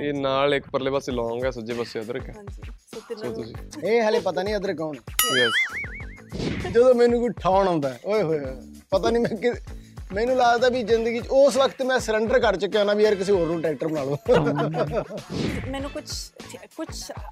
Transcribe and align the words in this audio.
ਇਹ 0.00 0.12
ਨਾਲ 0.14 0.54
ਇੱਕ 0.54 0.68
ਪਰਲੇ 0.72 0.90
ਪਾਸੇ 0.90 1.12
ਲੌਂਗ 1.12 1.44
ਹੈ 1.44 1.50
ਸੱਜੇ 1.50 1.74
ਪਾਸੇ 1.74 2.00
ਅਦਰਕ 2.00 2.28
ਹੈ। 2.28 2.34
ਹਾਂਜੀ 2.36 2.62
ਸੋ 2.62 2.72
ਸੋ 2.92 3.00
ਤਿੰਨਾਂ 3.08 3.30
ਨੂੰ 3.30 3.34
ਤੁਸੀਂ 3.34 3.82
ਇਹ 3.90 4.02
ਹਲੇ 4.02 4.20
ਪਤਾ 4.20 4.42
ਨਹੀਂ 4.42 4.56
ਅਦਰ 4.56 4.74
ਕੌਣ 4.74 4.96
ਹੈ। 4.96 5.38
ਯੈਸ 5.38 6.70
ਜਦੋਂ 6.72 6.94
ਮੈਨੂੰ 6.94 7.20
ਕੋਈ 7.20 7.30
ਠਾਉਣ 7.40 7.68
ਆਉਂਦਾ 7.68 7.88
ਹੈ, 7.88 7.98
ਓਏ 8.04 8.22
ਹੋਏ 8.22 8.38
ਹੋਏ, 8.38 8.54
ਪਤਾ 8.90 9.10
ਨਹੀਂ 9.10 9.22
ਮੈਂ 9.22 9.36
ਕਿ 9.36 9.52
ਮੈਨੂੰ 10.14 10.36
ਲੱਗਦਾ 10.36 10.68
ਵੀ 10.68 10.82
ਜ਼ਿੰਦਗੀ 10.82 11.20
'ਚ 11.20 11.28
ਉਸ 11.32 11.56
ਵਕਤ 11.56 11.82
ਮੈਂ 11.82 11.98
ਸਰੈਂਡਰ 12.00 12.38
ਕਰ 12.40 12.56
ਚੁੱਕਿਆ 12.56 12.82
ਨਾ 12.84 12.94
ਵੀ 12.94 13.04
ਯਾਰ 13.04 13.14
ਕਿਸੇ 13.14 13.32
ਹੋਰ 13.32 13.46
ਨੂੰ 13.46 13.60
ਟਰੈਕਟਰ 13.62 13.88
ਬਣਾ 13.88 14.02
ਲਓ। 14.04 14.16
ਮੈਨੂੰ 15.70 15.90
ਕੁਝ 15.90 16.04
ਕੁਝ 16.76 16.88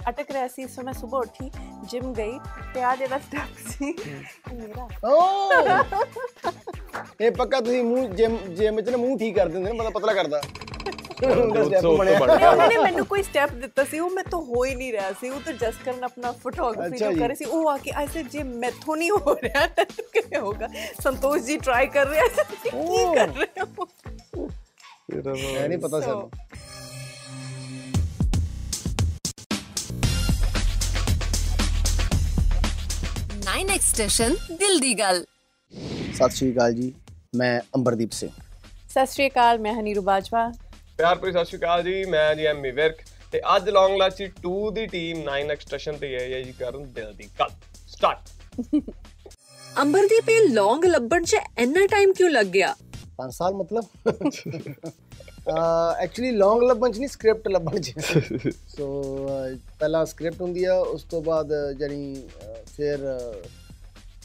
ਅਟਕ 0.08 0.30
ਰਿਹਾ 0.30 0.46
ਸੀ 0.48 0.66
ਸੋ 0.68 0.82
ਮੈਂ 0.82 0.92
ਸਵੇਰ 0.92 1.20
ਉੱਠੀ 1.20 1.50
ਜਿਮ 1.90 2.12
ਗਈ 2.12 2.38
ਤੇ 2.74 2.82
ਆ 2.82 2.94
ਜਿਹੜਾ 2.96 3.18
ਸਟੈਪ 3.18 3.68
ਸੀ 3.70 3.88
ਇਹ 3.90 4.54
ਮੇਰਾ। 4.54 4.88
ਓ! 5.04 6.50
ਇਹ 7.20 7.30
ਪੱਕਾ 7.30 7.60
ਤੁਸੀਂ 7.60 7.82
ਮੂੰਹ 7.84 8.08
ਜਿਮ 8.14 8.36
ਜਿਮ 8.54 8.80
'ਚ 8.80 8.88
ਨਾ 8.88 8.96
ਮੂੰਹ 8.96 9.18
ਠੀਕ 9.18 9.34
ਕਰ 9.36 9.48
ਦਿੰਦੇ 9.48 9.70
ਨੇ 9.70 9.78
ਬੰਦਾ 9.78 9.90
ਪਤਲਾ 9.90 10.14
ਕਰਦਾ। 10.14 10.40
ਉਹਨਾਂ 11.24 12.68
ਨੇ 12.68 12.76
ਮੈਨੂੰ 12.78 13.04
ਕੋਈ 13.06 13.22
ਸਟੈਪ 13.22 13.50
ਦਿੱਤਾ 13.60 13.84
ਸੀ 13.84 13.98
ਉਹ 13.98 14.10
ਮੈਂ 14.10 14.24
ਤੋਂ 14.30 14.40
ਹੋ 14.44 14.64
ਹੀ 14.64 14.74
ਨਹੀਂ 14.74 14.92
ਰਿਹਾ 14.92 15.12
ਸੀ। 15.20 15.28
ਉਹ 15.30 15.40
ਤਾਂ 15.40 15.52
ਜਸਟ 15.52 15.84
ਕਰਨ 15.84 16.04
ਆਪਣਾ 16.04 16.32
ਫੋਟੋਗ੍ਰਾਫੀ 16.42 16.98
ਜੋ। 16.98 17.10
ਕਰ 17.18 17.28
ਰਹੀ 17.28 17.36
ਸੀ 17.36 17.44
ਉਹ 17.44 17.68
ਆ 17.70 17.76
ਕੇ 17.78 17.90
ਐਸੇ 18.02 18.22
ਜੇ 18.22 18.42
ਮੈਥੋਂ 18.42 18.96
ਨਹੀਂ 18.96 19.10
ਹੋ 19.10 19.34
ਰਿਹਾ 19.42 19.66
ਤਾਂ 19.66 19.84
ਕਿਵੇਂ 20.12 20.40
ਹੋਗਾ 20.40 20.68
ਸੰਤੋਸ਼ 21.02 21.42
ਜੀ 21.42 21.56
ਟਰਾਈ 21.58 21.86
ਕਰ 21.96 22.06
ਰਹੇ 22.06 22.28
ਕੀ 22.62 23.04
ਕਰ 23.14 23.28
ਰਹੇ 23.28 23.64
ਹੋ? 23.78 23.86
ਤੇਰਾ 25.12 25.34
ਇਹ 25.36 25.68
ਨਹੀਂ 25.68 25.78
ਪਤਾ 25.78 26.00
ਸਾਨੂੰ। 26.00 26.30
ਨਾਈਨ 33.44 33.70
ਐਕਸਟੈਸ਼ਨ 33.70 34.34
ਦਿਲ 34.52 34.78
ਦੀ 34.80 34.94
ਗੱਲ 34.98 35.24
ਸਤਿ 36.14 36.30
ਸ਼੍ਰੀ 36.30 36.52
ਅਕਾਲ 36.52 36.74
ਜੀ 36.74 36.92
ਮੈਂ 37.36 37.60
ਅੰਬਰਦੀਪ 37.76 38.10
ਸਿੰਘ। 38.12 38.30
ਸਤਿ 38.88 39.06
ਸ਼੍ਰੀ 39.06 39.26
ਅਕਾਲ 39.28 39.58
ਮੈਂ 39.58 39.72
ਹਨੀਰੂ 39.74 40.02
ਬਾਜਵਾ। 40.02 40.50
ਪਿਆਰ 41.02 41.18
ਭਰੀ 41.18 41.32
ਸਤਿ 41.32 41.44
ਸ਼੍ਰੀ 41.44 41.58
ਅਕਾਲ 41.58 41.82
ਜੀ 41.82 42.04
ਮੈਂ 42.10 42.34
ਜੀ 42.36 42.44
ਐਮੀ 42.46 42.70
ਵਿਰਕ 42.70 42.96
ਤੇ 43.32 43.40
ਅੱਜ 43.54 43.68
ਲੌਂਗ 43.68 43.96
ਲਾਚੀ 43.98 44.26
2 44.42 44.50
ਦੀ 44.74 44.84
ਟੀਮ 44.86 45.22
9 45.28 45.48
ਐਕਸਟ੍ਰੈਸ਼ਨ 45.52 45.96
ਤੇ 45.98 46.08
ਹੈ 46.14 46.42
ਜੀ 46.42 46.52
ਕਰਨ 46.58 46.82
ਦਿਲ 46.92 47.12
ਦੀ 47.12 47.24
ਗੱਲ। 47.38 47.48
ਸਟਾਰਟ 47.88 48.82
ਅੰਬਰਦੀਪ 49.82 50.28
ਇਹ 50.30 50.48
ਲੌਂਗ 50.50 50.84
ਲੱਭਣ 50.84 51.24
'ਚ 51.24 51.36
ਇੰਨਾ 51.58 51.86
ਟਾਈਮ 51.90 52.12
ਕਿਉਂ 52.18 52.28
ਲੱਗ 52.30 52.46
ਗਿਆ? 52.52 52.74
5 53.16 53.32
ਸਾਲ 53.36 53.54
ਮਤਲਬ? 53.54 53.84
ਐਕਚੁਅਲੀ 56.00 56.30
ਲੌਂਗ 56.30 56.62
ਲੱਭਣ 56.62 56.92
ਚ 56.92 56.98
ਨਹੀਂ 56.98 57.08
ਸਕ੍ਰਿਪਟ 57.08 57.48
ਲੱਭਣ 57.48 57.80
ਚ। 57.80 58.52
ਸੋ 58.76 58.90
ਪਹਿਲਾਂ 59.78 60.04
ਸਕ੍ਰਿਪਟ 60.06 60.40
ਹੁੰਦੀ 60.42 60.64
ਆ 60.64 60.76
ਉਸ 60.92 61.02
ਤੋਂ 61.10 61.22
ਬਾਅਦ 61.22 61.52
ਜਾਨੀ 61.80 62.14
ਫਿਰ 62.76 62.98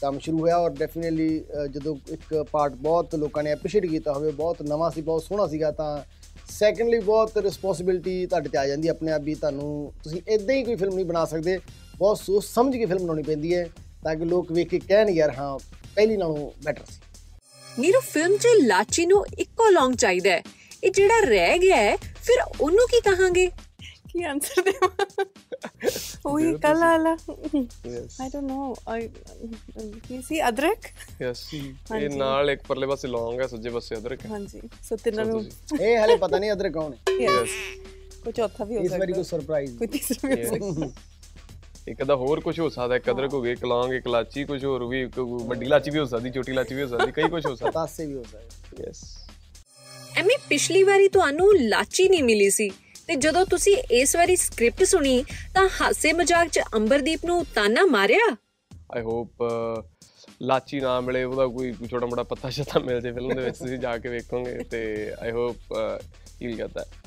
ਕੰਮ 0.00 0.18
ਸ਼ੁਰੂ 0.18 0.38
ਹੋਇਆ 0.38 0.56
ਔਰ 0.58 0.70
ਡੈਫੀਨਿਟਲੀ 0.78 1.44
ਜਦੋਂ 1.70 1.96
ਇੱਕ 2.12 2.34
ਪਾਰਟ 2.52 2.72
ਬਹੁਤ 2.86 3.14
ਲੋਕਾਂ 3.14 3.42
ਨੇ 3.42 3.50
ਐਪਰੀਸ਼ੀਏਟ 3.52 3.86
ਕੀਤਾ 3.86 4.12
ਹੋਵੇ 4.12 4.30
ਬਹੁਤ 4.32 4.62
ਨਵਾਂ 4.68 4.90
ਸੀ 4.90 5.02
ਬਹੁਤ 5.02 5.22
ਸੋਹਣਾ 5.22 5.46
ਸੀਗਾ 5.46 5.70
ਤਾਂ 5.72 5.90
ਸੈਕੰਡਲੀ 6.50 6.98
ਬਹੁਤ 6.98 7.36
ਰਿਸਪੌਂਸਿਬਿਲਟੀ 7.38 8.26
ਤੁਹਾਡੇ 8.26 8.48
ਤੇ 8.48 8.58
ਆ 8.58 8.66
ਜਾਂਦੀ 8.66 8.88
ਹੈ 8.88 8.92
ਆਪਣੇ 8.92 9.12
ਆਪ 9.12 9.22
ਵੀ, 9.22 9.34
ਤੁਹਾਨੂੰ 9.34 9.92
ਤੁਸੀਂ 10.04 10.20
ਇਦਾਂ 10.28 10.54
ਹੀ 10.54 10.62
ਕੋਈ 10.64 10.76
ਫਿਲਮ 10.76 10.94
ਨਹੀਂ 10.94 11.04
ਬਣਾ 11.06 11.24
ਸਕਦੇ। 11.24 11.58
ਬਹੁਤ 11.98 12.18
ਸੋਚ 12.18 12.44
ਸਮਝ 12.44 12.76
ਕੇ 12.76 12.86
ਫਿਲਮ 12.86 13.02
ਬਣਾਉਣੀ 13.02 13.22
ਪੈਂਦੀ 13.22 13.54
ਹੈ 13.54 13.64
ਤਾਂ 14.04 14.14
ਕਿ 14.16 14.24
ਲੋਕ 14.24 14.52
ਵੇਖ 14.52 14.68
ਕੇ 14.68 14.78
ਕਹਿਣ 14.78 15.08
ਯਾਰ 15.08 15.30
ਹਾਂ, 15.30 15.58
ਪਹਿਲੀ 15.94 16.16
ਨਾਲੋਂ 16.16 16.50
ਬੈਟਰ 16.64 16.84
ਸੀ। 16.90 17.00
ਨੀਰੂ 17.78 18.00
ਫਿਲਮ 18.00 18.36
'ਚ 18.36 18.46
ਲਾਚੀ 18.62 19.06
ਨੂੰ 19.06 19.24
ਇੱਕੋ 19.38 19.70
ਲੌਂਗ 19.70 19.94
ਚਾਹੀਦਾ 19.94 20.30
ਹੈ। 20.30 20.42
ਇਹ 20.84 20.90
ਜਿਹੜਾ 20.90 21.20
ਰਹਿ 21.24 21.58
ਗਿਆ 21.58 21.76
ਹੈ, 21.76 21.96
ਫਿਰ 21.96 22.42
ਉਹਨੂੰ 22.60 22.86
ਕੀ 22.86 23.00
ਕਹਾਂਗੇ? 23.00 23.48
ਆਨਸਰ 24.24 24.62
ਦੇਵਾਂ 24.62 24.88
ਉਹੀ 26.26 26.52
ਕੱਲ 26.58 26.78
ਵਾਲਾ 26.78 27.16
ਯੈਸ 27.86 28.20
ਆਈ 28.20 28.28
ਡੋਨਟ 28.28 28.44
ਨੋ 28.44 28.74
ਆਈ 28.88 29.08
ਕੀ 30.08 30.20
ਸੀ 30.22 30.40
ਅਦਰਕ 30.48 30.86
ਯੈਸ 31.20 31.42
ਇਹ। 31.54 32.08
ਨਾਲ 32.10 32.50
ਇੱਕ 32.50 32.62
ਪਰਲੇ 32.68 32.86
ਪਾਸੇ 32.86 33.08
ਲੌਂਗ 33.08 33.40
ਹੈ 33.40 33.46
ਸੱਜੇ 33.46 33.70
ਪਾਸੇ 33.70 33.96
ਅਦਰਕ 33.96 34.24
ਹੈ 34.24 34.30
ਹਾਂਜੀ 34.30 34.60
ਸੋ 34.88 34.96
ਤਿੰਨਾਂ 34.96 35.24
ਨੂੰ 35.24 35.44
ਇਹ 35.80 35.98
ਹਲੇ 35.98 36.16
ਪਤਾ 36.16 36.38
ਨਹੀਂ 36.38 36.52
ਅਦਰ 36.52 36.70
ਕੌਣ 36.70 36.92
ਹੈ 36.92 37.14
ਯੈਸ 37.22 37.50
ਕੋਈ 38.24 38.32
ਚੌਥਾ 38.32 38.64
ਵੀ 38.64 38.76
ਹੋ 38.76 38.82
ਇਸ 38.82 38.90
ਵਾਰੀ 38.90 39.00
ਸਕਦਾ 39.02 39.14
ਕੋਈ 39.14 39.24
ਸਰਪ੍ਰਾਈਜ਼ 39.24 39.76
ਕੋਈ 39.78 39.86
ਤੀਸਰਾ 39.88 40.28
ਵੀ 40.28 40.44
ਹੋ 40.44 40.54
ਸਕਦਾ 40.54 40.90
ਇੱਕ 41.86 42.02
ਦਾ 42.04 42.14
ਹੋਰ 42.16 42.40
ਕੁਝ 42.40 42.58
ਹੋ 42.60 42.68
ਸਕਦਾ 42.68 42.96
ਇੱਕ 42.96 43.10
ਅਦਰਕ 43.10 43.34
ਹੋ 43.34 43.40
ਗਿਆ 43.42 43.52
ਇੱਕ 43.52 43.64
ਲੌਂਗ 43.64 43.92
ਇੱਕ 43.92 44.06
ਲਾਚੀ 44.08 44.44
ਕੁਝ 44.44 44.64
ਹੋਰ 44.64 44.84
ਵੀ 44.84 45.02
ਇੱਕ 45.02 45.18
ਵੱਡੀ 45.18 45.66
ਲਾਚੀ 45.66 45.90
ਵੀ 45.90 45.98
ਹੋ 45.98 46.04
ਸਕਦੀ 46.06 46.30
ਛੋਟੀ 46.30 46.52
ਲਾਚੀ 46.52 46.74
ਵੀ 46.74 46.82
ਹੋ 46.82 46.86
ਸਕਦੀ 46.88 47.12
ਕਈ 47.12 47.28
ਕੁਝ 47.28 47.44
ਹੋ 47.46 47.54
ਸਕਦਾ 47.54 47.70
ਪਤਾਸੇ 47.70 48.06
ਵੀ 48.06 48.14
ਹੋ 48.14 48.22
ਸਕਦਾ 48.22 48.84
ਯੈਸ 48.84 49.02
ਐਮੀ 50.18 50.36
ਪਿਛਲੀ 50.48 50.82
ਵਾਰੀ 50.82 51.08
ਤੁਹਾਨੂੰ 51.08 51.48
ਲਾਚੀ 51.60 52.08
ਨਹੀਂ 52.08 52.22
ਮਿਲੀ 52.22 52.50
ਸੀ 52.50 52.70
ਤੇ 53.08 53.14
ਜਦੋਂ 53.16 53.44
ਤੁਸੀਂ 53.46 53.76
ਇਸ 53.92 54.14
ਵਾਰੀ 54.16 54.34
ਸਕ੍ਰਿਪਟ 54.36 54.82
ਸੁਣੀ 54.84 55.22
ਤਾਂ 55.54 55.68
ਹਾਸੇ 55.80 56.12
ਮਜ਼ਾਕ 56.12 56.48
'ਚ 56.48 56.60
ਅੰਬਰਦੀਪ 56.76 57.24
ਨੂੰ 57.24 57.44
ਤਾਨਾ 57.54 57.84
ਮਾਰਿਆ? 57.86 58.26
ਆਈ 58.94 59.02
ਹੋਪ 59.02 59.42
ਲਾਚੀ 60.42 60.80
ਨਾ 60.80 61.00
ਮਿਲੇ 61.00 61.22
ਉਹਦਾ 61.24 61.46
ਕੋਈ 61.46 61.72
ਛੋਟਾ 61.90 62.06
ਮੋਟਾ 62.06 62.22
ਪੱਤਾ 62.22 62.50
ਸ਼ਤਾ 62.50 62.80
ਮਿਲ 62.80 63.00
ਜੇ 63.00 63.12
ਫਿਲਮ 63.12 63.34
ਦੇ 63.34 63.42
ਵਿੱਚ 63.42 63.56
ਤੁਸੀਂ 63.58 63.78
ਜਾ 63.78 63.96
ਕੇ 63.98 64.08
ਵੇਖੋਗੇ 64.08 64.58
ਤੇ 64.70 64.82
I 65.20 65.30
hope 65.30 65.72
you 66.42 66.56
get 66.58 66.74
that 66.74 67.06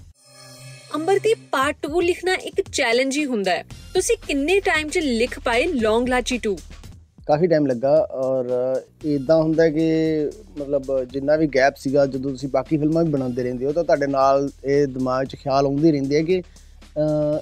Ambardeep 0.96 1.38
part 1.52 1.86
2 1.88 2.02
ਲਿਖਣਾ 2.04 2.34
ਇੱਕ 2.46 2.62
ਚੈਲੰਜ 2.72 3.18
ਹੀ 3.18 3.26
ਹੁੰਦਾ 3.26 3.52
ਹੈ। 3.52 3.64
ਤੁਸੀਂ 3.94 4.18
ਕਿੰਨੇ 4.28 4.60
ਟਾਈਮ 4.60 4.90
'ਚ 4.90 4.98
ਲਿਖ 4.98 5.40
ਪਾਏ 5.40 5.66
ਲੌਂਗ 5.76 6.08
ਲਾਚੀ 6.08 6.40
2 6.48 6.56
ਕਾਫੀ 7.32 7.48
ਟਾਈਮ 7.48 7.66
ਲੱਗਾ 7.68 7.92
ਔਰ 8.14 8.50
ਇਦਾਂ 9.06 9.36
ਹੁੰਦਾ 9.38 9.68
ਕਿ 9.70 9.86
ਮਤਲਬ 10.60 11.04
ਜਿੰਨਾ 11.12 11.36
ਵੀ 11.36 11.48
ਗੈਪ 11.48 11.76
ਸੀਗਾ 11.78 12.06
ਜਦੋਂ 12.06 12.32
ਤੁਸੀਂ 12.32 12.50
ਬਾਕੀ 12.50 12.78
ਫਿਲਮਾਂ 12.78 13.04
ਵੀ 13.04 13.12
ਬਣਾਉਂਦੇ 13.12 13.44
ਰਹਿੰਦੇ 13.44 13.66
ਹੋ 13.66 13.72
ਤਾਂ 13.72 13.84
ਤੁਹਾਡੇ 13.84 14.08
ਨਾਲ 14.08 14.50
ਇਹ 14.66 14.88
ਦਿਮਾਗ 14.88 15.26
'ਚ 15.26 15.36
ਖਿਆਲ 15.36 15.66
ਆਉਂਦੇ 15.66 15.92
ਰਹਿੰਦੇ 15.92 16.18
ਆ 16.18 16.22
ਕਿ 16.22 16.42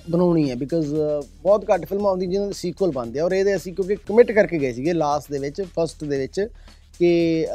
ਬਣਾਉਣੀ 0.10 0.50
ਹੈ 0.50 0.56
ਬਿਕਾਜ਼ 0.56 0.94
ਬਹੁਤ 1.44 1.66
ਘੱਟ 1.72 1.86
ਫਿਲਮਾਂ 1.86 2.10
ਆਉਂਦੀਆਂ 2.10 2.32
ਜਿਨ੍ਹਾਂ 2.32 2.48
ਦੇ 2.48 2.54
ਸੀਕੁਅਲ 2.54 2.92
ਬਣਦੇ 2.92 3.20
ਆ 3.20 3.24
ਔਰ 3.26 3.34
ਇਹਦੇ 3.34 3.56
ਅਸੀਂ 3.56 3.74
ਕਿਉਂਕਿ 3.74 3.96
ਕਮਿਟ 4.08 4.32
ਕਰਕੇ 4.32 4.60
ਗਏ 4.60 4.74
ਸੀਗੇ 4.74 4.94
ਲਾਸਟ 4.94 5.32
ਦੇ 5.32 5.40
ਵਿੱਚ 5.40 5.62
ਫਸਟ 5.76 6.04
ਦੇ 6.04 6.18
ਵਿੱਚ 6.18 6.48
ਕਿ 7.00 7.46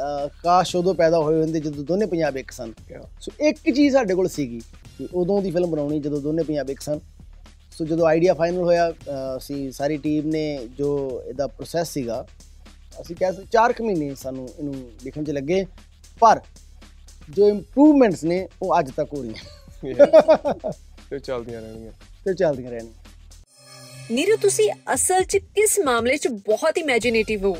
ਕਾਸ਼ 0.43 0.75
ਉਦੋਂ 0.75 0.93
ਪੈਦਾ 0.93 1.17
ਹੋਏ 1.19 1.41
ਹੁੰਦੇ 1.41 1.59
ਜਦੋਂ 1.59 1.83
ਦੋਨੇ 1.83 2.05
ਪੰਜਾਬ 2.05 2.37
ਇੱਕ 2.37 2.51
ਸਨ। 2.51 2.73
ਸੋ 3.21 3.31
ਇੱਕ 3.47 3.69
ਚੀਜ਼ 3.69 3.93
ਸਾਡੇ 3.93 4.15
ਕੋਲ 4.15 4.27
ਸੀਗੀ 4.27 4.61
ਕਿ 4.97 5.07
ਉਦੋਂ 5.13 5.41
ਦੀ 5.41 5.51
ਫਿਲਮ 5.51 5.71
ਬਣਾਉਣੀ 5.71 5.99
ਜਦੋਂ 5.99 6.21
ਦੋਨੇ 6.21 6.43
ਪੰਜਾਬ 6.43 6.69
ਇੱਕ 6.69 6.81
ਸਨ। 6.81 6.99
ਸੋ 7.77 7.85
ਜਦੋਂ 7.85 8.07
ਆਈਡੀਆ 8.07 8.33
ਫਾਈਨਲ 8.33 8.63
ਹੋਇਆ 8.63 8.89
ਅਸੀਂ 9.37 9.71
ਸਾਰੀ 9.71 9.97
ਟੀਮ 9.97 10.27
ਨੇ 10.27 10.45
ਜੋ 10.77 10.89
ਇਹਦਾ 11.27 11.47
ਪ੍ਰੋਸੈਸ 11.47 11.89
ਸੀਗਾ 11.89 12.25
ਅਸੀਂ 13.01 13.15
ਕਹਿ 13.15 13.33
ਸਕਦੇ 13.33 13.45
4 13.53 13.81
ਮਹੀਨੇ 13.81 14.15
ਸਾਨੂੰ 14.15 14.47
ਇਹਨੂੰ 14.59 14.75
ਲਿਖਣ 15.03 15.23
'ਚ 15.23 15.29
ਲੱਗੇ। 15.29 15.65
ਪਰ 16.19 16.41
ਜੋ 17.29 17.47
ਇੰਪਰੂਵਮੈਂਟਸ 17.49 18.23
ਨੇ 18.23 18.47
ਉਹ 18.61 18.79
ਅੱਜ 18.79 18.91
ਤੱਕ 18.91 19.13
ਹੋ 19.13 19.21
ਰਹੀਆਂ। 19.23 20.71
ਤੇ 21.09 21.19
ਚੱਲਦੀਆਂ 21.19 21.61
ਰਹਿਣਗੀਆਂ। 21.61 21.91
ਤੇ 22.25 22.33
ਚੱਲਦੀਆਂ 22.33 22.71
ਰਹਿਣੀਆਂ 22.71 23.03
ਨੀਰੂ 24.11 24.37
ਤੁਸੀਂ 24.41 24.69
ਅਸਲ 24.93 25.23
'ਚ 25.23 25.37
ਕਿਸ 25.55 25.79
ਮਾਮਲੇ 25.85 26.17
'ਚ 26.17 26.27
ਬਹੁਤ 26.27 26.77
ਇਮੇਜਿਨੇਟਿਵ 26.77 27.45
ਹੋ? 27.45 27.57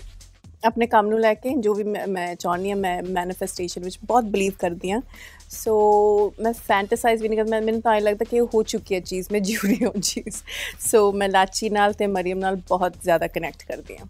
ਆਪਣੇ 0.66 0.88
ਕੰਮ 0.88 1.08
ਨੂੰ 1.08 1.20
ਲੈ 1.20 1.34
ਕੇ 1.34 1.50
ਜੋ 1.58 1.74
ਵੀ 1.74 1.84
ਮੈਂ- 1.84 2.36
ਚਾਹੁੰਦੀ 2.36 2.70
ਹਾਂ 2.70 2.78
ਮੈਂ 2.78 3.04
ਮੈਨੀਫੈਸਟੇਸ਼ਨ 3.04 3.82
ਵਿੱਚ 3.84 4.00
ਬਹੁਤ 4.04 4.24
ਬਲੀਵ 4.24 4.54
ਕਰਦੀ 4.60 4.92
ਹਾਂ। 4.92 5.02
ਸੋ 5.50 6.34
ਮੈਂ 6.40 6.54
ਫੈਂਟਸਾਈਜ਼ 6.54 7.22
ਵੀ 7.22 7.30
ਨਹੀਂ 7.30 7.40
ਕਰਦੀ 7.40 7.66
ਮੈਨੂੰ 7.66 7.82
ਤਾਂ 7.82 7.96
ਇਹ 7.96 8.02
ਲੱਗਦਾ 8.02 8.26
ਕਿ 8.30 8.38
ਇਹ 8.38 8.42
ਹੋ 8.42 8.64
ਚੁੱਕੀ 8.64 8.96
ਹੈ 8.96 9.00
ਚੀਜ਼ 9.00 9.28
ਮੈਂ 9.32 9.40
ਜਿਉ 9.40 9.68
ਰਹੀ 9.68 9.78
ਹਾਂ 9.84 10.02
ਚੀਜ਼। 10.02 10.36
ਸੋ 10.80 11.12
ਮੈਂ 11.12 11.30
ਲਾਚੀ 11.30 11.70
ਨਾਲ 11.70 11.94
ਤੇ 11.94 12.08
ਮਰੀਮ 12.08 12.40
ਨਾਲ 12.40 12.56
ਬਹੁਤ 12.56 12.94
ਜ਼ਿਆਦਾ 13.04 13.28
ਕਨੈਕਟ 13.28 13.64
ਕਰਦੀ 13.64 13.98
ਹਾਂ। 13.98 14.06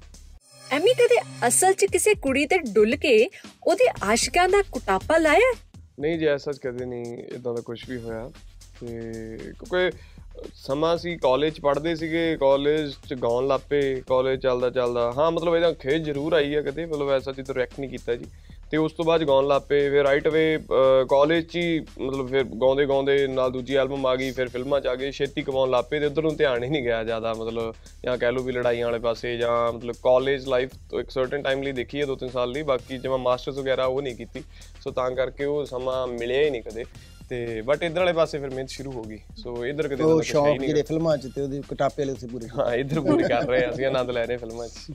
ਐਮੀ 0.72 0.94
ਕਦੇ 0.94 1.48
ਅਸਲ 1.48 1.74
'ਚ 1.74 1.86
ਕਿਸੇ 1.86 2.14
ਕੁੜੀ 2.14 2.46
ਤੇ 2.46 2.58
ਡੁੱਲ 2.58 2.96
ਕੇ 2.96 3.30
ਉਹਦੇ 3.64 3.86
ਆਸ਼ਿਕਾਂ 4.04 4.50
ਦਾ 4.50 4.62
ਕੁਟਾਪਾ 4.72 5.18
ਲਾਇਆ? 5.18 5.54
ਨਹੀਂ 6.00 6.20
ਜੀ 6.20 6.26
ਐਸਾ 6.26 6.52
ਕਦੇ 6.52 6.86
ਨਹੀਂ 6.86 7.18
ਇਦਾਂ 7.18 7.54
ਦਾ 7.54 7.62
ਕੁਝ 7.62 7.90
ਵੀ 7.90 7.98
ਹੋਇਆ। 7.98 8.32
ਤੇ 8.82 8.88
ਕਿਉਂਕਿ 9.38 9.98
ਸਮਾਂ 10.56 10.96
ਸੀ 10.98 11.16
ਕਾਲਜ 11.18 11.54
ਚ 11.54 11.62
ਪੜ੍ਹਦੇ 11.62 11.96
ਸੀਗੇ 11.96 12.36
ਕਾਲਜ 12.40 12.94
ਚ 13.10 13.14
ਗਾਉਣ 13.14 13.48
ਲੱਪੇ 13.48 13.82
ਕਾਲਜ 14.08 14.42
ਚੱਲਦਾ 14.42 14.70
ਚੱਲਦਾ। 14.70 15.12
ਹਾਂ, 15.18 15.32
ਮਤਲਬ 15.32 15.56
ਇਹਦਾ 15.56 15.72
ਖੇਜ 15.74 16.04
ਜ਼ਰੂਰ 16.04 16.34
ਆਈ 16.34 16.56
ਹੈ 16.56 16.62
ਕਦੇ, 16.62 16.86
ਮਤਲਬ 16.86 17.10
ਐਸਾ 17.12 17.32
ਚੀਜ਼ 17.32 17.52
ਰਿਐਕਟ 17.52 17.80
ਨਹੀਂ 17.80 17.90
ਕੀਤਾ 17.90 18.16
ਜੀ। 18.16 18.26
ਤੇ 18.72 18.78
ਉਸ 18.78 18.94
ਤੋਂ 18.94 19.06
ਬਾਅਦ 19.06 19.24
ਗਾਉਣ 19.24 19.48
ਲੱਪੇ 19.48 19.80
ਫਿਰ 19.90 20.04
ਰਾਈਟ 20.04 20.28
ਅਵੇ 20.28 20.58
ਕਾਲਜ 21.10 21.44
ਚ 21.44 21.56
ਹੀ 21.56 21.80
ਮਤਲਬ 21.80 22.30
ਫਿਰ 22.30 22.44
ਗਾਉਂਦੇ 22.62 22.86
ਗਾਉਂਦੇ 22.86 23.28
ਨਾਲ 23.28 23.52
ਦੂਜੀ 23.52 23.76
ਐਲਬਮ 23.76 24.06
ਆ 24.06 24.16
ਗਈ, 24.16 24.32
ਫਿਰ 24.32 24.48
ਫਿਲਮਾਂ 24.50 24.80
ਚ 24.82 24.88
ਆ 24.88 24.96
ਗਏ, 24.96 25.12
ਛੇਤੀ 25.12 25.42
ਕਮਾਉਣ 25.42 25.70
ਲੱਪੇ 25.70 26.00
ਤੇ 26.00 26.06
ਉਧਰ 26.06 26.22
ਨੂੰ 26.22 26.36
ਧਿਆਨ 26.38 26.64
ਹੀ 26.64 26.70
ਨਹੀਂ 26.70 26.84
ਗਿਆ 26.84 27.04
ਜ਼ਿਆਦਾ, 27.04 27.34
ਮਤਲਬ 27.34 27.74
ਜਾਂ 28.06 28.18
ਕਹਿ 28.18 28.32
ਲਓ 28.32 28.44
ਵੀ 28.44 28.54
ਲੜਾਈਆਂ 28.54 28.86
ਵਾਲੇ 28.86 29.00
ਪਾਸੇ 29.00 29.36
ਜਾਂ 29.38 29.74
ਮਤਲਬ 29.74 29.96
ਕਾਲਜ 30.04 30.48
ਲਾਈਫ 30.48 30.72
ਤੋਂ 30.90 31.00
ਇੱਕ 31.00 31.10
ਸਰਟਨ 31.10 31.42
ਟਾਈਮ 31.42 31.62
ਲਈ 31.64 31.72
ਦੇਖੀ 31.72 32.02
ਹੈ 32.02 32.06
ਦੋ 32.06 32.16
ਤਿੰਨ 32.16 32.32
ਸਾਲ 32.32 32.52
ਲਈ, 32.52 32.64
ਬਾਕੀ 32.64 32.98
ਜਿਵੇਂ 32.98 33.18
ਮਾਸਟਰਸ 33.18 33.58
ਵਗੈਰਾ 33.58 33.86
ਉਹ 33.86 34.02
ਨਹੀਂ 34.02 34.16
ਕੀਤੀ। 34.16 34.44
ਸੋ 34.84 34.92
ਤਾਂ 34.92 35.10
ਕਰਕੇ 35.12 35.46
ਉਹ 35.46 35.66
ਸਮਾਂ 35.66 36.06
ਮਿਲਿਆ 36.08 36.42
ਹੀ 36.42 36.50
ਨਹੀਂ 36.50 36.64
ਕਦੇ। 36.64 36.86
ਤੇ 37.30 37.62
ਬਟ 37.62 37.84
ਇਧਰ 37.84 38.00
ਵਾਲੇ 38.00 38.14
ਪਾਸੇ 38.14 38.40
ਫਿਰ 38.40 38.50
ਮਿਹਨਤ 38.50 38.70
ਸ਼ੁਰੂ 38.70 38.92
ਹੋ 38.92 39.04
ਗਈ। 39.04 39.20
ਸੋ 39.38 39.66
ਇਧਰ 39.66 39.88
ਕਦੇ 39.88 40.04
ਉਹ 40.04 40.22
ਸ਼ੌਕ 40.22 40.60
ਜਿਹੜੇ 40.62 40.82
ਫਿਲਮਾਂ 40.82 41.18
'ਚ 41.18 41.30
ਤੇ 41.36 41.42
ਉਹਦੇ 41.42 41.62
ਕਟਾਪੇ 41.70 42.04
ਵਾਲੇ 42.04 42.14
ਤੁਸੀਂ 42.14 42.30
ਪੂਰੇ। 42.30 42.48
ਹਾਂ 42.50 42.74
ਇਧਰ 42.76 43.00
ਪੂਰੀ 43.02 43.24
ਕਰ 43.24 43.48
ਰਹੇ 43.48 43.70
ਅਸੀਂ 43.70 43.86
ਆਨੰਦ 43.86 44.12
ਲੈ 44.12 44.26
ਰਹੇ 44.26 44.38
ਫਿਲਮਾਂ 44.38 44.68
'ਚ। 44.68 44.94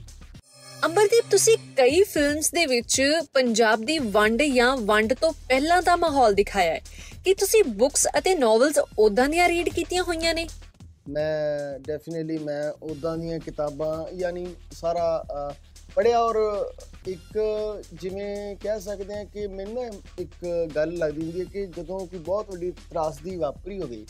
ਅੰਬਰਦੀਪ 0.85 1.25
ਤੁਸੀਂ 1.31 1.57
ਕਈ 1.77 2.01
ਫਿਲਮਸ 2.03 2.51
ਦੇ 2.51 2.65
ਵਿੱਚ 2.65 3.01
ਪੰਜਾਬ 3.33 3.83
ਦੀ 3.85 3.97
ਵੰਡ 3.99 4.41
ਜਾਂ 4.43 4.75
ਵੰਡ 4.77 5.13
ਤੋਂ 5.13 5.31
ਪਹਿਲਾਂ 5.49 5.81
ਦਾ 5.81 5.95
ਮਾਹੌਲ 5.95 6.33
ਦਿਖਾਇਆ 6.33 6.73
ਹੈ। 6.73 6.81
ਕਿ 7.25 7.33
ਤੁਸੀਂ 7.33 7.63
ਬੁੱਕਸ 7.63 8.07
ਅਤੇ 8.17 8.35
ਨੋਵਲਸ 8.35 8.79
ਉਦਾਂ 8.99 9.27
ਦੀਆਂ 9.29 9.49
ਰੀਡ 9.49 9.69
ਕੀਤੀਆਂ 9.69 10.03
ਹੋਈਆਂ 10.03 10.33
ਨੇ? 10.33 10.47
ਮੈਂ 11.09 11.79
ਡੈਫੀਨਿਟਲੀ 11.79 12.37
ਮੈਂ 12.37 12.71
ਉਦਾਂ 12.83 13.17
ਦੀਆਂ 13.17 13.39
ਕਿਤਾਬਾਂ 13.39 14.05
ਯਾਨੀ 14.13 14.47
ਸਾਰਾ 14.71 15.25
ਪੜਿਆ 15.95 16.19
ਔਰ 16.19 16.35
ਇੱਕ 17.07 17.39
ਜਿਵੇਂ 17.93 18.55
ਕਹਿ 18.55 18.79
ਸਕਦੇ 18.79 19.17
ਹਾਂ 19.17 19.25
ਕਿ 19.25 19.47
ਮੈਨੂੰ 19.47 19.73
ਨਾ 19.73 19.99
ਇੱਕ 20.19 20.45
ਗੱਲ 20.75 20.97
ਲੱਗਦੀ 20.97 21.21
ਹੁੰਦੀ 21.21 21.39
ਹੈ 21.39 21.45
ਕਿ 21.45 21.65
ਜਦੋਂ 21.65 21.99
ਕੋਈ 21.99 22.19
ਬਹੁਤ 22.19 22.51
ਵੱਡੀ 22.51 22.71
ਤਰਾਸਦੀ 22.71 23.35
ਵਾਪਰੀ 23.35 23.81
ਹੋਵੇ, 23.81 24.05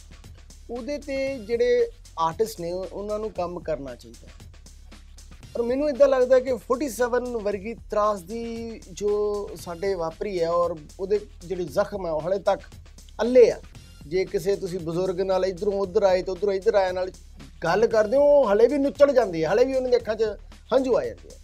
ਉਹਦੇ 0.70 0.98
ਤੇ 0.98 1.38
ਜਿਹੜੇ 1.38 1.90
ਆਰਟਿਸਟ 2.20 2.60
ਨੇ 2.60 2.72
ਉਹ- 2.72 2.88
ਉਹਨਾਂ 2.94 3.20
ਨੂੰ 3.20 3.32
ਕੰਮ 3.32 3.60
ਕਰਨਾ 3.60 3.96
ਚਾਹੀਦਾ 3.96 4.28
ਹੈ। 4.28 4.34
ਔਰ 5.58 5.62
ਮੈਨੂੰ 5.62 5.90
ਇਦਾਂ 5.90 6.08
ਲੱਗਦਾ 6.08 6.40
ਕਿ 6.40 6.58
47 6.58 7.26
ਵਰਗੀ 7.26 7.74
ਤਰਾਸਦੀ 7.74 8.82
ਜੋ 8.92 9.50
ਸਾਡੇ 9.56 9.94
ਵਾਪਰੀ 9.94 10.42
ਹੈ 10.42 10.50
ਔਰ 10.50 10.76
ਉਹਦੇ 11.00 11.20
ਜਿਹੜੇ 11.46 11.64
ਜ਼ਖਮ 11.64 12.06
ਹੈ 12.06 12.12
ਉਹ 12.12 12.22
ਹਲੇ 12.22 12.40
ਤੱਕ 12.40 12.62
ਅੱਲੇ 13.22 13.52
ਆ। 13.52 13.62
ਜੇ 14.08 14.26
ਕਿਸੇ 14.26 14.56
ਤੁਸੀਂ 14.56 14.80
ਬਜ਼ੁਰਗ 14.80 15.22
ਨਾਲ 15.22 15.46
ਇਧਰੋਂ 15.46 15.74
ਉਧਰ 15.74 16.04
ਆਏ 16.04 16.22
ਤੇ 16.22 16.32
ਉਧਰੋਂ 16.32 16.54
ਇੱਧਰ 16.54 16.76
ਆਏ 16.76 16.92
ਨਾਲ 16.92 17.12
ਗੱਲ 17.64 17.88
ਕਰਦੇ 17.88 18.18
ਹੋ, 18.18 18.24
ਉਹ 18.24 18.54
ਹਲੇ 18.54 18.68
ਵੀ 18.68 18.78
ਨੁੱਚੜ 18.78 19.12
ਜਾਂਦੀ 19.12 19.44
ਹੈ, 19.44 19.54
ਹਲੇ 19.54 19.66
ਵੀ 19.66 19.76
ਉਹਨਾਂ 19.76 19.90
ਦੀ 19.90 19.96
ਅੱਖਾਂ 19.96 20.16
'ਚ 20.16 20.24
ਹੰਝੂ 20.74 20.98
ਆ 20.98 21.06
ਜਾਂਦੇ 21.06 21.30
ਆ। 21.36 21.41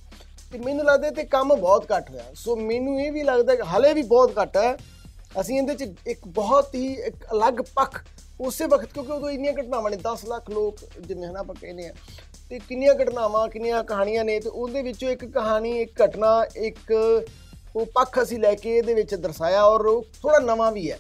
ਤੇ 0.52 0.58
ਮੈਨੂੰ 0.58 0.86
ਲੱਗਦਾ 0.86 1.10
ਤੇ 1.12 1.24
ਕੰਮ 1.24 1.56
ਬਹੁਤ 1.56 1.86
ਘੱਟ 1.98 2.10
ਹੋਇਆ। 2.10 2.24
ਸੋ 2.36 2.56
ਮੈਨੂੰ 2.56 3.00
ਇਹ 3.02 3.12
ਵੀ 3.12 3.24
ਲੱਗਦਾ 3.24 3.56
ਕਿ 3.56 3.64
ਹਲੇ 3.78 3.94
ਵੀ 3.94 4.02
ਬਹੁਤ 4.02 4.34
ਘੱਟ 4.42 4.58
ਹੈ। 4.58 4.78
ਅਸੀਂ 5.42 5.58
ਇਹਦੇ 5.58 5.76
'ਚ 5.76 5.88
ਇੱਕ 6.08 6.20
ਬਹੁਤ 6.28 6.76
ਹੀ 6.76 6.94
ਇੱਕ 6.94 7.16
ਅਲੱਗ 7.32 7.54
ਪੱਖ 7.76 8.04
ਉਸੇ 8.40 8.66
ਵਕਤ 8.66 8.94
ਕਿਉਂਕਿ 8.94 9.12
ਉਦੋਂ 9.12 9.30
ਇੰਨੀਆਂ 9.30 9.54
ਘਟਨਾਵਾਂ 9.54 9.92
ਨੇ 9.92 9.98
10 9.98 10.24
ਲੱਖ 10.28 10.50
ਲੋਕ 10.50 10.78
ਜਿਵੇਂ 11.00 11.28
ਹਨਾ 11.28 11.40
ਆਪਾਂ 11.40 11.56
ਕਹਿੰਦੇ 11.56 11.88
ਆ 11.88 11.94
ਤੇ 12.50 12.60
ਕਿੰਨੀਆਂ 12.60 12.94
ਘਟਨਾਵਾਂ 12.96 13.48
ਕਿੰਨੀਆਂ 13.48 13.84
ਕਹਾਣੀਆਂ 13.84 14.24
ਨੇ 14.26 14.40
ਤੇ 14.40 14.50
ਉਹਦੇ 14.50 14.82
ਵਿੱਚੋਂ 14.82 15.10
ਇੱਕ 15.10 15.26
ਕਹਾਣੀ 15.26 15.82
ਇੱਕ 15.82 16.02
ਘਟਨਾ 16.04 16.46
ਇੱਕ 16.56 16.92
ਉਹ 17.76 17.86
ਪੱਖ 17.86 18.22
ਅਸੀਂ 18.24 18.40
ਲੈ 18.40 18.54
ਕੇ 18.56 18.78
ਇਹਦੇ 18.78 18.94
ਵਿੱਚ 18.94 19.16
ਦਰਸਾਇਆ 19.16 19.64
ਔਰ 19.64 19.86
ਉਹ 19.86 20.04
ਥੋੜਾ 20.22 20.40
ਨਵਾਂ 20.40 20.72
ਵੀ 20.72 20.92
ਹੈ 20.92 21.00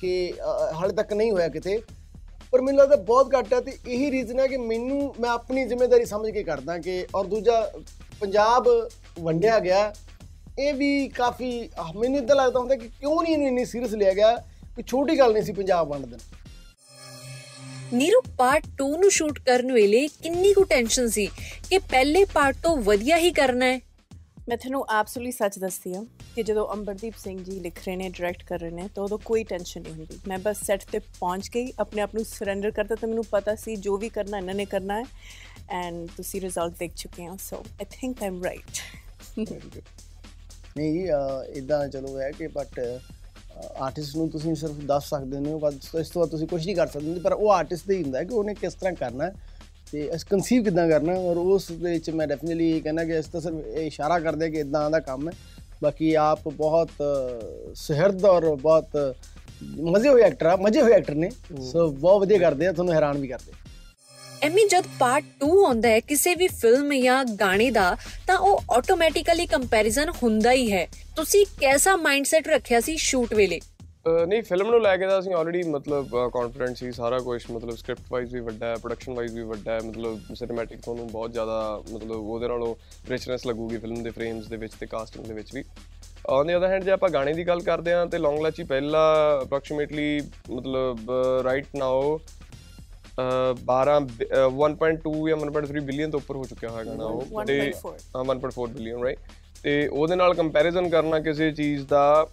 ਕਿ 0.00 0.32
ਅ, 0.32 0.72
ਹਾਲੇ 0.72 0.94
ਤੱਕ 0.94 1.12
ਨਹੀਂ 1.12 1.32
ਹੋਇਆ 1.32 1.48
ਕਿਤੇ। 1.48 1.80
ਪਰ 2.52 2.60
ਮੈਨੂੰ 2.60 2.80
ਲੱਗਦਾ 2.80 2.96
ਬਹੁਤ 2.96 3.34
ਘੱਟ 3.38 3.52
ਹੈ 3.54 3.60
ਤੇ 3.60 3.72
ਇਹੀ 3.86 4.10
ਰੀਜ਼ਨ 4.10 4.40
ਹੈ 4.40 4.46
ਕਿ 4.46 4.56
ਮੈਨੂੰ 4.56 5.14
ਮੈਂ 5.20 5.30
ਆਪਣੀ 5.30 5.64
ਜ਼ਿੰਮੇਵਾਰੀ 5.64 6.04
ਸਮਝ 6.04 6.30
ਕੇ 6.30 6.42
ਕਰਦਾ 6.42 6.78
ਕਿ 6.78 7.06
ਔਰ 7.14 7.24
ਦੂਜਾ 7.24 7.70
ਪੰਜਾਬ 8.20 8.68
ਵੰਡਿਆ 9.20 9.58
ਗਿਆ 9.58 9.94
ਇਹ 10.58 10.74
ਵੀ 10.74 11.08
ਕਾਫੀ 11.08 11.70
ਮੈਨੂੰ 11.96 12.18
ਇਦਾਂ 12.18 12.36
ਲੱਗਦਾ 12.36 12.60
ਹੁੰਦਾ 12.60 12.76
ਕਿ 12.76 12.88
ਕਿਉਂ 12.88 13.22
ਨਹੀਂ 13.22 13.32
ਇਹਨੂੰ 13.32 13.46
ਇੰਨੀ 13.46 13.64
ਸੀਰੀਅਸ 13.64 13.94
ਲਿਆ 13.94 14.12
ਗਿਆ 14.12 14.36
ਕਿ 14.76 14.82
ਛੋਟੀ 14.82 15.18
ਗੱਲ 15.18 15.32
ਨਹੀਂ 15.32 15.42
ਸੀ 15.42 15.52
ਪੰਜਾਬ 15.52 15.88
ਵੰਡ 15.88 16.06
ਦੇਣਾ 16.06 16.36
ਨੀਰੂ 17.92 18.20
ਪਾਰਟ 18.38 18.64
2 18.82 18.86
ਨੂੰ 18.98 19.10
ਸ਼ੂਟ 19.10 19.38
ਕਰਨ 19.38 19.72
ਵੇਲੇ 19.72 20.08
ਕਿੰਨੀ 20.22 20.52
ਕੁ 20.52 20.64
ਟੈਨਸ਼ਨ 20.64 21.08
ਸੀ 21.08 21.26
ਕਿ 21.70 21.78
ਪਹਿਲੇ 21.78 22.24
ਪਾਰਟ 22.24 22.56
ਤੋਂ 22.62 22.76
ਵਧੀਆ 22.76 23.16
ਹੀ 23.16 23.30
ਕਰਨਾ 23.30 23.66
ਹੈ? 23.66 23.80
ਮੈਂ 24.48 24.56
ਤੁਹਾਨੂੰ 24.56 24.84
ਐਬਸੋਲੂਟਲੀ 25.00 25.32
ਸੱਚ 25.32 25.58
ਦੱਸਦੀ 25.58 25.94
ਹਾਂ 25.94 26.04
ਕਿ 26.36 26.42
ਜਦੋਂ 26.42 26.72
ਅੰਬਰਦੀਪ 26.72 27.14
ਸਿੰਘ 27.18 27.44
ਜੀ 27.44 27.60
ਲਿਖ 27.60 27.78
ਰਹੇ 27.86 27.96
ਨੇ 27.96 28.08
ਡਾਇਰੈਕਟ 28.08 28.42
ਕਰ 28.44 28.58
ਰਹੇ 28.58 28.70
ਨੇ 28.70 28.88
ਤਾਂ 28.94 29.04
ਉਦੋਂ 29.04 29.18
ਕੋਈ 29.18 29.44
ਟੈਨਸ਼ਨ 29.44 29.82
ਨਹੀਂ 29.82 29.92
ਹੁੰਦੀ। 29.92 30.18
ਮੈਂ 30.28 30.38
ਬਸ 30.38 30.56
ਸੈੱਟ 30.62 30.82
ਤੇ 30.92 30.98
ਪਹੁੰਚ 30.98 31.50
ਗਈ 31.54 31.72
ਆਪਣੇ 31.78 32.02
ਆਪ 32.02 32.14
ਨੂੰ 32.14 32.24
ਸਰੈਂਡਰ 32.24 32.70
ਕਰਤਾ 32.70 32.94
ਤਾਂ 32.94 33.08
ਮੈਨੂੰ 33.08 33.24
ਪਤਾ 33.30 33.54
ਸੀ 33.54 33.76
ਜੋ 33.76 33.96
ਵੀ 33.96 34.08
ਕਰਨਾ 34.08 34.38
ਇਹਨਾਂ 34.38 34.54
ਨੇ 34.54 34.64
ਕਰਨਾ 34.64 34.98
ਹੈ। 34.98 35.04
ਐਂਡ 35.70 36.06
ਤੁਸੀਂ 36.16 36.40
ਰਿਜ਼ਲਟ 36.40 36.78
ਦੇਖ 36.78 36.94
ਚੁੱਕੇ 36.96 37.28
ਹੋ 37.28 37.36
so 37.40 37.56
I 37.56 37.86
think 37.90 38.22
I 38.22 38.28
am 38.28 38.42
right 38.44 38.80
ਨਹੀਂ 40.76 41.08
ਇਦਾਂ 41.56 41.86
ਚਲੋ 41.88 42.18
ਹੈ 42.20 42.30
ਕਿ 42.30 42.46
ਬਟ 42.46 42.80
ਆਰਟਿਸਟ 43.76 44.16
ਨੂੰ 44.16 44.28
ਤੁਸੀਂ 44.30 44.54
ਸਿਰਫ 44.54 44.78
ਦੱਸ 44.86 45.08
ਸਕਦੇ 45.08 45.38
ਹੋ 45.50 45.58
ਬਸ 45.58 45.74
ਇਸ 46.00 46.08
ਤੋਂ 46.10 46.20
ਬਾਅਦ 46.20 46.30
ਤੁਸੀਂ 46.30 46.46
ਕੁਝ 46.48 46.64
ਨਹੀਂ 46.66 46.76
ਕਰ 46.76 46.86
ਸਕਦੇ। 46.86 47.20
ਪਰ 47.20 47.32
ਉਹ 47.32 47.50
ਆਰਟਿਸਟ 47.52 47.88
ਦਾ 47.88 47.94
ਹੀ 47.94 48.02
ਹੁੰਦਾ 48.02 48.18
ਹੈ 48.18 48.24
ਕਿ 48.24 48.34
ਉਹਨੇ 48.34 48.54
ਕਿਸ 48.54 48.74
ਤਰ੍ਹਾਂ 48.74 48.94
ਕਰਨਾ 48.94 49.30
ਤੇ 49.92 50.00
ਇਸ 50.14 50.24
ਕਨਸੀਵ 50.24 50.62
ਕਿਦਾਂ 50.64 50.88
ਕਰਨਾ 50.88 51.12
ਔਰ 51.20 51.36
ਉਸ 51.36 51.70
ਦੇ 51.72 51.90
ਵਿੱਚ 51.90 52.10
ਮੈਂ 52.10 52.26
ਡੈਫੀਨਿਟਲੀ 52.26 52.80
ਕਹਿੰਦਾ 52.80 53.04
ਕਿ 53.04 53.18
ਇਸ 53.18 53.26
ਤਾਂ 53.26 53.40
ਸਿਰਫ 53.40 53.66
ਇਹ 53.66 53.86
ਇਸ਼ਾਰਾ 53.86 54.18
ਕਰਦੇ 54.20 54.50
ਕਿ 54.50 54.58
ਇਦਾਂ 54.60 54.90
ਦਾ 54.90 55.00
ਕੰਮ 55.00 55.28
ਹੈ। 55.28 55.32
ਬਾਕੀ 55.82 56.14
ਆਪ 56.14 56.48
ਬਹੁਤ 56.48 56.90
ਸੁਹਿਰਦ 57.76 58.24
ਔਰ 58.24 58.54
ਬਹੁਤ 58.56 59.16
ਮਜ਼ੇ 59.62 60.08
ਹੋਏ 60.08 60.22
ਐਕਟਰ 60.22 60.46
ਆ 60.46 60.56
ਮਜ਼ੇ 60.56 60.80
ਹੋਏ 60.82 60.92
ਐਕਟਰ 60.92 61.14
ਨੇ। 61.14 61.30
ਸੋ 61.62 61.90
ਬਹੁਤ 61.90 62.20
ਵਧੀਆ 62.20 62.38
ਕਰਦੇ 62.38 62.66
ਆ 62.66 62.72
ਤੁਹਾਨੂੰ 62.72 62.94
ਹੈਰਾਨ 62.94 63.18
ਵੀ 63.18 63.28
ਕਰਦੇ। 63.28 63.52
ਐਮੀ, 64.44 64.68
ਜਦ 64.68 64.84
ਪਾਰਟ 64.98 65.24
2 65.24 65.64
ਆਉਂਦਾ 65.64 65.88
ਹੈ, 65.88 66.00
ਕਿਸੇ 66.00 66.34
ਵੀ 66.34 66.48
ਫਿਲਮ 66.48 66.92
ਜਾਂ 66.94 67.24
ਗਾਣੇ 67.24 67.70
ਦਾ, 67.70 67.96
ਤਾਂ 68.26 68.38
ਉਹ 68.38 68.60
ਆਟੋਮੈਟਿਕਲੀ 68.70 69.46
ਕੰਪੈਰੀਜ਼ਨ 69.46 70.10
ਹੁੰਦਾ 70.22 70.52
ਹੀ 70.52 70.72
ਹੈ। 70.72 70.88
ਤੁਸੀਂ 71.16 71.46
ਕਿਹਦਾ 71.60 71.96
ਮਾਈਂਡਸੈਟ 71.96 72.48
ਰੱਖਿਆ 72.48 72.80
ਸੀ 72.80 72.96
ਸ਼ੂਟ 72.96 73.34
ਵੇਲੇ? 73.34 73.60
ਅਹ 73.60 74.26
ਨਹੀਂ 74.26 74.42
ਫਿਲਮ 74.42 74.70
ਨੂੰ 74.70 74.82
ਲੈ 74.82 74.96
ਕੇ 74.96 75.06
ਤਾਂ 75.06 75.18
ਅਸੀਂ 75.18 75.34
ਆਲਰੇਡੀ 75.34 75.68
ਮਤਲਬ 75.68 76.30
ਕੌਨਫੀਡੈਂਟ 76.32 76.76
ਸੀ, 76.76 76.92
ਸਾਰਾ 76.92 77.18
ਕੁਝ 77.18 77.42
ਮਤਲਬ 77.50 77.76
ਸਕ੍ਰਿਪਟ 77.76 78.02
ਵਾਈਜ਼ 78.10 78.34
ਵੀ 78.34 78.40
ਵੱਡਾ 78.40 78.66
ਹੈ 78.66 78.74
ਪ੍ਰੋਡਕਸ਼ਨ 78.74 79.14
ਵਾਈਜ਼ 79.14 79.34
ਵੀ 79.34 79.42
ਵੱਡਾ 79.42 79.72
ਹੈ, 79.72 79.80
ਮਤਲਬ 79.80 80.20
ਸਿਨੇਮੈਟਿਕ 80.34 80.80
ਤੁਹਾਨੂੰ 80.80 81.06
ਬਹੁਤ 81.06 81.32
ਜ਼ਿਆਦਾ, 81.32 81.82
ਮਤਲਬ 81.92 82.16
ਉਹਦੇ 82.16 82.48
ਨਾਲੋਂ 82.48 82.76
ਰਿਚਨੈਸ 83.10 83.46
ਲੱਗੂਗੀ 83.46 83.76
ਫਿਲਮ 83.76 84.02
ਦੇ 84.02 84.10
ਫਰੇਮਸ 84.10 84.46
ਦੇ 84.46 84.56
ਵਿੱਚ 84.56 84.74
ਤੇ 84.80 84.86
ਕਾਸਟਿੰਗ 84.86 85.24
ਦੇ 85.24 85.34
ਵਿੱਚ 85.34 85.54
ਵੀ। 85.54 85.64
ਔਨ 86.26 86.46
ਦੀ 86.46 86.56
ਅਦਰ 86.56 86.66
ਹੈਂਡ 86.66 86.84
ਜੇ 86.84 86.90
ਆਪਾਂ 86.90 87.08
ਗਾਣੇ 87.08 87.32
ਦੀ 87.32 87.46
ਗੱਲ 87.46 87.60
ਕਰਦੇ 87.60 87.92
ਹਾਂ, 87.92 88.06
ਤੇ 88.06 88.18
ਲੌਂਗ 88.18 88.42
ਲਾਚੀ 88.42 88.62
ਪਹਿਲਾ 88.62 89.38
ਅਪਰੋਕਸੀਮੇਟਲੀ 89.42 90.20
ਮਤਲਬ 90.50 91.12
ਰਾਈਟ 91.44 91.66
ਨਾਓ 91.76 92.20
12 93.66 93.98
ਬ- 94.00 94.22
ਅਹ 94.22 94.48
1.2 94.60 95.28
ਜਾਂ 95.28 95.36
1.3 95.36 95.80
ਬਿਲੀਅਨ 95.80 96.10
ਤੋਂ 96.10 96.20
ਉੱਪਰ 96.20 96.36
ਹੋ 96.36 96.44
ਚੁੱਕਿਆ 96.44 96.70
ਹੋਇਆ 96.70 96.84
ਗਾਣਾ 96.84 97.04
ਉਹ 97.04 97.44
ਤੇ 97.44 97.58
1.4 97.60 97.92
ਹਾਂ 98.16 98.24
1.4 98.24 98.66
ਬਿਲੀਅਨ 98.66 99.02
ਰਾਈਟ 99.02 99.18
ਤੇ 99.62 99.88
ਉਹਦੇ 99.88 100.16
ਨਾਲ 100.16 100.34
ਕੰਪੈਰੀਜ਼ਨ 100.34 100.88
ਕਰਨਾ 100.88 101.18
ਕਿਸੇ 101.20 101.50
ਚੀਜ਼ 101.52 101.86
ਦਾ 101.86 102.26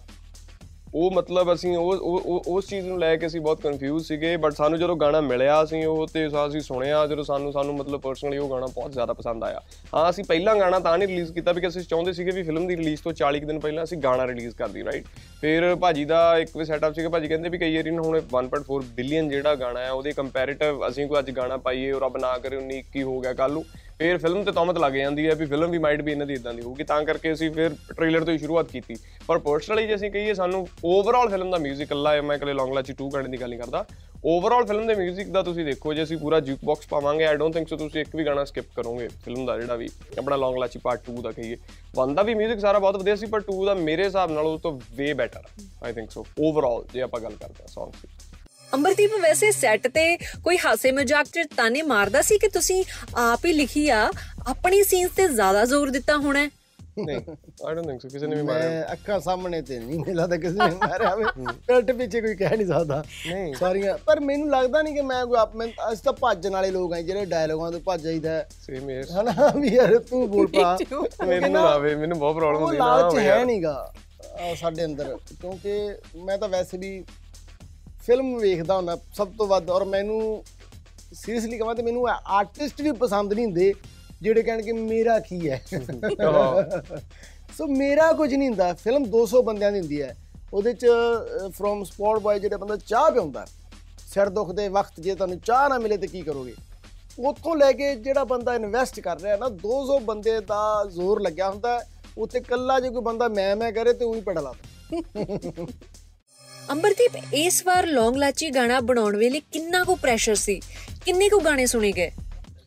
ਉਹ 0.94 1.10
ਮਤਲਬ 1.10 1.52
ਅਸੀਂ 1.52 1.76
ਉਹ 1.76 1.92
ਉਹ- 1.92 2.22
ਉਹ- 2.24 2.42
ਉਸ 2.46 2.66
ਚੀਜ਼ 2.66 2.86
ਨੂੰ 2.86 2.98
ਲੈ 2.98 3.16
ਕੇ 3.16 3.26
ਅਸੀਂ 3.26 3.40
ਬਹੁਤ 3.40 3.60
ਕਨਫਿਊਜ਼ 3.60 4.06
ਸੀਗੇ 4.06 4.36
ਬਟ 4.36 4.52
ਸਾਨੂੰ 4.52 4.78
ਜਦੋਂ 4.78 4.96
ਗਾਣਾ 4.96 5.20
ਮਿਲਿਆ 5.20 5.64
ਅਸੀਂ 5.64 5.86
ਉਹ 5.86 6.06
ਤੇ 6.06 6.28
ਸਾ- 6.28 6.48
ਅਸੀਂ 6.48 6.60
ਸੁਣਿਆ, 6.60 7.06
ਜਦੋਂ 7.06 7.24
ਸਾਨੂੰ 7.24 7.52
ਸਾਨੂੰ 7.52 7.74
ਮਤਲਬ 7.76 8.00
ਪਰਸਨਲੀ 8.00 8.38
ਉਹ 8.38 8.50
ਗਾਣਾ 8.50 8.66
ਬਹੁਤ 8.66 8.92
ਜ਼ਿਆਦਾ 8.92 9.12
ਪਸੰਦ 9.12 9.44
ਆਇਆ। 9.44 9.60
ਹਾਂ, 9.94 10.10
ਅਸੀਂ 10.10 10.24
ਪਹਿਲਾ 10.24 10.54
ਗਾਣਾ 10.54 10.78
ਤਾਂ 10.78 10.98
ਨਹੀਂ 10.98 11.08
ਰਿਲੀਜ਼ 11.08 11.32
ਕੀਤਾ 11.32 11.52
ਬਿਕਾਜ਼ 11.52 11.78
ਅਸੀਂ 11.78 11.88
ਚਾਹੁੰਦੇ 11.88 12.12
ਸੀਗੇ 12.12 12.30
ਵੀ 12.30 12.42
ਫਿਲਮ 12.42 12.66
ਦੀ 12.66 12.76
ਰਿਲੀਜ਼ 12.76 13.02
ਤੋਂ 13.02 13.12
40 13.12 13.40
ਕੁ 13.40 13.46
ਦਿਨ 13.46 13.60
ਪਹਿਲਾਂ 13.60 13.84
ਅਸੀਂ 13.84 13.98
ਗਾਣਾ 13.98 14.26
ਰਿਲੀਜ਼ 14.26 14.56
ਕਰਦੀ 14.56 14.84
ਰਾਈਟ 14.84 15.04
ਫਿਰ 15.40 15.76
ਭਾਜੀ 15.76 16.04
ਦਾ 16.04 16.38
ਇੱਕ 16.38 16.56
ਵੀ 16.56 16.64
ਸੈਟਅਪ 16.64 16.94
ਸੀਗਾ, 16.94 17.08
ਭਾਜੀ 17.08 17.28
ਕਹਿੰਦੇ 17.28 17.48
ਵੀ 17.48 17.58
ਕਈ 17.58 17.76
ਵਾਰੀ 17.76 17.90
ਨਾ 17.90 18.02
ਹੁਣ 18.02 18.20
1.4 18.20 18.82
ਬਿਲੀਅਨ 18.82 19.28
ਜਿਹੜਾ 19.28 19.54
ਗਾਣਾ 19.54 19.80
ਹੈ, 19.80 19.90
ਉਹਦੇ 19.90 20.12
ਕੰਪੈਰੀਟਿਵ 20.12 20.88
ਅਸੀਂ 20.88 21.06
ਕੋਈ 21.06 21.18
ਅੱਜ 21.18 21.30
ਗਾਣਾ 21.30 21.56
ਪਾਈਏ 21.56 21.92
ਔਰ 21.92 22.02
ਰੱਬ 22.02 22.16
ਨਾ 22.16 22.38
ਕਰੇ 22.38 22.56
19 22.56 22.78
21 22.78 23.02
ਹੋ 23.02 23.20
ਗਿਆ 23.20 23.32
ਕੱਲ 23.32 23.52
ਨੂੰ। 23.52 23.64
ਫਿਰ 24.01 24.17
ਫਿਲਮ 24.17 24.43
ਤੇ 24.43 24.51
ਤੌਮਤ 24.51 24.77
ਲੱਗ 24.77 24.93
ਜਾਂਦੀ 24.93 25.27
ਹੈ 25.27 25.33
ਵੀ 25.35 25.45
ਫਿਲਮ 25.45 25.71
ਵੀ 25.71 25.77
ਮਾਈਟ 25.77 26.01
ਵੀ 26.01 26.11
ਇਹਨਾਂ 26.11 26.25
ਦੀ 26.25 26.33
ਇਦਾਂ 26.33 26.53
ਦੀ 26.53 26.61
ਹੋਊਗੀ 26.61 26.83
ਤਾਂ 26.83 27.01
ਕਰਕੇ 27.03 27.31
ਅਸੀਂ 27.33 27.49
ਫਿਰ 27.51 27.75
ਟ੍ਰੇਲਰ 27.95 28.23
ਤੋਂ 28.23 28.33
ਹੀ 28.33 28.37
ਸ਼ੁਰੂਆਤ 28.37 28.67
ਕੀਤੀ 28.67 28.95
ਪਰ 29.27 29.37
ਪਰਸਨਲੀ 29.39 29.87
ਜੇ 29.87 29.95
ਅਸੀਂ 29.95 30.11
ਕਹੀਏ 30.11 30.33
ਸਾਨੂੰ 30.33 30.67
ਓਵਰਆਲ 30.85 31.29
ਫਿਲਮ 31.29 31.51
ਦਾ 31.51 31.57
뮤직 31.57 31.87
ਕੱਲਾ 31.87 32.21
ਮੈਂ 32.21 32.37
ਕੱਲੇ 32.37 32.53
ਲੌਂਗ 32.53 32.73
ਲਾਚੀ 32.73 32.93
2 33.01 33.09
ਗਾਣੇ 33.13 33.29
ਦੀ 33.29 33.41
ਗੱਲ 33.41 33.49
ਨਹੀਂ 33.49 33.59
ਕਰਦਾ 33.59 33.85
ਓਵਰਆਲ 34.25 34.65
ਫਿਲਮ 34.65 34.87
ਦੇ 34.87 34.93
뮤직 34.93 35.31
ਦਾ 35.31 35.41
ਤੁਸੀਂ 35.43 35.65
ਦੇਖੋ 35.65 35.93
ਜੇ 35.93 36.03
ਅਸੀਂ 36.03 36.17
ਪੂਰਾ 36.17 36.39
ਜੂਕ 36.39 36.59
ਬਾਕਸ 36.65 36.87
ਪਾਵਾਂਗੇ 36.87 37.25
ਆਈ 37.25 37.37
ਡੋਨਟ 37.37 37.53
ਥਿੰਕ 37.53 37.67
ਸੋ 37.67 37.75
ਤੁਸੀਂ 37.75 38.01
ਇੱਕ 38.01 38.15
ਵੀ 38.15 38.25
ਗਾਣਾ 38.25 38.45
ਸਕਿਪ 38.45 38.65
ਕਰੋਗੇ 38.75 39.07
ਫਿਲਮ 39.25 39.45
ਦਾ 39.45 39.57
ਜਿਹੜਾ 39.59 39.75
ਵੀ 39.75 39.89
ਆਪਣਾ 40.17 40.35
ਲੌਂਗ 40.35 40.57
ਲਾਚੀ 40.57 40.79
ਪਾਰਟ 40.79 41.09
2 41.11 41.21
ਦਾ 41.23 41.31
ਕਹੀਏ 41.31 41.57
1 42.01 42.13
ਦਾ 42.13 42.23
ਵੀ 42.23 42.35
뮤직 42.35 42.59
ਸਾਰਾ 42.59 42.79
ਬਹੁਤ 42.79 42.95
ਵਧੀਆ 42.95 43.15
ਸੀ 43.15 43.25
ਪਰ 43.25 43.43
2 43.51 43.65
ਦਾ 43.65 43.73
ਮੇਰੇ 43.81 44.05
ਹਿਸਾਬ 44.05 44.31
ਨਾਲ 44.31 44.45
ਉਹ 44.45 44.57
ਤੋਂ 44.59 44.79
way 44.95 45.13
better 45.13 45.43
I 45.83 45.93
think 45.93 46.11
so 46.11 46.25
overall 46.39 46.83
ਜੇ 46.93 47.01
ਆਪਾਂ 47.01 47.21
ਗੱਲ 47.21 47.35
ਕਰਦੇ 47.35 47.63
ਹਾਂ 47.63 47.67
Songs 47.75 48.01
ਦੀ 48.01 48.30
ਅੰਬਰਦੀਪ 48.74 49.10
ਵੈਸੇ 49.22 49.50
ਸੈੱਟ 49.52 49.88
ਤੇ 49.88 50.16
ਕੋਈ 50.44 50.58
ਹਾਸੇ 50.64 50.92
ਮਜ਼ਾਕ 50.92 51.26
ਚ 51.26 51.46
ਤਾਨੇ 51.56 51.82
ਮਾਰਦਾ 51.82 52.22
ਸੀ 52.22 52.38
ਕਿ 52.38 52.48
ਤੁਸੀਂ 52.48 52.82
ਆਪ 53.16 53.44
ਹੀ 53.46 53.52
ਲਿਖੀ 53.52 53.88
ਆ? 53.90 54.10
ਆਪਣੀ 54.46 54.82
ਸੀਨਸ 54.82 55.10
ਤੇ 55.16 55.28
ਜ਼ਿਆਦਾ 55.28 55.64
ਜ਼ੋਰ 55.64 55.90
ਦਿੱਤਾ 55.90 56.16
ਹੋਣਾ? 56.16 56.48
ਨਹੀਂ 56.98 57.16
ਆਈ 57.66 57.74
ਡੋਨਟ 57.74 57.86
ਥਿੰਕ 57.86 58.00
ਸੋ 58.02 58.08
ਕਿਸੇ 58.08 58.26
ਨੇ 58.26 58.36
ਵੀ 58.36 58.42
ਮਾਰਿਆ। 58.42 58.68
ਮੈਂ 58.70 58.92
ਅੱਖਾਂ 58.92 59.18
ਸਾਹਮਣੇ 59.20 59.60
ਤੇ 59.62 59.78
ਨਹੀਂ 59.78 59.98
ਮੈਨੂੰ 59.98 60.14
ਲੱਗਦਾ 60.14 60.36
ਕਿਸੇ 60.36 60.56
ਨੇ 60.68 60.74
ਮਾਰਿਆ 60.86 61.10
ਹੋਵੇ। 61.10 61.24
ਪਿੱਠ 61.66 61.90
ਪਿੱਛੇ 61.90 62.20
ਕੋਈ 62.20 62.34
ਕਹਿ 62.36 62.56
ਨਹੀਂ 62.56 62.66
ਸਕਦਾ। 62.66 63.02
ਨਹੀਂ। 63.28 63.54
ਸਾਰੀਆਂ 63.54 63.96
ਪਰ 63.98 64.20
ਮੈਨੂੰ 64.20 64.50
ਲੱਗਦਾ 64.50 64.82
ਨਹੀਂ 64.82 64.94
ਕਿ 64.94 65.00
ਮੈਂ 65.02 65.24
ਕੋਈ 65.26 65.38
ਆਪ 65.38 65.54
ਮੈਂ 65.56 65.66
ਅਸੀਂ 65.92 66.02
ਤਾਂ 66.04 66.12
ਭੱਜਣ 66.12 66.50
ਵਾਲੇ 66.52 66.70
ਲੋਕ 66.70 66.92
ਆਂ 66.92 67.00
ਜਿਹੜੇ 67.02 67.24
ਡਾਇਲੋਗਾਂ 67.24 67.70
ਤੋਂ 67.72 67.80
ਭੱਜ 67.80 68.02
ਜਾਈਦਾ 68.02 68.30
ਹੈ। 68.30 68.48
ਸੇਮ 68.66 68.90
ਏਅਰ 68.90 69.10
ਹਨਾ? 69.10 69.48
ਵੀ 69.56 69.68
ਯਾਰ 69.74 69.98
ਤੂੰ 70.10 70.28
ਬੋਲ 70.30 70.46
ਪਾ। 70.46 70.76
ਮੈਨੂੰ 71.28 71.50
ਨਾ 71.52 71.60
ਆਵੇ 71.62 71.94
ਮੈਨੂੰ 71.94 72.18
ਬਹੁਤ 72.18 72.36
ਪ੍ਰੋਬਲਮ 72.36 72.56
ਉਹ 72.62 72.66
ਹੁੰਦੀ 72.66 72.76
ਹੈ 72.76 72.86
ਲਾਲਚ 72.86 73.14
ਨਾ 73.14 73.20
ਹੈ 73.22 73.44
ਨਹੀਂਗਾ 73.44 73.92
ਸਾਡੇ 74.60 74.84
ਅੰਦਰ। 74.84 75.16
ਕਿਉਂਕਿ 75.40 75.78
ਮੈਂ 76.24 76.38
ਤਾਂ 76.38 76.48
ਵੈਸੇ 76.48 76.78
ਵੀ 76.78 77.04
ਫਿਲਮ 78.06 78.38
ਵੇਖਦਾ 78.38 78.76
ਹੁੰਦਾ 78.76 78.98
ਸਭ 79.14 79.28
ਤੋਂ 79.38 79.46
ਵੱਧ 79.46 79.70
ਔਰ 79.70 79.84
ਮੈਨੂੰ 79.84 80.44
ਸੀਰੀਅਸਲੀ 81.14 81.58
ਕਹਾਂ 81.58 81.74
ਤੇ 81.74 81.82
ਮੈਨੂੰ 81.82 82.08
ਆਰਟਿਸਟ 82.08 82.80
ਵੀ 82.80 82.92
ਪਸੰਦ 82.92 83.32
ਨਹੀਂ 83.32 83.44
ਹੁੰਦੇ 83.44 83.74
ਜਿਹੜੇ 84.22 84.42
ਕਹਿਣ 84.42 84.62
ਕਿ 84.62 84.72
ਮੇਰਾ 84.72 85.18
ਕੀ 85.18 85.50
ਹੈ। 85.50 85.64
ਸੋ 87.58 87.66
ਮੇਰਾ 87.66 88.12
ਕੁਝ 88.12 88.34
ਨਹੀਂ 88.34 88.48
ਹੁੰਦਾ। 88.48 88.72
ਫਿਲਮ 88.72 89.02
200 89.02 89.42
ਬੰਦਿਆਂ 89.42 89.72
ਦੀ 89.72 89.80
ਹੁੰਦੀ 89.80 90.02
ਹੈ। 90.02 90.16
ਉਹਦੇ 90.54 90.72
ਚ 90.72 90.86
ਫਰੋਮ 91.48 91.84
ਸਪੋਰਟ 91.84 92.22
ਬॉय 92.22 92.38
ਜਿਹੜੇ 92.38 92.56
ਬੰਦਾ 92.56 92.76
ਚਾਹ 92.76 93.10
ਪਿਆਉਂਦਾ 93.10 93.46
ਸਿਰ 94.14 94.28
ਦੁੱਖ 94.28 94.52
ਦੇ 94.52 94.68
ਵਕਤ 94.68 95.00
ਜੇ 95.00 95.14
ਤੁਹਾਨੂੰ 95.14 95.38
ਚਾਹ 95.40 95.68
ਨਾ 95.68 95.78
ਮਿਲੇ 95.78 95.96
ਤੇ 95.96 96.06
ਕੀ 96.06 96.22
ਕਰੋਗੇ? 96.22 96.54
ਉੱਥੋਂ 97.18 97.56
ਲੈ 97.56 97.72
ਕੇ 97.72 97.94
ਜਿਹੜਾ 97.96 98.24
ਬੰਦਾ 98.24 98.54
ਇਨਵੈਸਟ 98.54 99.00
ਕਰ 99.00 99.20
ਰਿਹਾ 99.20 99.36
ਨਾ 99.36 99.46
200 99.46 99.98
ਬੰਦੇ 100.04 100.40
ਦਾ 100.40 100.86
ਜ਼ੋਰ 100.90 101.20
ਲੱਗਿਆ 101.20 101.50
ਹੁੰਦਾ। 101.50 101.80
ਹੈ। 101.80 101.88
ਉੱਥੇ 102.18 102.40
ਕੱਲਾ 102.40 102.80
ਜੇ 102.80 102.90
ਕੋਈ 102.90 103.02
ਬੰਦਾ 103.02 103.28
ਮੈਂ 103.28 103.56
ਮੈਂ 103.56 103.72
ਕਰੇ 103.72 103.92
ਤੇ 103.92 104.04
ਉਹੀ 104.04 104.20
ਪੜਾ 104.20 104.40
ਲਾ 104.40 104.52
ਅੰਬਰਦੀਪ 106.70 107.34
ਇਸ 107.34 107.66
ਵਾਰ 107.66 107.86
ਲੌਂਗ 107.86 108.16
ਲਾਚੀ 108.16 108.50
ਗਾਣਾ 108.50 108.80
ਬਣਾਉਣ 108.80 109.16
ਵੇਲੇ 109.16 109.40
ਕਿੰਨਾ 109.52 109.84
ਕੁ 109.84 109.96
ਪ੍ਰੈਸ਼ਰ 109.96 110.34
ਸੀ? 110.34 110.60
ਕਿੰਨੇ 111.04 111.28
ਕੁ 111.28 111.40
ਗਾਣੇ 111.40 111.66
ਸੁਣੇ 111.66 111.92
ਗਏ? 111.92 112.10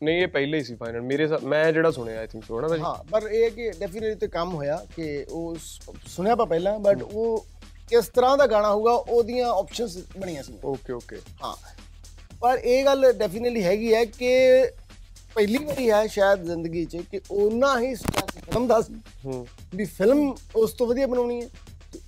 ਨਹੀਂ 0.02 0.22
ਇਹ 0.22 0.28
ਪਹਿਲੇ 0.28 0.58
ਹੀ 0.58 0.64
ਸੀ 0.64 0.74
ਫਾਈਨਲ 0.74 1.00
ਮੇਰੇ 1.00 1.28
ਮੈਂ 1.44 1.72
ਜਿਹੜਾ 1.72 1.90
ਸੁਣਿਆ 1.90 2.18
ਆਈ 2.20 2.26
ਥਿੰਕ 2.26 2.44
ਸੋ 2.44 2.60
ਨਾ 2.60 2.68
ਭਾਜੀ? 2.68 2.82
ਹਾਂ 2.82 2.94
ਪਰ 3.10 3.28
ਇਹ 3.28 3.44
ਹੈ 3.44 3.48
ਕਿ 3.48 3.70
ਡੈਫੀਨਿਟਲੀ 3.70 4.14
ਤੇ 4.14 4.28
ਕੰਮ 4.28 4.54
ਹੋਇਆ 4.54 4.86
ਕਿ 4.96 5.26
ਉਹ 5.30 5.56
ਸੁਣਿਆ 6.06 6.34
ਪਾ 6.36 6.44
ਪਹਿਲਾਂ 6.44 6.78
ਬਟ 6.78 7.02
ਉਹ 7.02 7.46
ਕਿਸ 7.88 8.08
ਤਰ੍ਹਾਂ 8.08 8.38
ਦਾ 8.38 8.46
ਗਾਣਾ 8.46 8.70
ਹੋਊਗਾ 8.72 8.92
ਉਹਦੀਆਂ 8.92 9.48
ਆਪਸ਼ਨਸ 9.48 9.96
ਬਣੀਆਂ 10.18 10.42
ਸੀ। 10.42 10.54
ਓਕੇ 10.64 10.92
ਓਕੇ 10.92 11.16
ਹਾਂ। 11.44 11.56
ਪਰ 12.40 12.58
ਇਹ 12.58 12.84
ਗੱਲ 12.84 13.12
ਡੈਫੀਨਿਟਲੀ 13.12 13.62
ਹੈਗੀ 13.64 13.94
ਹੈ 13.94 14.04
ਕਿ 14.04 14.30
ਪਹਿਲੀ 15.34 15.64
ਵਾਰੀ 15.64 15.90
ਹੈ 15.90 16.06
ਸ਼ਾਇਦ 16.06 16.44
ਜ਼ਿੰਦਗੀ 16.44 16.84
'ਚ 16.84 16.96
ਕਿ 17.10 17.20
ਉਹਨਾਂ 17.30 17.80
ਹੀ 17.80 17.94
ਸਟ੍ਰੈਸ 17.94 18.44
ਫਿਲਮ 18.44 18.66
ਦਾ 18.66 18.80
ਸੀ 18.80 18.94
ਹੂੰ। 19.24 19.46
ਵੀ 19.74 19.84
ਫਿਲਮ 19.84 20.34
ਉਸ 20.56 20.72
ਤੋਂ 20.72 20.86
ਵਧੀਆ 20.86 21.06
ਬਣਾਉਣੀ 21.06 21.42
ਹੈ। 21.42 21.48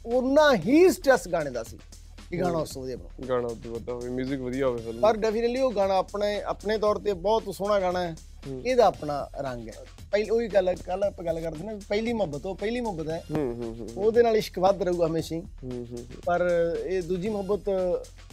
ਤੇ 0.09 0.17
ਉਹਨਾਂ 0.17 0.55
ਹੀ 0.55 0.91
ਸਟ੍ਰੈਸ 0.91 1.29
ਗਾਣੇ 1.29 1.51
ਦਾ 1.51 1.63
ਸੀ 1.63 1.79
ਕਿ 2.31 2.39
ਗਾਣਾ 2.41 2.59
ਉਸ 2.59 2.71
ਤੋਂ 2.71 2.83
ਵਧੀਆ 2.83 2.97
ਬਣਾਉਣਾ 2.97 3.27
ਗਾਣਾ 3.27 3.49
ਉਦੋਂ 3.49 3.73
ਵੱਡਾ 3.73 3.93
ਹੋਵੇ 3.93 4.09
뮤직 4.09 4.43
ਵਧੀਆ 4.43 4.67
ਹੋਵੇ 4.67 4.83
ਫਿਲਮ 4.83 5.01
ਪਰ 5.01 5.17
ਡੈਫੀਨਿਟਲੀ 5.17 5.61
ਉਹ 5.61 5.73
ਗਾਣਾ 5.73 5.97
ਆਪਣੇ 5.97 6.43
ਆਪਣੇ 6.43 6.79
ਤੌਰ 6.79 6.99
ਤੇ 6.99 7.13
ਬਹੁਤ 7.13 7.55
ਸੋਹਣਾ 7.55 7.81
ਗਾਣਾ 7.81 8.03
ਹੈ। 8.03 8.17
ਇਹਦਾ 8.65 8.85
ਆਪਣਾ 8.87 9.29
ਰੰਗ 9.41 9.69
ਹੈ। 9.69 9.85
ਪਹਿਲੀ 10.11 10.31
ਉਹੀ 10.31 10.49
ਗੱਲ 10.49 10.75
ਕੱਲ 10.75 11.05
ਆਪਾਂ 11.05 11.25
ਗੱਲ 11.25 11.41
ਕਰਦੇ 11.41 11.65
ਨਾ 11.65 11.73
ਪਹਿਲੀ 11.89 12.13
ਮੁਹੱਬਤ 12.13 12.47
ਉਹ 12.47 12.55
ਪਹਿਲੀ 12.55 12.81
ਮੁਹੱਬਤ 12.81 13.09
ਹੈ। 13.09 13.23
ਹੂੰ 13.31 13.55
ਹੂੰ 13.55 13.75
ਹੂੰ 13.79 13.89
ਉਹਦੇ 13.97 14.23
ਨਾਲ 14.23 14.37
ਇਸ਼ਕ 14.37 14.59
ਵੱਧ 14.59 14.83
ਰਹੂਗਾ 14.83 15.07
ਹਮੇਸ਼ਾ 15.07 15.37
ਹੀ। 15.37 15.43
ਹੂੰ 15.65 15.87
ਹੂੰ 15.91 15.99
ਪਰ 16.27 16.49
ਇਹ 16.87 17.03
ਦੂਜੀ 17.03 17.29
ਮੁਹੱਬਤ 17.29 17.69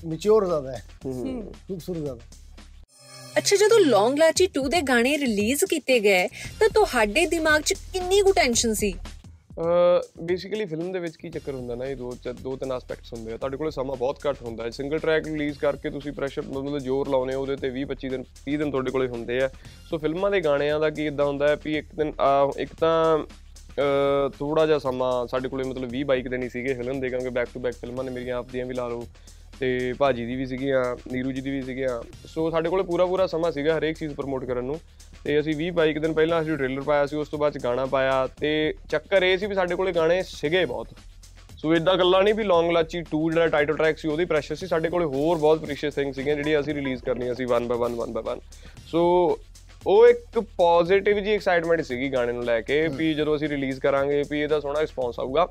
ਮੈਚੁਰ 0.05 0.45
ਜ਼ਿਆਦਾ 0.45 0.71
ਹੈ। 0.71 0.83
ਖੂਬਸੂਰਤ 1.03 1.99
ਜ਼ਿਆਦਾ 1.99 2.19
ਅੱਛਾ 3.37 3.55
ਜਦੋਂ 3.55 3.79
ਲੌਂਗ 3.79 4.17
ਲਾਚੀ 4.17 4.47
2 4.59 4.67
ਦੇ 4.69 4.81
ਗਾਣੇ 4.81 5.17
ਰਿਲੀਜ਼ 5.17 5.65
ਕੀਤੇ 5.65 5.99
ਗਏ 5.99 6.27
ਤਾਂ 6.27 6.69
ਤੁਹਾਡੇ 6.69 7.25
ਦਿਮਾਗ 7.25 7.61
'ਚ 7.61 7.73
ਕਿੰਨੀ 7.93 8.21
ਕੁ 8.21 8.31
ਟੈਨਸ਼ਨ 8.31 8.73
ਸੀ? 8.73 8.93
ਬੇਸਿਕਲੀ 10.21 10.65
ਫਿਲਮ 10.65 10.91
ਦੇ 10.91 10.99
ਵਿੱਚ 10.99 11.15
ਕੀ 11.15 11.29
ਚੱਕਰ 11.29 11.51
ਹੁੰਦਾ 11.53 11.75
ਨਾ 11.75 11.85
ਇਹ 11.85 11.95
ਦੋ 11.95 12.11
ਚ- 12.23 12.35
ਦੋ 12.41 12.55
ਤਿੰਨ 12.55 12.71
ਐਸਪੈਕਟਸ 12.71 13.13
ਹੁੰਦੇ 13.13 13.33
ਆ। 13.33 13.37
ਤੁਹਾਡੇ 13.37 13.57
ਕੋਲੇ 13.57 13.71
ਸਮਾਂ 13.71 13.95
ਬਹੁਤ 13.95 14.19
ਘੱਟ 14.29 14.41
ਹੁੰਦਾ 14.41 14.63
ਹੈ। 14.63 14.69
ਸਿੰਗਲ 14.69 14.99
ਟਰੈਕ 14.99 15.27
ਰਿਲੀਜ਼ 15.27 15.59
ਕਰਕੇ 15.59 15.89
ਤੁਸੀਂ 15.89 16.11
ਪ੍ਰੈਸ਼ਰ 16.11 16.41
ਮਤਲਬ 16.41 16.77
ਜ਼ੋਰ 16.77 17.09
ਲਾਉਨੇ 17.09 17.33
ਹੋ 17.33 17.41
ਉਹਦੇ 17.41 17.55
ਤੇ 17.55 17.69
20 17.69 17.85
25 17.85 18.09
ਦਿਨ 18.09 18.23
30 18.45 18.57
ਦਿਨ 18.57 18.71
ਤੁਹਾਡੇ 18.71 18.91
ਕੋਲੇ 18.91 19.07
ਹੁੰਦੇ 19.07 19.41
ਆ। 19.41 19.49
ਸੋ 19.89 19.97
ਫਿਲਮਾਂ 19.97 20.31
ਦੇ 20.31 20.41
ਗਾਣਿਆਂ 20.41 20.79
ਦਾ 20.79 20.89
ਕੀ 20.89 21.05
ਇਦਾਂ 21.05 21.25
ਹੁੰਦਾ 21.25 21.47
ਹੈ 21.47 21.57
ਵੀ 21.65 21.77
ਇੱਕ 21.77 21.95
ਦਿਨ 21.95 22.11
ਅਹ, 22.11 22.59
ਇੱਕ 22.59 22.69
ਤਾਂ 22.79 23.19
ਥੋੜਾ 24.39 24.65
ਜਿਹਾ 24.65 24.79
ਸਮਾਂ 24.79 25.27
ਸਾਡੇ 25.27 25.49
ਕੋਲੇ 25.49 25.63
ਮਤਲਬ 25.63 25.89
20 25.89 26.03
22 26.03 26.29
ਦਿਨ 26.29 26.43
ਹੀ 26.43 26.49
ਸੀਗੇ 26.49 26.73
ਫਿਲਮ 26.73 26.99
ਦੇ 26.99 27.09
ਕਿਉਂਕਿ 27.09 27.29
ਬੈਕ 27.29 27.47
ਟੂ 27.53 27.59
ਬੈਕ 27.59 27.73
ਫਿਲਮਾਂ 27.73 28.03
ਨੇ 28.03 28.11
ਮੇਰੀਆਂ 28.11 28.37
ਆਪਦੀਆਂ 28.37 28.65
ਵੀ 28.65 28.73
ਲਾ 28.73 28.87
ਲਓ 28.87 29.07
ਤੇ 29.59 29.93
ਭਾਜੀ 29.93 30.25
ਦੀ 30.25 30.35
ਵੀ 30.35 30.45
ਸੀਗੀਆਂ 30.45 30.95
ਨੀਰੂ 31.11 31.31
ਜੀ 31.31 31.41
ਦੀ 31.41 31.51
ਵੀ 31.51 31.61
ਸੀਗੀਆਂ। 31.61 32.01
ਸੋ 32.27 32.51
ਸਾਡੇ 32.51 32.69
ਕੋਲੇ 32.69 32.83
ਪੂਰਾ 32.83 33.05
ਪੂਰਾ 33.05 33.27
ਸਮਾਂ 33.27 33.51
ਸੀਗਾ 33.51 33.77
ਹਰੇਕ 33.77 33.97
ਚੀਜ਼ 33.97 34.13
ਪ੍ਰਮੋਟ 34.13 34.45
ਕਰਨ 34.45 34.65
ਨੂੰ। 34.65 34.79
ਤੇ 35.25 35.39
ਅਸੀਂ 35.39 35.53
20 35.55 35.69
22 35.77 35.99
ਦਿਨ 35.99 36.13
ਪਹਿਲਾਂ 36.13 36.41
ਅਸੀਂ 36.41 36.57
ਟ੍ਰੇਲਰ 36.57 36.81
ਪਾਇਆ 36.81 37.05
ਸੀ 37.05 37.15
ਉਸ 37.15 37.29
ਤੋਂ 37.29 37.39
ਬਾਅਦ 37.39 37.57
ਗਾਣਾ 37.63 37.85
ਪਾਇਆ 37.85 38.27
ਤੇ 38.27 38.73
ਚੱਕਰ 38.89 39.23
ਇਹ 39.23 39.37
ਸੀ 39.37 39.45
ਵੀ 39.45 39.55
ਸਾਡੇ 39.55 39.75
ਕੋਲੇ 39.75 39.91
ਗਾਣੇ 39.91 40.23
ਸੀਗੇ 40.23 40.65
ਬਹੁਤ। 40.65 40.87
ਸੋ 41.57 41.75
ਇਦਾਂ 41.75 41.95
ਗੱਲਾਂ 41.97 42.23
ਨਹੀਂ 42.23 42.33
ਵੀ 42.33 42.43
ਲੌਂਗ 42.43 42.71
ਲਾਚੀ 42.71 42.99
2 42.99 43.29
ਜਿਹੜਾ 43.31 43.47
ਟਾਈਟਲ 43.47 43.77
ਟਰੈਕ 43.77 43.97
ਸੀ 43.97 44.07
ਉਹਦੀ 44.07 44.25
ਪ੍ਰੈਸ਼ਰ 44.25 44.55
ਸੀ 44.55 44.67
ਸਾਡੇ 44.67 44.89
ਕੋਲੇ 44.89 45.05
ਹੋਰ 45.05 45.37
ਬਹੁਤ 45.37 45.59
ਪ੍ਰੀਸ਼ੀਅਸ 45.59 45.93
ਥਿੰਗ 45.93 46.13
ਸੀਗੀਆਂ 46.13 46.35
ਜਿਹੜੀਆਂ 46.35 46.59
ਅਸੀਂ 46.59 46.73
ਰਿਲੀਜ਼ 46.73 47.03
ਕਰਨੀਆਂ 47.03 47.33
ਸੀ 47.33 47.45
one 47.45 47.67
by 47.67 47.77
one 47.77 47.95
one 47.95 48.11
by 48.11 48.23
one 48.23 48.39
so 48.87 49.01
ਉਹ 49.87 50.07
ਇੱਕ 50.07 50.39
ਪੋਜ਼ਿਟਿਵ 50.39 51.19
ਜੀ 51.19 51.31
ਐਕਸਾਈਟਮੈਂਟ 51.31 51.81
ਸੀਗੀ 51.81 52.13
ਗਾਣੇ 52.13 52.33
ਨੂੰ 52.33 52.43
ਲੈ 52.43 52.61
ਕੇ 52.61 52.87
ਵੀ 52.87 53.13
ਜਦੋਂ 53.13 53.35
ਅਸੀਂ 53.35 53.49
ਰਿਲੀਜ਼ 53.49 53.79
ਕਰਾਂਗੇ 53.79 54.23
ਵੀ 54.31 54.41
ਇਹਦਾ 54.41 54.59
ਸੋਹਣਾ 54.59 54.81
ਰਿਸਪੌਂਸ 54.81 55.19
ਆਊਗਾ। 55.19 55.47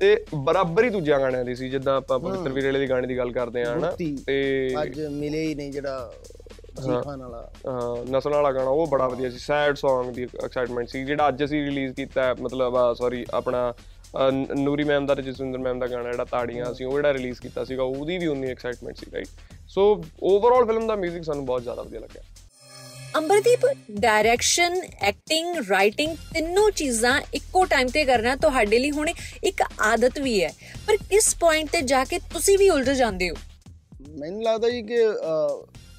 ਤੇ 0.00 0.24
ਬਰਾਬਰ 0.34 0.84
ਹੀ 0.84 0.90
ਦੂਜਿਆਂ 0.90 1.20
ਗਾਣਿਆਂ 1.20 1.44
ਦੀ 1.44 1.54
ਸੀ 1.54 1.68
ਜਿੱਦਾਂ 1.68 1.96
ਆਪਾਂ 1.96 2.18
ਪਵਿੱਤਰ 2.18 2.52
ਵੀਰੇ 2.52 2.66
ਵਾਲੇ 2.66 2.78
ਦੀ 2.78 2.88
ਗਾਣੇ 2.88 3.06
ਦੀ 3.06 3.18
ਗੱਲ 3.18 3.32
ਕਰਦੇ 3.32 3.62
ਆਂ 3.62 3.78
ਹਨਾ। 3.78 3.90
ਤੇ 4.26 4.74
ਅੱਜ 4.82 5.00
ਮਿਲੇ 5.00 5.42
ਹੀ 5.46 5.54
ਨਹੀਂ 5.54 5.72
ਜਿਹੜਾ 5.72 6.12
ਜੀ 6.74 7.00
ਖਾਨ 7.04 7.22
ਵਾਲਾ। 7.22 8.04
ਨਸਲ 8.10 8.30
ਵਾਲਾ 8.30 8.50
ਗਾਣਾ 8.52 8.70
ਉਹ 8.70 8.86
ਬੜਾ 8.86 9.06
ਵਧੀਆ 9.08 9.30
ਸੀ 9.30 9.38
ਸੈਡ 9.38 9.76
Song 9.78 10.12
ਦੀ 10.14 10.26
ਐਕਸਾਈਟਮੈਂਟ 10.44 10.88
ਸੀ 10.88 11.04
ਜਿਹੜਾ 11.04 11.28
ਅੱਜ 11.28 11.44
ਅਸੀਂ 11.44 11.64
ਰਿਲੀਜ਼ 11.64 11.92
ਕੀਤਾ 11.94 12.22
ਹੈ, 12.22 12.34
ਮਤਲਬ 12.40 12.76
ਸੌਰੀ 12.94 13.24
ਆਪਣਾ 13.34 13.72
ਨੂਰੀ 14.56 14.84
ਮੈਮ 14.84 15.06
ਦਾ 15.06 15.14
ਤੇ 15.14 15.22
ਜਸਵਿੰਦਰ 15.22 15.58
ਮੈਮ 15.58 15.78
ਦਾ 15.78 15.86
ਗਾਣਾ 15.86 16.10
ਜਿਹੜਾ 16.10 16.24
ਤਾੜੀਆਂ 16.24 16.72
ਸੀ 16.74 16.84
ਉਹ 16.84 16.92
ਜਿਹੜਾ 16.92 17.12
ਰਿਲੀਜ਼ 17.12 17.40
ਕੀਤਾ 17.40 17.64
ਸੀਗਾ 17.64 17.82
ਉਹਦੀ 17.82 18.18
ਵੀ 18.18 18.26
ਉਨੀ 18.26 18.50
ਐਕਸਾਈਟਮੈਂਟ 18.50 18.96
ਸੀ 18.96 19.06
ਰਾਈਟ 19.12 19.28
ਸੋ 19.68 19.84
ਓਵਰਆਲ 20.22 20.64
ਫਿਲਮ 20.66 20.86
ਦਾ 20.86 20.94
뮤직 20.96 21.22
ਸਾਨੂੰ 21.22 21.44
ਬਹੁਤ 21.46 21.62
ਜ਼ਿਆਦਾ 21.62 21.82
ਵਧੀਆ 21.82 22.00
ਲੱਗਿਆ। 22.00 22.22
ਅੰਬਰਦੀਪ 23.16 23.66
ਡਾਇਰੈਕਸ਼ਨ 24.00 24.80
ਐਕਟਿੰਗ 25.00 25.56
ਰਾਈਟਿੰਗ 25.70 26.16
ਤਿੰਨੋਂ 26.34 26.70
ਚੀਜ਼ਾਂ 26.70 27.20
ਇੱਕੋ 27.34 27.64
ਟਾਈਮ 27.64 27.88
ਤੇ 27.88 28.04
ਕਰਨਾ 28.04 28.34
ਤੁਹਾਡੇ 28.36 28.78
ਲਈ 28.78 28.90
ਹੁਣ 28.90 29.08
ਇੱਕ 29.44 29.62
ਆਦਤ 29.82 30.18
ਵੀ 30.18 30.42
ਹੈ। 30.44 30.52
ਪਰ 30.86 30.96
ਕਿਸ 31.10 31.34
ਪੁਆਇੰਟ 31.36 31.70
ਤੇ 31.70 31.82
ਜਾ 31.82 32.04
ਕੇ 32.04 32.18
ਤੁਸੀਂ 32.32 32.58
ਵੀ 32.58 32.68
ਉਲਝ 32.70 32.90
ਜਾਂਦੇ 32.90 33.30
ਹੋ? 33.30 33.36
ਮੈਨੂੰ 34.18 34.42
ਲੱਗਦਾ 34.42 34.68
ਜੀ 34.70 34.82
ਕਿ 34.82 35.02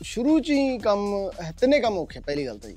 ਸ਼ੁਰੂ 0.05 0.39
ਚ 0.39 0.49
ਹੀ 0.49 0.77
ਕੰਮ 0.77 1.31
ਤਿੰਨੇ 1.59 1.79
ਕੰਮ 1.79 1.97
ਔਖੇ 1.97 2.19
ਪਹਿਲੀ 2.19 2.45
ਗੱਲ 2.45 2.57
ਤਾਂ 2.57 2.69
ਜੀ। 2.69 2.75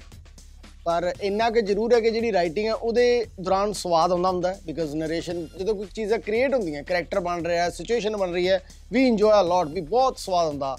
ਪਰ 0.84 1.12
ਇੰਨਾ 1.20 1.48
ਕਿ 1.50 1.60
ਜ਼ਰੂਰ 1.62 1.94
ਹੈ 1.94 2.00
ਕਿ 2.00 2.10
ਜਿਹੜੀ 2.10 2.32
ਰਾਈਟਿੰਗ 2.32 2.66
ਹੈ 2.66 2.74
ਉਹਦੇ 2.74 3.26
ਦੌਰਾਨ 3.40 3.72
ਸਵਾਦ 3.72 4.12
ਆਉਂਦਾ 4.12 4.28
ਹੁੰਦਾ 4.28 4.52
ਹੈ 4.54 4.60
ਬਿਕਾਜ਼ 4.66 4.94
ਨਰੇਸ਼ਨ 4.96 5.46
ਜਦੋਂ 5.58 5.74
ਕੋਈ 5.74 5.86
ਚੀਜ਼ਾਂ 5.94 6.18
ਕ੍ਰੀਏਟ 6.18 6.54
ਹੁੰਦੀਆਂ 6.54 6.82
ਕੈਰੈਕਟਰ 6.82 7.20
ਬਣ 7.20 7.42
ਰਿਹਾ 7.42 7.64
ਹੈ 7.64 7.70
ਸਿਚੁਏਸ਼ਨ 7.70 8.16
ਬਣ 8.16 8.32
ਰਹੀ 8.32 8.48
ਹੈ 8.48 8.60
ਵੀ 8.92 9.06
ਇੰਜੋਏ 9.08 9.40
ਅ 9.40 9.42
ਲੋਟ 9.42 9.68
ਵੀ 9.68 9.80
ਬਹੁਤ 9.80 10.18
ਸਵਾਦ 10.18 10.46
ਆਉਂਦਾ 10.46 10.76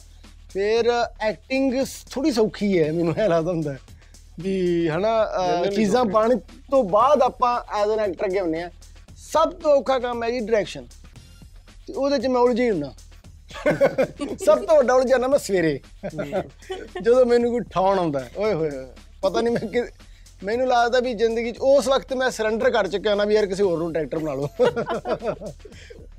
ਫਿਰ 0.50 0.90
ਐਕਟਿੰਗ 1.22 1.74
ਥੋੜੀ 2.12 2.32
ਸੌਖੀ 2.32 2.80
ਹੈ 2.80 2.92
ਮੈਨੂੰ 2.92 3.14
ਇਹ 3.18 3.30
ਲੱਗਦਾ 3.30 3.52
ਹੁੰਦਾ। 3.52 3.76
ਵੀ 4.40 4.88
ਹਨਾ 4.90 5.14
ਚੀਜ਼ਾਂ। 5.76 6.04
ਬਣ 6.06 6.36
ਤੋਂ 6.72 6.84
ਬਾਅਦ 6.84 7.22
ਆਪਾਂ 7.22 7.54
ਐਜ਼ 7.80 7.92
ਐਨ 7.92 8.00
ਐਕਟਰ 8.00 8.26
ਅੱਗੇ 8.26 8.40
ਹੁੰਨੇ 8.40 8.62
ਆ 8.64 8.70
ਸਭ 9.32 9.52
ਤੋਂ 9.54 9.72
ਔਖਾ 9.72 10.00
ਕੰਮ 10.00 10.24
ਹੈ 10.24 10.30
ਜੀ 10.32 10.40
ਡਾਇਰੈਕਸ਼ਨ 10.40 10.88
ਤੇ 11.88 11.94
ਉਹਦੇ 11.94 12.18
ਚ 12.18 12.28
ਮੈਂ 12.28 12.42
ਉਲਝੀ 12.42 12.70
ਹੁੰਨਾ 12.70 12.94
ਸਭ 14.46 14.60
ਤੋਂ 14.60 14.76
ਵੱਡਾ 14.78 14.94
ਉਲਝਣਾ 14.94 15.28
ਮੈਂ 15.28 15.40
ਸਵੇਰੇ। 15.40 15.80
ਜਦੋਂ 17.04 17.26
ਮੈਨੂੰ 17.26 17.52
ਕੋਈ 17.52 17.62
ਠਾਉਣ 17.72 18.00
ਆਉਂਦਾ 18.00 18.20
ਹੈ, 18.20 18.32
ਓਏ 18.38 18.54
ਹੋਏ 18.54 18.70
ਹੋਏ, 18.70 18.86
ਪਤਾ 19.22 19.42
ਨਹੀਂ 19.42 19.54
ਮੈਂ 19.54 19.68
ਕਿ 19.72 19.84
ਮੈਨੂੰ 20.44 20.68
ਲੱਗਦਾ 20.68 21.00
ਵੀ 21.00 21.14
ਜ਼ਿੰਦਗੀ 21.14 21.52
'ਚ 21.52 21.58
ਉਸ 21.60 21.88
ਵਕਤ 21.88 22.14
ਮੈਂ 22.14 22.30
ਸਰੈਂਡਰ 22.32 22.70
ਕਰ 22.72 22.88
ਚੁੱਕਿਆ 22.88 23.16
ਨਾ 23.16 23.26
ਵੀ 23.26 23.36
ਯਾਰ 23.36 23.46
ਕਿਸੇ 23.46 23.64
ਹੋਰ 23.64 23.78
ਨੂੰ 23.78 23.92
ਟਰੈਕਟਰ 23.94 24.20
ਬਣਾ 24.20 24.34
ਲਓ। 24.34 24.48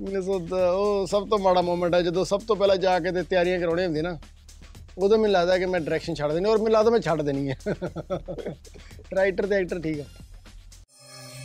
ਮੈਨੂੰ 0.01 0.23
ਸੋਚਦਾ 0.23 0.69
ਉਹ 0.71 1.07
ਸਭ 1.07 1.27
ਤੋਂ 1.29 1.39
ਮਾੜਾ 1.39 1.61
ਮੂਮੈਂਟ 1.61 1.95
ਹੈ 1.95 2.01
ਜਦੋਂ 2.01 2.25
ਸਭ 2.25 2.41
ਤੋਂ 2.47 2.55
ਪਹਿਲਾਂ 2.55 2.77
ਜਾ 2.77 2.99
ਕੇ 2.99 3.11
ਤੇ 3.11 3.23
ਤਿਆਰੀਆਂ 3.23 3.59
ਕਰਾਉਣੀ 3.59 3.85
ਹੁੰਦੀ 3.85 4.01
ਨਾ 4.01 4.17
ਉਦੋਂ 4.97 5.17
ਮੈਨੂੰ 5.17 5.31
ਲੱਗਦਾ 5.33 5.57
ਕਿ 5.57 5.65
ਮੈਂ 5.65 5.79
ਡਾਇਰੈਕਸ਼ਨ 5.79 6.15
ਛੱਡ 6.15 6.31
ਦੇਣੀ 6.31 6.49
ਔਰ 6.49 6.57
ਮੈਨੂੰ 6.57 6.71
ਲੱਗਦਾ 6.71 6.91
ਮੈਂ 6.91 6.99
ਛੱਡ 6.99 7.21
ਦੇਣੀ 7.21 7.49
ਹੈ। 7.49 7.57
ਰਾਈਟਰ 9.15 9.47
ਤੇ 9.47 9.55
ਐਕਟਰ 9.55 9.79
ਠੀਕ 9.79 9.99
ਆ। 9.99 10.03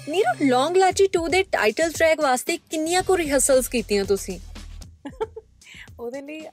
ਨੀਰੂ 0.09 0.47
ਲੌਂਗ 0.49 0.77
ਲਾਚੀ 0.77 1.09
2 1.17 1.27
ਦੇ 1.29 1.43
ਟਾਈਟਲ 1.43 1.91
ਟਰੈਕ 1.93 2.21
ਵਾਸਤੇ 2.21 2.57
ਕਿੰਨੀਆਂ 2.71 3.03
ਕੁ 3.03 3.17
ਰਿਹਰਸਲਸ 3.17 3.69
ਕੀਤੀਆਂ 3.69 4.05
ਤੁਸੀਂ? 4.05 4.39
ਉਹਦੇ 5.99 6.21
ਲਈ 6.23 6.47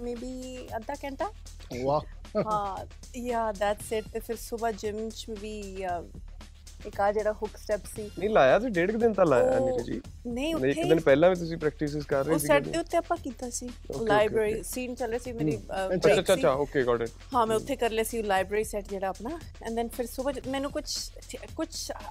ਮੇਬੀ 0.00 0.66
ਅੱਧਾ 0.76 0.94
ਘੰਟਾ? 1.04 1.30
ਵਾਹ। 1.76 2.00
ਹਾਂ 2.46 2.84
ਯਾ 3.16 3.50
ਦੈਟਸ 3.52 3.92
ਇਟ 3.92 4.08
ਤੇ 4.08 4.20
ਫਿਰ 4.20 4.36
ਸਵੇਰ 4.36 4.72
ਜਿਮ 4.74 5.08
ਚ 5.10 5.30
ਵੀ 5.40 5.84
ਇੱਕ 6.86 7.00
ਆ 7.00 7.10
ਜਿਹੜਾ 7.12 7.32
ਹੁੱਕ 7.32 7.56
ਸਟੈਪ 7.56 7.86
ਸੀ। 7.96 8.02
ਨਹੀਂ 8.18 8.30
ਲਾਇਆ 8.30 8.58
ਤੁਸੀਂ 8.58 8.72
ਡੇਢ 8.72 8.90
ਕੁ 8.92 8.98
ਦਿਨ 8.98 9.12
ਤਾਂ 9.12 9.24
ਲਾਇਆ 9.26 9.50
ਉਹ- 9.50 9.66
ਨੀਰੂ 9.66 9.84
ਜੀ। 9.84 10.00
ਨਹੀਂ 10.26 10.54
ਨਹੀਂ, 10.54 10.70
ਇੱਕ 10.70 10.78
ਉੱਥੇ 10.78 10.88
ਦਿਨ 10.88 11.00
ਪਹਿਲਾਂ 11.00 11.30
ਵੀ 11.30 11.34
ਤੁਸੀਂ 11.36 11.56
ਪ੍ਰੈਕਟਿਸਿਸ 11.58 12.04
ਕਰ 12.04 12.24
ਰਹੇ 12.24 12.34
ਉਹ 12.34 12.38
ਸੀ 12.38 12.46
ਸੈੱਟ 12.46 12.68
ਦੇ 12.68 12.78
ਉੱਤੇ 12.78 12.96
ਆਪਾਂ 12.96 13.16
ਕੀਤਾ 13.16 13.50
ਸੀ। 13.50 13.68
Library 14.02 14.52
okay. 14.52 14.62
ਸੀਨ 14.64 14.94
ਚੱਲ 14.94 15.08
ਰਿਹਾ 15.08 15.18
ਸੀ 15.18 15.32
ਮੇਰੀ 15.32 15.56
ਅੱਛਾ 15.56 16.14
ਅੱਛਾ 16.20 16.34
ਅੱਛਾ। 16.34 16.50
ਓਕੇ 16.52 16.82
ਗਾਟ 16.84 17.02
ਇਟ 17.02 17.10
ਹਾਂ 17.34 17.46
ਮੈਂ 17.46 17.56
ਉੱਥੇ 17.56 17.76
ਕਰ 17.76 17.90
ਲਿਆ 17.90 18.04
ਸੀ 18.04 18.22
ਲਾਇਬ੍ਰੇਰੀ 18.22 18.64
ਸੈੱਟ 18.64 18.88
ਜਿਹੜਾ 18.88 19.08
ਆਪਣਾ। 19.08 19.38
ਐਂਡ 19.62 19.74
ਦੈਨ 19.76 19.88
ਫਿਰ 19.88 20.06
ਸਵੇਰ 20.06 20.40
ਮੈਨੂੰ 20.48 20.70
ਕੁਝ 20.70 20.84
ਕੁਝ 21.56 21.68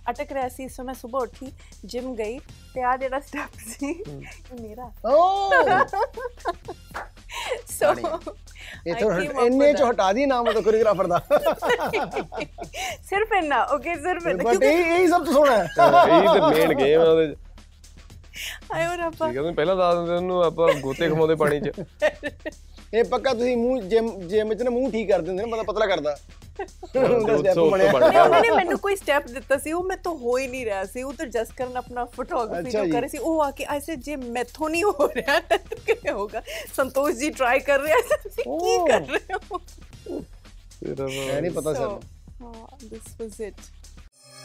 ਅਟਕ 0.09 0.31
ਰਿਹਾ 0.31 0.49
ਸੀ 0.49 0.67
ਸੋ 0.69 0.83
ਮੈਂ 0.83 0.93
ਸਵੇਰ 0.93 1.21
ਉੱਠੀ 1.21 1.51
ਜਿਮ 1.85 2.15
ਗਈ 2.15 2.39
ਤੇ 2.73 2.83
ਆ 2.83 2.97
ਜਿਹੜਾ 2.97 3.19
ਸਟੈਪ 3.19 3.59
ਸੀ 3.67 3.91
ਇਹ 3.91 4.61
ਮੇਰਾ। 4.61 4.91
ਓ! 5.05 5.49
ਸੋ 7.71 7.93
ਇਹ 8.87 8.95
ਤਾਂ 8.95 9.19
ਇੰਨੇ 9.45 9.73
ਚ 9.73 9.81
ਹਟਾ 9.81 10.11
ਦੀ 10.13 10.25
ਨਾਮ 10.25 10.51
ਤਾਂ 10.51 10.61
ਕੋਰੀਓਗ੍ਰਾਫਰ 10.61 11.07
ਦਾ। 11.07 11.21
ਸਿਰਫ 13.09 13.33
ਇੰਨਾ 13.33 13.63
ਓਕੇ 13.65 13.95
ਸਿਰਫ 13.95 14.27
ਇੰਨਾ। 14.27 14.43
ਬਟ 14.43 14.63
ਇਹ 14.63 14.85
ਇਹ 14.85 15.07
ਸਭ 15.07 15.25
ਤੋਂ 15.25 15.33
ਸੋਹਣਾ 15.33 15.57
ਹੈ। 15.57 15.63
ਇਹ 15.63 16.33
ਤੇ 16.33 16.39
ਮੇਨ 16.39 16.73
ਗੇਮ 16.73 17.01
ਹੈ 17.01 17.07
ਉਹਦੇ 17.07 17.35
ਹੋਰ 18.73 18.99
ਆਪਾਂ। 18.99 19.27
ਠੀਕ 19.27 19.37
ਹੈ 19.37 19.41
ਤੁਸੀਂ 19.41 19.55
ਪਹਿਲਾਂ 19.55 19.75
ਦੱਸ 19.75 19.95
ਦਿੰਦੇ 19.95 20.13
ਉਹਨੂੰ 20.13 20.43
ਆਪਾਂ 20.43 20.73
ਗੋਤੇ 20.81 21.09
ਖਮਾਉਂਦੇ 21.09 21.35
ਪਾਣੀ 21.35 21.59
'ਚ। 21.59 21.71
ਇਹ 22.93 23.03
ਪੱਕਾ 23.03 23.33
ਤੁਸੀਂ 23.33 23.55
ਮੂੰਹ 23.57 23.81
ਜਿਮ 23.83 24.09
ਜਿਮ 24.27 24.53
ਚ 24.53 24.61
ਨਾ 24.63 24.69
ਮੂੰਹ 24.69 24.91
ਠੀਕ 24.91 25.07
ਕਰ 25.09 25.21
ਦਿੰਦੇ 25.21 25.43
ਨੇ 25.43 25.49
ਬੰਦਾ 25.51 25.63
ਪਤਲਾ 25.63 25.85
ਕਰਦਾ। 25.85 26.17
ਉਹਦਾ 26.95 27.33
ਉੱਥੋਂ 27.33 27.69
ਬਣਿਆ। 27.71 27.91
ਬਣ 27.91 28.07
ਨਹੀਂ 28.07 28.19
ਉਹਨਾਂ 28.19 28.41
ਨੇ 28.41 28.49
ਮੈਨੂੰ 28.51 28.77
ਕੋਈ 28.79 28.95
ਸਟੈਪ 28.95 29.27
ਦਿੱਤਾ 29.27 29.57
ਸੀ 29.57 29.71
ਉਹ 29.71 29.83
ਮੈਂ 29.83 29.97
ਤੋਂ 30.03 30.15
ਹੋ 30.17 30.37
ਹੀ 30.37 30.47
ਨਹੀਂ 30.47 30.63
ਰਿਹਾ 30.65 30.83
ਸੀ। 30.85 31.03
ਉਹ 31.03 31.13
ਤਾਂ 31.13 31.25
ਜਸਟ 31.25 31.51
ਕਰਨ 31.57 31.77
ਆਪਣਾ 31.77 32.05
ਫੋਟੋਗ੍ਰਾਫੀ 32.15 32.71
ਜੋ। 32.71 32.85
ਕਰ 32.91 33.01
ਰਹੀ 33.01 33.09
ਸੀ 33.09 33.17
ਉਹ 33.17 33.41
ਆ 33.43 33.49
ਕੇ 33.51 33.65
ਐਸੇ 33.75 33.95
ਜੇ 33.95 34.15
ਮੈਥੋਂ 34.15 34.69
ਨਹੀਂ 34.69 34.83
ਹੋ 34.83 35.07
ਰਿਹਾ 35.15 35.39
ਤਾਂ 35.39 35.57
ਕਿਵੇਂ 35.85 36.13
ਹੋਗਾ 36.13 36.41
ਸੰਤੋਸ਼ 36.75 37.17
ਜੀ 37.17 37.29
ਟਰਾਈ 37.29 37.59
ਕਰ 37.59 37.79
ਰਿਹਾ 37.81 37.97
ਸੀ 38.29 38.43
ਕੀ। 38.43 38.77
ਕਰ 38.89 39.01
ਰਹੇ 39.01 39.37
ਹੋ? 39.51 39.61
ਇਹ 40.83 41.41
ਨਹੀਂ 41.41 41.51
ਪਤਾ 41.51 41.73
ਸਾਨੂੰ। 41.73 42.01
ਹਾਂ 42.41 42.77
ਦਿਸ 42.83 43.21
ਵਾਸ 43.21 43.39
ਇਟ 43.41 43.53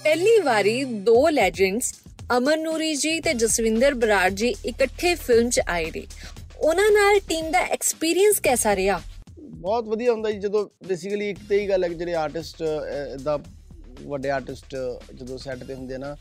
ਪਹਿਲੀ 0.05 0.39
ਵਾਰੀ 0.41 0.83
ਦੋ 0.85 1.29
ਲੈਜੈਂਡਸ 1.29 1.95
ਅਮਨ 2.37 2.63
ਨੂਰੀ 2.63 2.95
ਜੀ 2.95 3.19
ਤੇ 3.21 3.35
ਜਸਵਿੰਦਰ 3.35 3.95
ਬਰਾੜ 3.95 4.29
ਜੀ 4.33 4.55
ਇਕੱਠੇ 4.67 5.15
ਫਿਲਮ 5.15 5.51
'ਚ 5.51 5.61
ਆਏ 5.69 5.91
ਨੇ। 5.97 6.03
ਉਹਨਾਂ 6.63 6.91
ਨਾਲ 6.91 7.19
ਟੀਮ 7.29 7.51
ਦਾ 7.51 7.61
ਐਕਸਪੀਰੀਅੰਸ 7.75 8.39
ਕਿਹਦਾ 8.41 8.75
ਰਿਹਾ? 8.77 9.01
ਬਹੁਤ 9.39 9.89
ਵਧੀਆ 9.89 10.13
ਹੁੰਦਾ 10.13 10.31
ਜੀ, 10.31 10.39
ਜਦੋਂ 10.39 10.67
ਬੇਸਿਕਲੀ 10.89 11.29
ਇੱਕ 11.31 11.39
ਤੇ 11.49 11.61
ਹੀ 11.61 11.69
ਗੱਲ 11.69 11.85
ਹੈ 11.85 11.89
ਕਿ 11.89 11.95
ਜਿਹੜੇ 11.95 12.15
ਆਰਟਿਸਟ 12.15 12.63
ਦਾ 13.23 13.39
ਵੱਡੇ 14.03 14.31
ਆਰਟਿਸਟ 14.31 14.77
ਜਦੋਂ 15.15 15.39
ਸੈੱਟ 15.39 15.65
ਤੇ 15.65 15.75
ਹੁੰਦੇ 15.75 15.99
ਨਾ, 15.99 16.15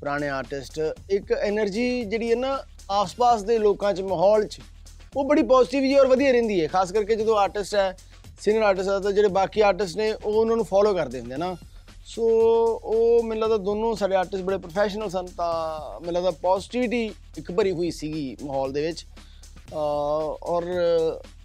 ਪੁਰਾਣੇ 0.00 0.28
ਆਰਟਿਸਟ 0.28 0.78
ਇੱਕ 1.10 1.32
એનર્ਜੀ 1.32 2.04
ਜਿਹੜੀ 2.04 2.30
ਹੈ 2.30 2.36
ਨਾ 2.36 2.58
ਆਸ-ਪਾਸ 2.90 3.42
ਦੇ 3.42 3.58
ਲੋਕਾਂ 3.58 3.92
'ਚ, 3.94 4.00
ਮਾਹੌਲ 4.02 4.46
'ਚ, 4.46 4.60
ਉਹ 5.16 5.24
ਬੜੀ 5.24 5.42
ਪੋਜ਼ਿਟਿਵ 5.42 5.84
ਹੀ 5.84 5.94
ਔਰ 5.94 6.06
ਵਧੀਆ 6.06 6.32
ਰਹਿੰਦੀ 6.32 6.60
ਹੈ। 6.62 6.66
ਖਾਸ 6.68 6.92
ਕਰਕੇ 6.92 7.16
ਜਦੋਂ 7.16 7.36
ਆਰਟਿਸਟ 7.38 7.74
ਹੈ 7.74 7.96
ਸੀਨੀਅਰ 8.40 8.62
ਆਰਟਿਸਟ 8.62 8.88
ਆ 8.88 8.98
ਤਾਂ 8.98 9.12
ਜਿਹੜੇ 9.12 9.28
ਬਾਕੀ 9.28 9.60
ਆਰਟਿਸਟ 9.60 9.96
ਨੇ, 9.96 10.12
ਉਹ 10.12 10.32
ਉਹਨਾਂ 10.32 10.56
ਨੂੰ 10.56 10.64
ਫੋਲੋ 10.64 10.94
ਕਰਦੇ 10.94 11.20
ਹੁੰਦੇ 11.20 11.36
ਨਾ। 11.36 11.56
ਸੋ 12.06 12.24
ਉਹ 12.24 13.22
ਮੈਨੂੰ 13.22 13.42
ਲੱਗਦਾ 13.42 13.56
ਦੋਨੋਂ 13.64 13.94
ਸਾਡੇ 13.96 14.14
ਆਰਟਿਸਟ 14.16 14.44
ਬੜੇ 14.44 14.58
ਪ੍ਰੋਫੈਸ਼ਨਲ 14.58 15.10
ਸਨ, 15.10 15.26
ਤਾਂ 15.26 16.00
ਮੈਨੂੰ 16.00 16.12
ਲੱਗਦਾ 16.12 16.30
ਪੋਜ਼ਿਟਿਵਿਟੀ 16.42 17.04
ਇੱਕ 17.38 17.52
ਭਰੀ 17.52 17.72
ਹੋਈ 17.72 17.90
ਸੀਗੀ 17.90 18.36
ਮਾਹੌਲ 18.42 18.72
ਦੇ 18.72 18.86
ਵਿੱਚ। 18.86 19.04
ਔਰ 19.72 20.64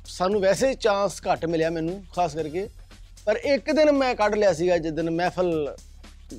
ਸਾਨੂੰ 0.05 0.41
ਵੈਸੇ 0.41 0.73
ਚਾਂਸ 0.73 1.21
ਘੱਟ 1.31 1.45
ਮਿਲਿਆ 1.45 1.69
ਮੈਨੂੰ 1.69 2.03
ਖਾਸ 2.15 2.35
ਕਰਕੇ। 2.35 2.69
ਪਰ 3.25 3.35
ਇੱਕ 3.35 3.71
ਦਿਨ 3.71 3.91
ਮੈਂ 3.91 4.15
ਕੱਢ 4.15 4.35
ਲਿਆ 4.35 4.53
ਸੀਗਾ 4.53 4.77
ਜਿਸ 4.77 4.91
ਦਿਨ 4.91 5.09
ਮਹਿਫਲ 5.09 5.75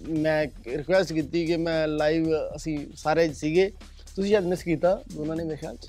ਮੈਂ 0.08 0.46
ਰਿਕੁਐਸਟ 0.66 1.12
ਕੀਤੀ 1.12 1.46
ਕਿ 1.46 1.56
ਮੈਂ 1.56 1.88
ਲਾਈਵ 1.88 2.26
ਅਸੀਂ 2.56 2.78
ਸਾਰੇ 2.96 3.32
ਸੀਗੇ। 3.32 3.72
ਤੁਸੀਂ 4.16 4.30
ਸ਼ਾਇਦ 4.30 4.44
ਮਿਸ 4.44 4.62
ਕੀਤਾ 4.62 5.02
ਦੋਨਾਂ 5.14 5.36
ਨੇ 5.36 5.44
ਮੇਰੇ 5.44 5.56
ਖਿਆਲ 5.56 5.76
ਚ। 5.76 5.88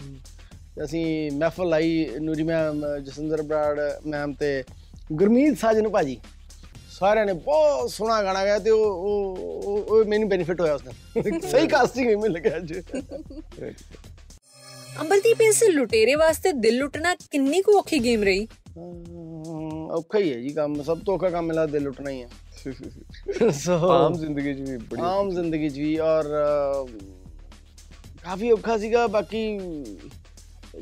ਅਸੀਂ 0.84 1.32
ਮਹਿਫਲ 1.32 1.70
ਲਾਈ 1.70 2.10
ਨੂਰੀ 2.22 2.44
ਮੈਮ 2.44 3.00
ਜਸਿੰਦਰ 3.04 3.42
ਬਰਾੜ 3.42 3.80
ਮੈਮ 4.06 4.34
ਤੇ 4.34 4.64
ਗੁਰਮੀਤ 5.14 5.58
ਸਾਜਨ 5.58 5.90
ਭਾਜੀ। 5.90 6.20
ਸਾਰਿਆਂ 6.92 7.26
ਨੇ 7.26 7.34
ਬਹੁਤ 7.34 7.92
ਸੋਹਣਾ 7.92 8.24
ਗਾਣਾ 8.24 8.44
ਗਾਇਆ 8.44 8.60
ਤੇ 8.60 8.70
ਉਹ 8.70 9.38
ਉਹ- 9.88 10.06
ਮੈਨੂੰ 10.06 10.30
ਬੈਨੀਫਿਟ 10.30 10.62
ਹੋਇਆ 10.62 10.74
ਉਸ 10.74 10.82
ਦਿਨ। 10.82 11.40
ਸਹੀ 11.52 11.68
ਕਾਸਟਿੰਗ 11.68 12.08
ਮੈਨੂੰ 12.08 12.32
ਲੱਗਿਆ 12.32 12.58
ਅੱਜ। 12.58 12.74
ਅੰਬਰਦੀਪ 15.02 15.42
ਇਸ 15.42 15.64
ਲੁਟੇਰੇ 15.66 16.16
ਵਾਸਤੇ 16.16 16.52
ਦਿਲ 16.56 16.78
ਲੁੱਟਣਾ 16.78 17.14
ਕਿੰਨੀ 17.32 17.62
ਕੁ 17.62 17.78
ਔਖੀ 17.78 18.00
ਗੇਮ 18.00 18.24
ਰਹੀ? 18.24 18.48
ਔਖਾ 19.92 20.20
ਹੀ 20.20 20.34
ਹੈ 20.34 20.40
ਜੀ 20.40 20.50
ਕੰਮ 20.50 20.82
ਸਭ 20.84 21.00
ਤੋਂ 21.06 21.14
ਔਖਾ 21.16 21.30
ਕੰਮ 21.30 21.46
ਮੇਰਾ 21.46 21.66
ਦਿਲ 21.66 21.84
ਲੁੱਟਣਾ 21.84 22.10
ਹੀ 22.12 22.22
ਹੈ। 22.24 23.52
ਸੋ 23.56 23.74
ਆਮ 23.92 24.14
ਜ਼ਿੰਦਗੀ 24.14 24.54
'ਚ 24.54 24.60
ਵੀ 24.62 24.78
ਬੜੀ 24.78 25.02
ਆਮ 25.02 25.30
ਜ਼ਿੰਦਗੀ 25.30 25.70
'ਚ 25.70 25.78
ਵੀ 25.78 25.98
ਔਰ 26.00 26.30
ਕਾਫੀ 28.24 28.52
ਔਖਾ 28.52 28.78
ਸੀਗਾ 28.78 29.06
ਬਾਕੀ 29.08 29.42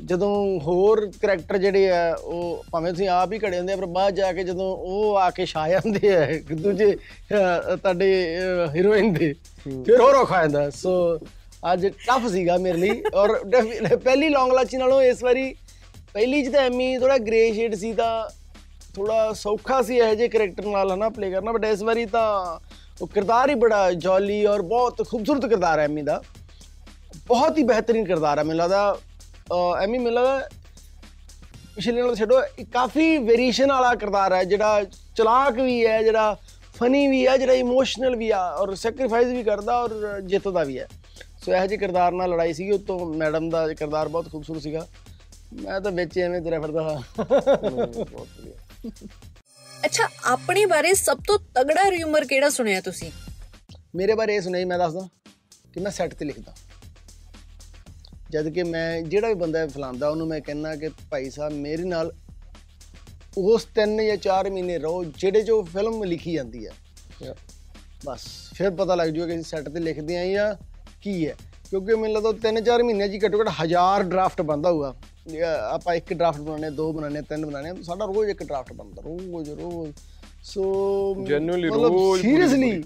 ਜਦੋਂ 0.04 0.30
ਹੋਰ 0.60 1.10
ਕਰੈਕਟਰ 1.22 1.58
ਜਿਹੜੇ 1.58 1.90
ਆ 1.90 2.14
ਉਹ 2.14 2.64
ਭਾਵੇਂ 2.70 2.92
ਤੁਸੀਂ 2.92 3.08
ਆਪ 3.08 3.32
ਹੀ 3.32 3.38
ਘੜੇ 3.38 3.58
ਹੁੰਦੇ 3.58 3.72
ਆ 3.72 3.76
ਪਰ 3.76 3.86
ਬਾਅਦ 3.88 4.14
ਜਾ 4.14 4.32
ਕੇ 4.32 4.44
ਜਦੋਂ 4.44 4.70
ਉਹ 4.76 5.16
ਆ 5.16 5.28
ਕੇ 5.30 5.46
ਛਾ 5.46 5.68
ਜਾਂਦੇ 5.68 6.14
ਆ 6.16 6.26
ਦੂਜੇ 6.54 6.90
ਤੁਹਾਡੇ 7.28 8.08
ਹੀਰੋਇਨ 8.76 9.12
ਦੇ 9.12 9.32
ਫਿਰ 9.64 10.00
ਹੋਰ 10.00 10.14
ਔਖਾ 10.14 10.40
ਜਾਂਦਾ। 10.42 10.68
ਸੋ 10.70 11.18
ਅੱਜ 11.72 11.86
ਟਫ 11.86 12.30
ਸੀਗਾ 12.30 12.56
ਮੇਰੇ 12.56 12.78
ਲਈ 12.78 13.02
ਔਰ 13.14 13.30
defi- 13.30 13.98
ਪਹਿਲੀ 13.98 14.28
ਲੌਂਗ 14.28 14.52
ਲਾਚੀ 14.52 14.76
ਨਾਲੋਂ 14.76 15.02
ਇਸ 15.02 15.22
ਵਾਰੀ 15.22 15.54
ਪਹਿਲੀ 16.12 16.44
ਚ 16.44 16.52
ਤਾਂ 16.52 16.60
ਐਮੀ 16.60 16.98
ਥੋੜਾ 16.98 17.18
ਗ੍ਰੇ 17.18 17.52
ਸ਼ੇਡ 17.52 17.74
ਸੀ 17.74 17.92
ਤਾਂ 17.92 18.28
ਥੋੜਾ 18.94 19.32
ਸੌਖਾ 19.32 19.82
ਸੀ 19.82 19.96
ਇਹੋ 19.96 20.14
ਜਿਹੇ 20.14 20.28
ਕਰੈਕਟਰ 20.28 20.64
ਨਾਲ 20.64 20.92
ਹਨਾ 20.92 21.08
ਪਲੇ 21.08 21.30
ਕਰਨਾ 21.30 21.52
ਬਟ 21.52 21.64
ਇਸ 21.64 21.82
ਵਾਰੀ 21.82 22.06
ਤਾਂ 22.06 22.58
ਉਹ 23.02 23.06
ਕਿਰਦਾਰ 23.06 23.50
ਹੀ 23.50 23.54
ਬੜਾ 23.54 23.92
ਜੌਲੀ 23.92 24.46
ਔਰ 24.46 24.62
ਬਹੁਤ 24.62 25.08
ਖੂਬਸੂਰਤ 25.10 25.46
ਕਿਰਦਾਰ 25.46 25.78
ਹੈ 25.78 25.84
ਐਮੀ 25.84 26.02
ਦਾ। 26.02 26.22
ਬਹੁਤ 27.26 27.58
ਹੀ 27.58 27.62
ਬਿਹਤਰੀਨ 27.62 28.04
ਕਿਰਦਾਰ 28.04 28.38
ਹੈ, 28.38 28.42
ਮੈਨੂੰ 28.42 28.62
ਲੱਗਦਾ, 28.62 28.98
ਅਹ, 29.52 29.76
ਐਮੀ, 29.82 29.98
ਮੈਨੂੰ 29.98 30.12
ਲੱਗਦਾ 30.12 30.48
ਪਿਛਲੇ 31.76 32.00
ਨਾਲੋਂ 32.00 32.14
ਛੱਡੋ, 32.14 32.42
ਇਹ 32.58 32.66
ਕਾਫੀ 32.66 33.18
ਵੇਰੀਏਸ਼ਨ 33.18 33.72
ਵਾਲਾ 33.72 33.94
ਕਿਰਦਾਰ 33.94 34.32
ਹੈ, 34.32 34.44
ਜਿਹੜਾ 34.44 34.84
ਚਲਾਕ 35.16 35.54
ਵੀ 35.54 35.86
ਹੈ, 35.86 36.02
ਜਿਹੜਾ 36.02 36.36
ਫਨੀ 36.80 37.08
ਵੀ 37.08 37.26
ਹੈ, 37.26 37.36
ਜਿਹੜਾ 37.36 37.52
ਇਮੋਸ਼ਨਲ 37.52 38.16
ਵੀ 38.16 38.30
ਆ 38.30 38.50
ਔਰ 38.50 38.74
ਸੈਕਰੀਫਾਈਸ 38.74 39.26
ਵੀ 39.26 39.42
ਕਰਦਾ 39.42 39.78
ਔਰ 39.78 40.20
ਜਿੱਤਦਾ 40.20 40.64
ਵੀ 40.64 40.78
ਹੈ। 40.78 40.88
ਸੋ 41.44 41.54
ਇਹੋ 41.54 41.66
ਜਿਹੇ 41.66 41.78
ਕਿਰਦਾਰ 41.78 42.12
ਨਾਲ 42.12 42.30
ਲੜਾਈ 42.30 42.52
ਸੀਗੀ 42.52 42.70
ਉਤੋਂ 42.70 43.14
ਮੈਡਮ 43.14 43.50
ਦਾ 43.50 43.74
ਕਿਰਦਾਰ 43.74 44.08
ਬਹੁਤ 44.08 44.32
ਖੂਬਸੂਰਤ 44.32 44.62
ਸੀਗਾ। 44.62 44.88
ਮੈਂ 45.52 45.80
ਤਾਂ 45.80 45.92
ਵਿੱਚ 45.92 46.18
ਐਵੇਂ 46.18 46.42
ਤੁਰਿਆ 46.42 46.60
ਫਿਰਦਾ 46.60 46.82
ਹਾਂ। 46.82 47.24
ਬਹੁਤ 48.10 48.28
ਵਧੀਆ। 48.38 48.90
ਅੱਛਾ 49.84 50.08
ਆਪਣੇ 50.24 50.66
ਬਾਰੇ 50.66 50.94
ਸਭ 50.94 51.18
ਤੋਂ 51.26 51.38
ਤਗੜਾ 51.38 51.90
ਰਿਊਮਰ 51.90 52.24
ਕਿਹੜਾ 52.24 52.48
ਸੁਣਿਆ 52.48 52.80
ਤੁਸੀਂ? 52.80 53.10
ਮੇਰੇ 53.94 54.14
ਬਾਰੇ 54.14 54.34
ਇਹ 54.36 54.40
ਸੁਣਿਆ 54.40 54.66
ਮੈਂ 54.66 54.78
ਦੱਸਦਾ 54.78 55.08
ਕਿ 55.74 55.80
ਮੈਂ 55.80 55.90
ਸੈੱਟ 55.90 56.14
ਤੇ 56.14 56.24
ਲਿਖਦਾ। 56.24 56.54
ਜਦ 58.30 58.48
ਕਿ 58.48 58.62
ਮੈਂ 58.62 59.02
ਜਿਹੜਾ 59.02 59.28
ਵੀ 59.28 59.34
ਬੰਦਾ 59.34 59.66
ਫਲਾਉਂਦਾ 59.66 60.08
ਉਹਨੂੰ 60.08 60.26
ਮੈਂ 60.28 60.40
ਕਹਿੰਦਾ 60.40 60.76
ਕਿ 60.76 60.88
ਭਾਈ 61.10 61.30
ਸਾਹਿਬ 61.30 61.54
ਮੇਰੇ 61.54 61.84
ਨਾਲ 61.84 62.12
ਉਸ 63.38 63.64
ਤਿੰਨ 63.64 64.06
ਜਾਂ 64.06 64.16
ਚਾਰ 64.16 64.50
ਮਹੀਨੇ 64.50 64.78
ਰਹੋ 64.78 65.04
ਜਿਹੜੇ 65.04 65.42
ਜੋ 65.42 65.62
ਫਿਲਮ 65.62 66.04
ਲਿਖੀ 66.04 66.32
ਜਾਂਦੀ 66.32 66.66
ਹੈ. 66.66 66.72
ਬਸ 68.04 68.20
ਫਿਰ 68.54 68.70
ਪਤਾ 68.70 68.94
ਲੱਗ 68.94 69.08
ਜੂਗਾ 69.08 69.26
ਕਿ 69.26 69.32
ਅਸੀਂ 69.32 69.44
ਸੈੱਟ 69.44 69.68
ਤੇ 69.68 69.80
ਲਿਖਦੇ 69.80 70.18
ਆਂ 70.18 70.26
ਜਾਂ 70.26 70.73
ਕੀ 71.03 71.27
ਹੈ 71.27 71.35
ਕਿਉਂਕਿ 71.69 71.95
ਮੈਨੂੰ 71.95 72.15
ਲੱਗਦਾ 72.15 72.31
ਤਿੰਨ 72.41 72.63
ਚਾਰ 72.63 72.83
ਮਹੀਨੇ 72.83 73.07
ਜੀ 73.07 73.19
ਘੱਟੋ 73.19 73.39
ਘੱਟ 73.39 73.49
ਹਜ਼ਾਰ 73.61 74.03
ਡਰਾਫਟ 74.03 74.41
ਬਣਦਾ 74.43 74.71
ਹੋਊਗਾ 74.71 74.93
ਇਹ 75.29 75.43
ਆਪਾਂ 75.43 75.95
ਇੱਕ 75.95 76.13
ਡਰਾਫਟ 76.13 76.39
ਬਣਾਉਣੇ 76.39 76.69
ਦੋ 76.71 76.91
ਬਣਾਉਣੇ 76.93 77.21
ਤਿੰਨ 77.21 77.45
ਬਣਾਉਣੇ 77.45 77.81
ਸਾਡਾ 77.83 78.05
ਰੋਜ਼ 78.05 78.29
ਇੱਕ 78.29 78.43
ਡਰਾਫਟ 78.43 78.73
ਬਣਦਾ 78.73 79.01
ਰੋਜ਼ 79.01 79.49
ਰੋਜ਼ 79.51 79.91
ਸੋ 80.43 80.63
Genuinely 81.27 81.69
ਰੋਜ਼ 81.69 81.85
ਪੂਰੀ- 81.87 82.21
ਸੀਰੀਅਸਲੀ 82.21 82.83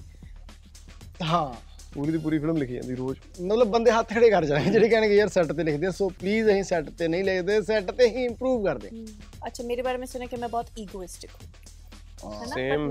ਹਾਂ 1.23 1.45
ਪੂਰੀ 1.93 2.11
ਦੀ 2.11 2.17
ਪੂਰੀ 2.17 2.37
ਫਿਲਮ 2.39 2.57
ਲਿਖੀ 2.57 2.73
ਜਾਂਦੀ 2.73 2.95
ਰੋਜ਼ 2.95 3.17
ਮਤਲਬ 3.41 3.67
ਬੰਦੇ 3.67 3.91
ਹੱਥ 3.91 4.09
ਖੜੇ 4.09 4.29
ਕਰ 4.29 4.45
ਜਾਣਗੇ 4.45 4.71
ਜਿਹੜੇ 4.71 4.87
ਕਹਿਣਗੇ 4.89 5.15
ਯਾਰ 5.15 5.27
ਸੈੱਟ 5.29 5.51
ਤੇ 5.51 5.63
ਲਿਖਦੇ 5.63 5.87
ਆ 5.87 5.91
ਸੋ 5.91 6.07
ਪਲੀਜ਼ 6.19 6.49
ਅਸੀਂ 6.49 6.63
ਸੈੱਟ 6.63 6.89
ਤੇ 6.89 7.07
ਨਹੀਂ 7.07 7.23
ਲਿਖਦੇ 7.23 7.61
ਸੈੱਟ 7.61 7.91
ਤੇ 7.91 8.07
ਹੀ 8.07 8.25
ਇੰਪਰੂਵ 8.25 8.63
ਕਰਦੇ 8.65 8.89
अच्छा 9.45 9.63
मेरे 9.65 9.83
बारे 9.85 9.99
में 10.01 10.07
सुना 10.07 10.27
कि 10.27 10.37
मैं 10.37 10.49
बहुत 10.51 10.67
ईगोइस्टिक 10.79 11.31
हूँ 11.33 11.47
है 12.33 12.45
ना? 12.45 12.53
ਸੇਮ 12.53 12.83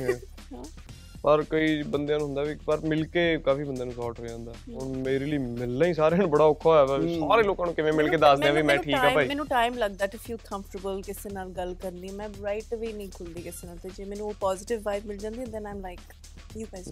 But 0.00 0.80
ਪਰ 1.25 1.41
ਕਈ 1.49 1.81
ਬੰਦਿਆਂ 1.83 2.17
ਨੂੰ 2.19 2.25
ਹੁੰਦਾ 2.27 2.41
ਵੀ 2.43 2.55
ਪਰ 2.65 2.79
ਮਿਲ 2.81 3.05
ਕੇ 3.05 3.21
ਕਾਫੀ 3.45 3.63
ਬੰਦਿਆਂ 3.63 3.85
ਨੂੰ 3.85 3.93
ਸੌਟ 3.93 4.19
ਹੋ 4.19 4.25
ਜਾਂਦਾ। 4.25 4.51
ਹੁਣ 4.71 4.89
ਮੇਰੇ 5.03 5.25
ਲਈ 5.25 5.37
ਮਿਲਣਾ 5.37 5.85
ਹੀ 5.85 5.93
ਸਾਰਿਆਂ 5.93 6.21
ਨੂੰ 6.21 6.29
ਬੜਾ 6.29 6.43
ਔਖਾ 6.45 6.69
ਹੋਇਆ 6.69 6.83
ਵਾ 6.85 6.97
ਸਾਰੇ 6.99 7.43
ਲੋਕਾਂ 7.43 7.65
ਨੂੰ 7.65 7.75
ਕਿਵੇਂ 7.75 7.93
ਮਿਲ 7.93 8.09
ਕੇ 8.09 8.17
ਦੱਸਦੇ 8.17 8.47
ਆ 8.47 8.51
ਵੀ 8.53 8.61
ਮੈਂ 8.61 8.77
ਠੀਕ 8.77 8.95
ਆ 8.95 9.09
ਭਾਈ। 9.13 9.27
ਮੈਨੂੰ 9.27 9.45
ਟਾਈਮ 9.47 9.77
ਲੱਗਦਾ 9.77 10.07
ਟੂ 10.07 10.17
ਫੀਲ 10.23 10.37
ਕੰਫਰਟੇਬਲ 10.45 11.01
ਕਿਸੇ 11.01 11.29
ਨਾਲ 11.29 11.49
ਗੱਲ 11.51 11.73
ਕਰਨੀ। 11.81 12.09
ਮੈਂ 12.17 12.29
ਰਾਈਟ 12.43 12.73
ਵੀ 12.73 12.91
ਨਹੀਂ 12.93 13.09
ਖੁੱਲਦੀ 13.15 13.41
ਕਿਸੇ 13.41 13.67
ਨਾਲ 13.67 13.77
ਤੇ 13.77 13.89
ਜੇ 13.97 14.05
ਮੈਨੂੰ 14.05 14.27
ਉਹ 14.27 14.33
ਪੋਜ਼ਿਟਿਵ 14.41 14.81
ਵਾਈਬ 14.85 15.05
ਮਿਲ 15.07 15.17
ਜਾਂਦੀ 15.17 15.45
than 15.45 15.67
um 15.67 15.79
like 15.81 15.99
you 16.57 16.67
guys 16.73 16.89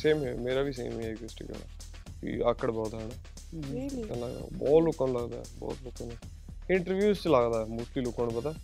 same 0.00 0.24
ਹੈ 0.24 0.34
ਮੇਰਾ 0.40 0.62
ਵੀ 0.62 0.72
ਸੇਮ 0.72 0.98
ਹੀ 1.00 1.04
ਹੈ 1.04 1.10
ਐਗਜ਼ਿਸਟਿੰਗ 1.10 1.50
ਵੀ 2.22 2.40
ਆਕੜ 2.46 2.70
ਬਹੁਤ 2.70 2.94
ਹੈ 2.94 2.98
ਨਾ 3.00 3.70
ਰੀਲੀ 3.72 4.02
ਬਹੁਤ 4.02 4.82
ਲੋਕਾਂ 4.84 5.06
ਨੂੰ 5.06 5.20
ਲੱਗਦਾ 5.20 5.42
ਬਹੁਤ 5.58 5.76
ਲੋਕਾਂ 5.84 6.06
ਨੂੰ। 6.06 6.16
ਇੰਟਰਵਿਊਜ਼ 6.70 7.20
'ਚ 7.20 7.28
ਲੱਗਦਾ 7.28 7.64
ਮੋਸਟਲੀ 7.68 8.04
ਲੋਕਾਂ 8.04 8.26
ਨੂੰ 8.26 8.34
ਪਤਾ। 8.34 8.54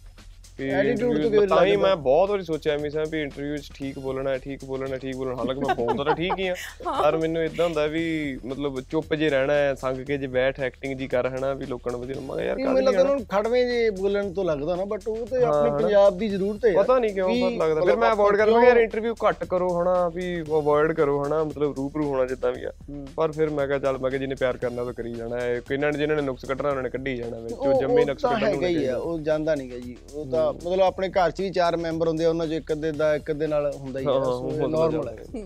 Attitude 0.57 1.01
ਤੋਂ 1.23 1.31
ਕਈ 1.31 1.37
ਵਾਰੀ 1.37 1.47
ਤਾਂ 1.49 1.65
ਹੀ 1.65 1.71
ਲੱਗਦਾ। 1.71 1.83
ਮੈਂ 1.83 1.97
ਬਹੁਤ 1.97 2.31
ਵਾਰੀ 2.31 2.43
ਸੋਚਿਆ 2.43 2.73
ਐਵੇਂ 2.75 2.91
ਸਾਂ 2.91 3.05
ਵੀ 3.07 3.21
ਇੰਟਰਵਿਊ 3.23 3.57
'ਚ 3.57 3.71
ਠੀਕ 3.75 3.99
ਬੋਲਣਾ 3.99 4.31
ਹੈ 4.31 4.39
ਠੀਕ 4.39 4.65
ਬੋਲਣਾ 4.65 4.95
ਹੈ 4.95 4.99
ਠੀਕ 4.99 5.17
ਬੋਲਣਾ 5.17 5.35
ਹਾਲਾਂਕਿ 5.37 5.61
ਮੈਂ 5.61 5.75
ਬੋਲਦਾ 5.75 6.05
ਤਾਂ 6.05 6.15
ਠੀਕ 6.17 6.39
ਹੀ 6.39 6.47
ਆ 6.49 6.55
ਪਰ 6.85 7.17
ਮੈਨੂੰ 7.17 7.43
ਇਦਾਂ 7.45 7.65
ਹੁੰਦਾ 7.65 7.87
ਵੀ 7.87 8.05
ਮਤਲਬ 8.47 8.81
ਚੁੱਪ 8.91 9.15
ਜੇ 9.15 9.29
ਰਹਿਣਾ 9.31 9.53
ਹੈ 9.53 9.75
ਸੰਗ 9.75 10.01
ਕੇ 10.07 10.17
ਜੇ 10.19 10.27
ਬੈਠ 10.37 10.61
ਐਕਟਿੰਗ 10.61 10.97
ਜੀ 10.99 11.09
ਕਰ 11.09 11.27
ਹਨਾ 11.29 11.53
ਵੀ 11.55 11.67
ਲੋਕਾਂ 11.67 11.93
ਨੂੰ 11.93 12.01
ਵਧੀਆ 12.01 12.21
ਮੈਂ 12.29 12.45
ਯਾਰ 12.45 12.57
ਮੈਨੂੰ 12.57 12.83
ਲੱਗਦਾ? 12.83 13.01
ਉਹਨਾਂ 13.03 13.15
ਨੂੰ 13.17 13.27
ਖੜਵੇਂ 13.27 13.65
ਜੇ 13.67 13.91
ਬੋਲਣ 13.99 14.33
ਤੋਂ 14.33 14.45
ਲੱਗਦਾ 14.45 14.77
ਨਾ 14.77 14.85
ਬਟ 14.85 15.09
ਉਹ 15.09 15.27
ਤੇ 15.27 15.43
ਆਪਣੇ। 15.45 15.71
ਪੰਜਾਬ 15.77 16.19
ਦੀ 16.19 16.29
ਜ਼ਰੂਰਤ 16.29 16.65
ਹੈ। 16.65 16.73
ਪਤਾ 16.77 16.99
ਨਹੀਂ 16.99 17.15
ਕਿਉਂ 17.15 17.29
ਪਰ 17.41 17.51
ਲੱਗਦਾ। 17.59 17.85
ਫਿਰ 17.85 17.97
ਮੈਂ 17.97 18.11
ਅਵੋਇਡ 18.13 18.35
ਆਪਾਂ 18.35 18.47
ਕਰਦਾ 18.47 18.65
ਯਾਰ 18.65 18.77
ਇੰਟਰਵਿਊ 18.77 19.15
ਘੱਟ 19.27 19.45
ਕਰੋ 19.45 19.69
ਹਨਾ 19.81 20.09
ਵੀ 20.15 20.41
ਅਵੋਇਡ 20.43 20.93
ਕਰੋ 20.93 21.23
ਹਨਾ 21.25 21.43
ਮਤਲਬ 21.45 21.75
ਰੂਪਰੂ 21.77 22.09
ਹੋਣਾ 22.09 22.25
ਜਿੱਦਾਂ 22.27 22.53
ਵੀ 22.53 22.65
ਆ। 22.65 22.73
ਪਰ 23.17 23.33
ਫਿਰ 23.33 23.51
ਮੈਂ 23.51 23.67
ਕਿਹਾ 23.67 23.79
ਚੱਲ 23.79 23.99
ਮੈਂ 23.99 24.11
ਕਿਹਾ 24.11 24.21
ਜਿਹਨੇ 24.21 24.35
ਪਿਆਰ 24.35 24.57
ਕਰਨਾ 24.57 24.83
ਉਹ 24.83 24.87
ਤਾਂ 24.87 24.95
ਕਰੀ 24.95 25.13
ਜਾਣਾ 25.15 25.41
ਹੈ। 25.41 25.61
ਕਿੰਨਾਂ 25.69 25.93
ਨੇ 25.93 25.99
ਜਿਨ੍ਹਾਂ 25.99 26.17
ਨੇ 26.17 26.23
ਨੁਕਸ 26.23 26.45
ਕੱਢਣਾ 26.45 26.69
ਉਹਨਾਂ 26.69 26.83
ਨੇ 26.83 26.91
ਕੱਢੀ 26.91 27.17
ਜਾਣਾ 27.17 27.39
ਵਿੱਚ 27.41 27.55
ਜੋ 27.55 27.81
ਜੰਮੇ 27.81 28.05
ਨੁਕਸ 28.05 28.25
ਕੱਢਣ 28.25 28.95
ਉਹ 28.97 29.19
ਜਾਂਦਾ 29.21 29.55
ਨਹੀਂਗਾ 29.55 29.79
ਜੀ। 29.79 29.97
ਉਹ 30.15 30.27
ਤਾਂ 30.31 30.46
ਮਤਲਬ 30.53 30.81
ਆਪਣੇ 30.81 31.09
ਘਰ 31.09 31.31
'ਚ 31.31 31.41
ਵੀ 31.41 31.51
ਚਾਰ 31.51 31.77
ਮੈਂਬਰ 31.77 32.09
ਹੁੰਦੇ 32.09 32.25
ਆ 32.25 32.29
ਉਹਨਾਂ 32.29 32.47
'ਚ 32.47 32.53
ਇੱਕ 32.53 32.73
ਅੱਧੇ 32.73 32.93
ਦਾ 32.93 33.15
ਇੱਕ 33.17 33.31
ਅੱਧੇ 33.31 33.47
ਨਾਲ 33.47 33.73
ਹੁੰਦਾ 33.73 34.01
ਹੀ 34.01 34.07
ਹਾਂ, 34.07 34.69
ਨਾਰਮਲ 34.69 35.09
ਹੈ। 35.09 35.45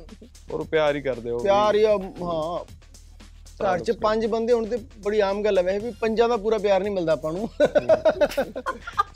ਔਰ 0.54 0.60
ਉਹ 0.60 0.64
ਪਿਆਰ 0.64 0.96
ਹੀ 0.96 1.00
ਕਰਦੇ 1.00 1.30
ਹੋ 1.30 1.38
ਪਿਆਰ 1.38 1.74
ਹੀ 1.74 1.84
ਆ, 1.84 1.98
ਹਾਂ। 2.22 2.64
ਘਰ 3.62 3.78
'ਚ 3.78 3.90
ਪੰਜ 4.02 4.26
ਬੰਦੇ 4.26 4.52
ਹੁਣ 4.52 4.66
ਤੇ 4.66 4.76
ਬੜੀ 5.04 5.20
ਆਮ 5.20 5.42
ਗੱਲ 5.42 5.58
ਹੈ। 5.58 5.62
ਵੈਸੇ 5.62 5.78
ਵੀ 5.78 5.92
ਪੰਜਾਂ 6.00 6.28
ਦਾ 6.28 6.36
ਪੂਰਾ 6.36 6.58
ਪਿਆਰ 6.58 6.82
ਨਹੀਂ 6.82 6.92
ਮਿਲਦਾ 6.92 7.12
ਆਪਾਂ 7.12 7.32
ਨੂੰ। 7.32 7.48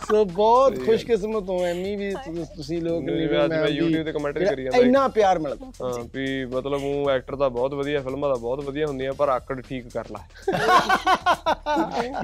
ਸੋ 0.09 0.25
ਬਹੁਤ 0.25 0.79
ਖੁਸ਼ਕਿਸਮਤ 0.87 1.49
ਹੋ 1.49 1.65
ਐਮੀ 1.67 1.95
ਵੀ 1.97 2.11
ਤੁਸੀਂ 2.57 2.81
ਲੋਕ 2.83 3.05
ਅੱਜ 3.45 3.51
ਮੈਂ 3.51 3.69
YouTube 3.69 4.05
ਤੇ 4.05 4.41
ਵੀ 4.41 4.47
ਕਰੀ 4.47 4.65
ਜਾਂਦਾ 4.65 4.79
ਇੰਨਾ 4.79 5.07
ਪਿਆਰ 5.09 5.39
ਮਿਲਦਾ। 5.39 5.71
ਹਾਂ 5.83 6.05
ਵੀ 6.15 6.45
ਮਤਲਬ 6.47 6.85
ਉਹ 6.85 7.11
ਐਕਟਰ 7.11 7.37
ਤਾਂ 7.37 7.51
ਬਹੁਤ 7.51 7.75
ਵਧੀਆ 7.75 8.01
ਫਿਲਮਾਂ 8.03 8.29
ਦਾ 8.29 8.35
ਬਹੁਤ 8.35 8.65
ਵਧੀਆ 8.65 8.87
ਹੁੰਦੀਆਂ 8.87 9.13
ਪਰ 9.15 9.29
ਆਕੜ 9.29 9.61
ਠੀਕ 9.61 9.89
ਕਰ 9.95 10.11
ਲੈ। 10.11 10.23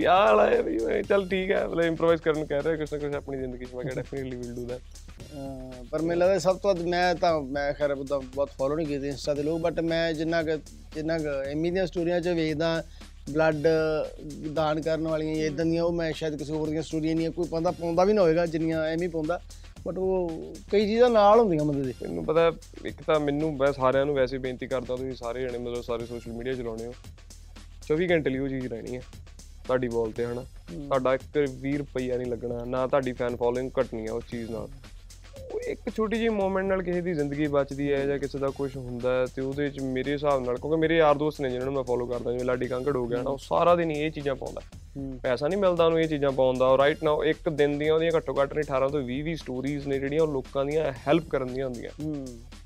ਯਾਰ 0.00 0.38
ਆਇਆ 0.38 0.62
ਵੀ 0.62 0.78
ਮੈਂ 0.78 1.02
ਚੱਲ 1.02 1.26
ਠੀਕ 1.28 1.50
ਹੈ 1.50 1.66
ਮਤਲਬ 1.66 1.84
ਇੰਪਰੋਵਾਈਜ਼ 1.84 2.22
ਕਰਨ 2.22 2.44
ਕਹਿ 2.44 2.62
ਰਿਹਾ 2.62 2.76
ਕੁਛ 2.76 2.92
ਨਾ 2.92 2.98
ਕੁਛ 2.98 3.14
ਆਪਣੀ 3.14 3.38
ਜ਼ਿੰਦਗੀ 3.38 3.64
'ਚ 3.64 3.74
ਮੈਂ 3.74 3.82
ਕਿਹਾ 3.82 3.94
ਡੈਫੀਨਿਟਲੀ 3.94 4.36
ਵਿਲ 4.36 4.54
ਡੂ 4.54 4.66
ਦੈਟ 4.66 4.80
ਪਰ 5.90 6.02
ਮੈਨੂੰ 6.02 6.18
ਲੱਗਦਾ 6.18 6.38
ਸਭ 6.38 6.58
ਤੋਂ 6.58 6.74
ਵੱਧ 6.74 6.86
ਮੈਂ 6.88 7.14
ਤਾਂ 7.14 7.40
ਮੈਂ 7.42 7.72
ਖੈਰ 7.72 7.94
ਬਹੁਤ 7.94 8.50
ਫੋਲੋ 8.58 8.76
ਨਹੀਂ 8.76 8.86
ਕੀਤੇ 8.86 9.08
ਇੰਸਟਾ 9.08 9.34
ਤੇ 9.34 9.42
ਲੋਕ 9.42 9.60
ਬਟ 9.60 9.80
ਮੈਂ 9.82 10.12
ਜਿੰਨਾ 10.12 10.42
ਕੁ 10.42 10.56
ਜਿੰਨਾ 10.94 11.18
ਕੁ 11.18 11.42
ਐਮੀ 11.50 11.70
ਦੀਆਂ 11.70 11.86
ਸਟੋਰੀਆਂ 11.86 12.20
'ਚ 12.20 12.28
ਵੇਖਦਾ 12.28 12.82
ਬਲੱਡ 13.30 13.66
ਦਾਨ 14.52 14.80
ਕਰਨ 14.80 15.08
ਵਾਲੀਆਂ 15.08 15.34
ਜਾਂ 15.34 15.44
ਇਦਾਂ 15.44 15.64
ਦੀਆਂ 15.64 15.84
ਉਹ 15.84 15.92
ਮੈਂ 15.92 16.12
ਸ਼ਾਇਦ 16.12 16.36
ਕਿਸੇ 16.36 16.52
ਹੋਰ 16.52 16.68
ਦੀਆਂ 16.68 16.82
ਸਟੋਰੀਆਂ 16.82 17.14
ਨਹੀਂ 17.16 17.30
ਕੋਈ 17.30 17.48
ਪਾਉਂਦਾ 17.48 17.70
ਪਾਉਂਦਾ 17.70 18.04
ਵੀ 18.04 18.12
ਨਾ 18.12 18.22
ਹੋਏਗਾ 18.22 18.46
ਜਿੰਨੀਆਂ 18.46 18.82
ਐਮੀ 18.84 19.08
ਪਾਉਂਦਾ 19.08 19.40
ਬਟ 19.86 19.98
ਉਹ 19.98 20.30
ਕਈ 20.72 20.86
ਚੀਜ਼ਾਂ 20.86 21.10
ਨਾਲ 21.10 21.38
ਹੁੰਦੀਆਂ 21.40 21.64
ਬੰਦੇ 21.64 21.82
ਦੇ। 21.82 21.94
ਮੈਨੂੰ 22.02 22.24
ਪਤਾ 22.24 22.52
ਇੱਕ 22.86 23.02
ਤਾਂ 23.02 23.20
ਮੈਨੂੰ 23.20 23.56
ਮੈਂ 23.56 23.72
ਸਾਰਿਆਂ 23.72 24.06
ਨੂੰ 24.06 24.14
ਵੈਸੇ 24.14 24.38
ਬੇਨਤੀ 24.38 24.66
ਕਰਦਾ 24.66 24.96
ਤੁਸੀਂ 24.96 25.14
ਸਾਰੇ 25.14 25.42
ਜਣੇ 25.42 25.58
ਮਤਲਬ 25.58 25.82
ਸਾਰੇ 25.82 26.06
ਸੋਸ਼ਲ 26.06 26.32
ਮੀਡੀਆ 26.32 26.52
ਚਲਾਉਣੇ 26.52 26.86
ਹੋ। 26.86 26.92
24 27.88 28.08
ਘੰਟੇ 28.10 28.30
ਲਈ 28.30 28.38
ਉਹ 28.38 28.48
ਚੀਜ਼ 28.48 28.66
ਰਹਿਣੀ 28.66 28.96
ਹੈ 28.96 29.00
ਤੁਹਾਡੀ 29.64 29.88
ਬੋਲ 29.88 30.12
ਤੇ 30.12 30.26
ਹਨਾ? 30.26 30.44
ਤੁਹਾਡਾ 30.72 31.14
ਇੱਕ 31.14 31.22
20 31.64 31.76
ਰੁਪਈਆ 31.76 32.16
ਨਹੀਂ 32.16 32.26
ਲੱਗਣਾ 32.26 32.64
ਨਾ 32.64 32.86
ਤੁਹਾਡੀ 32.86 33.12
ਫੈਨ 33.12 33.36
ਫੋਲੋਇੰਗ 33.36 33.70
ਘਟਣੀ 33.80 34.06
ਹੈ 34.06 34.12
ਉਸ 34.12 34.24
ਚੀਜ਼ 34.30 34.50
ਨਾਲ। 34.50 34.68
ਇੱਕ 35.70 35.88
ਛੋਟੀ 35.96 36.16
ਜਿਹੀ 36.16 36.28
ਮੂਮੈਂਟ 36.28 36.66
ਨਾਲ 36.66 36.82
ਕਿਸੇ 36.82 37.00
ਦੀ 37.00 37.12
ਜ਼ਿੰਦਗੀ 37.14 37.46
ਬਚਦੀ 37.46 37.92
ਹੈ 37.92 38.04
ਜਾਂ 38.06 38.18
ਕਿਸੇ 38.18 38.38
ਦਾ 38.38 38.48
ਕੁਝ 38.48 38.76
ਹੁੰਦਾ 38.76 39.10
ਹੈ 39.10 39.26
ਤੇ 39.26 39.42
ਉਹਦੇ 39.42 39.62
ਵਿੱਚ 39.62 39.80
ਮੇਰੇ 39.80 40.12
ਹਿਸਾਬ 40.12 40.44
ਨਾਲ 40.46 40.56
ਕਿਉਂਕਿ 40.56 40.76
ਮੇਰੇ 40.80 40.96
ਯਾਰ 40.96 41.14
ਦੋਸਤ 41.14 41.40
ਨੇ 41.40 41.50
ਜਿਨ੍ਹਾਂ 41.50 41.66
ਨੂੰ 41.66 41.74
ਮੈਂ 41.74 41.82
ਫੋਲੋ 41.82 42.06
ਕਰਦਾ 42.06 42.32
ਜਿਵੇਂ 42.32 42.44
ਲਾਡੀ 42.44 42.68
ਕਾਂਗੜ 42.68 42.96
ਹੋ 42.96 43.06
ਗਿਆ 43.06 43.22
ਨਾ 43.22 43.30
ਉਹ 43.30 43.38
ਸਾਰਾ 43.38 43.74
ਦਿਨ 43.76 43.90
ਇਹ 43.90 44.10
ਚੀਜ਼ਾਂ 44.10 44.34
ਪਾਉਂਦਾ। 44.34 44.60
ਪੈਸਾ 45.22 45.48
ਨਹੀਂ 45.48 45.58
ਮਿਲਦਾ 45.58 45.84
ਉਹਨੂੰ 45.84 46.00
ਇਹ 46.00 46.08
ਚੀਜ਼ਾਂ 46.08 46.30
ਪਾਉਣ 46.32 46.58
ਦਾ 46.58 46.76
ਰਾਈਟ 46.78 47.04
ਨਾਓ 47.04 47.24
ਇੱਕ 47.24 47.48
ਦਿਨ 47.48 47.78
ਦੀਆਂ 47.78 47.94
ਉਹਦੀਆਂ 47.94 48.12
ਘੱਟੋ 48.16 48.34
ਘੱਟ 48.42 48.54
ਨਹੀਂ 48.54 48.64
18 48.64 48.88
ਤੋਂ 48.88 49.00
20 49.02 49.20
20 49.22 49.34
ਸਟੋਰੀਜ਼ 49.34 49.86
ਨੇ 49.88 49.98
ਜਿਹੜੀਆਂ 49.98 50.22
ਉਹ 50.22 50.32
ਲੋਕਾਂ 50.32 50.64
ਦੀਆਂ 50.64 50.92
ਹੈਲਪ 51.08 51.28
ਕਰਨ 51.28 51.52
ਦੀਆਂ 51.54 51.66
ਹੁੰਦੀਆਂ। 51.66 51.90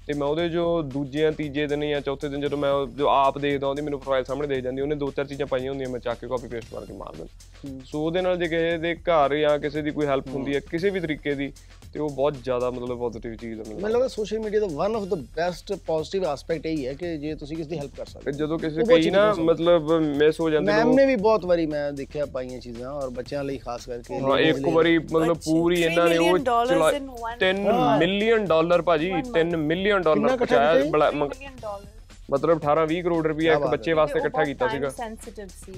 ਤੇ 0.07 0.15
ਮੈਂ 0.15 0.27
ਉਹਦੇ 0.27 0.49
ਜੋ 0.49 0.65
ਦੂਜੇ 0.85 1.21
ਜਾਂ 1.21 1.31
ਤੀਜੇ 1.33 1.67
ਦਿਨ 1.67 1.89
ਜਾਂ 1.89 2.01
ਚੌਥੇ 2.01 2.29
ਦਿਨ 2.29 2.41
ਜਦੋਂ 2.41 2.59
ਮੈਂ 2.59 2.71
ਉਹ- 2.73 2.87
ਜੋ 2.89 3.09
ਆਪ 3.09 3.39
ਦੇਖਦਾ 3.39 3.67
ਉਹਦੀ 3.67 3.83
ਮੈਨੂੰ 3.83 4.01
ਪ੍ਰੋਫਾਈਲ 4.01 4.25
ਸਾਹਮਣੇ 4.25 4.49
ਦੇਖ 4.49 4.63
ਜਾਂਦੀ 4.65 4.83
ਉਹਨੇ 4.83 4.95
ਦੋ 4.95 5.11
ਚਾਰ 5.11 5.25
ਚੀਜ਼ਾਂ 5.27 5.47
ਪਾਈਆਂ 5.47 5.71
ਹੁੰਦੀਆਂ 5.71 5.89
ਮੈਂ 5.91 6.01
ਚੱਕ 6.01 6.19
ਕੇ 6.21 6.27
ਕਾਪੀ 6.27 6.49
ਪੇਸਟ 6.49 6.75
ਕਰਕੇ 6.75 6.93
ਮਾਰ 6.93 7.15
ਦਿੰਦਾ। 7.17 7.79
ਸੋ 7.85 8.05
ਉਹਦੇ 8.05 8.21
ਨਾਲ 8.23 8.37
ਜੇ 8.39 8.49
ਕਿਸੇ 8.49 8.77
ਦੇ 8.79 8.95
ਘਰ 9.05 9.37
ਜਾਂ 9.37 9.59
ਕਿਸੇ 9.59 9.83
ਦੀ 9.83 9.91
ਕੋਈ 9.91 10.07
ਹੈਲਪ 10.07 10.29
ਹੁੰਦੀ 10.29 10.55
ਹੈ 10.55 10.61
ਕਿਸੇ 10.71 10.91
ਵੀ 10.91 11.01
ਤਰੀਕੇ 11.01 11.35
ਦੀ 11.35 11.53
ਤੇ 11.95 12.01
ਉਹ 12.01 12.09
ਬਹੁਤ 12.11 12.37
ਜ਼ਿਆਦਾ 12.45 12.71
ਮਤਲਬ 12.71 12.99
ਪੋਜ਼ਿਟਿਵ 12.99 13.35
ਚੀਜ਼ 13.35 13.53
ਹੈ 13.53 13.57
ਮੈਨੂੰ 13.59 13.75
ਮੈਨੂੰ 13.75 13.91
ਲੱਗਦਾ 13.91 14.09
social 14.09 14.39
media 14.39 14.61
the 14.61 14.67
one 14.69 14.97
of 14.97 15.03
the 15.05 15.17
best 15.37 15.73
positive 15.87 16.25
aspect 16.27 16.67
ਇਹ 16.67 16.87
ਹੈ 16.87 16.93
ਕਿ 16.95 17.17
ਜੇ 17.19 17.35
ਤੁਸੀਂ 17.35 17.57
ਕਿਸੇ 17.57 17.69
ਦੀ 17.71 17.79
ਹੈਲਪ 17.79 17.95
ਕਰ 17.97 18.07
ਸਕਦੇ 18.07 18.25
ਤੇ 18.25 18.37
ਜਦੋਂ 18.39 18.59
ਕਿਸੇ 18.59 18.85
ਕਈ 18.89 19.11
ਨਾ 19.11 19.33
ਮਤਲਬ 19.41 19.93
ਮਿਸ 20.17 20.41
ਹੋ 20.41 20.49
ਜਾਂਦੇ 20.51 20.73
ਮੈਮ 20.73 20.93
ਨੇ 20.95 21.05
ਵੀ 21.07 21.17
ਬਹੁਤ 21.19 21.45
ਵਾਰੀ 21.47 21.67
ਮੈਂ 21.67 21.91
ਦੇਖਿਆ 21.93 22.27
ਪਾਈਆਂ 22.33 22.59
ਚੀਜ਼ਾਂ 22.61 22.91
ਔਰ 22.93 23.11
ਬੱਚਿਆਂ 23.11 23.45
ਲਈ 23.45 23.59
ਖਾਸ 23.59 23.87
ਕਰਕੇ 23.87 24.19
ਹਾਂ 24.21 24.39
ਇੱਕ 24.41 24.67
ਵਾਰੀ 24.69 24.97
ਮਤਲਬ 25.01 25.37
ਪੂਰੀ 25.45 25.81
ਇਹਨਾਂ 25.83 26.09
ਨੇ 26.09 26.19
ਉਹ 26.19 26.25
million 26.29 26.45
dollars 26.45 26.69
ਚਲਾ 26.71 26.91
in 26.93 27.09
one 27.23 27.39
3 27.43 27.63
ਮਿਲੀਅਨ 27.99 28.45
ਡਾਲਰ 28.47 28.83
ਭਾਜੀ 28.83 29.13
3 29.35 29.57
ਮਿਲੀਅਨ 29.65 29.94
ਡਾਲਰ 29.99 30.15
ਕਿੰਨਾ 30.15 30.35
ਇਕੱਠਾ 30.35 30.55
ਪਹੁੰਚਾਇਆ 30.57 30.81
$3 30.81 30.91
ਬੜਾ- 30.91 31.11
million 31.13 31.59
dollars 31.59 31.91
ਮਤਲਬ 32.31 32.59
18 32.59 32.87
20 32.87 33.03
ਕਰੋੜ 33.03 33.27
ਰੁਪਏ 33.27 33.47
ਇੱਕ 33.47 33.67
ਬੱਚੇ 33.67 33.93
ਵਾਸਤੇ 33.93 34.19
ਇਕੱਠਾ 34.19 34.45
ਕੀਤਾ 34.45 34.69
ਸੀਗਾ। 34.69 34.89
ਸੈਂਸਿਟਿਵ 34.91 35.49
ਸੀ। 35.49 35.73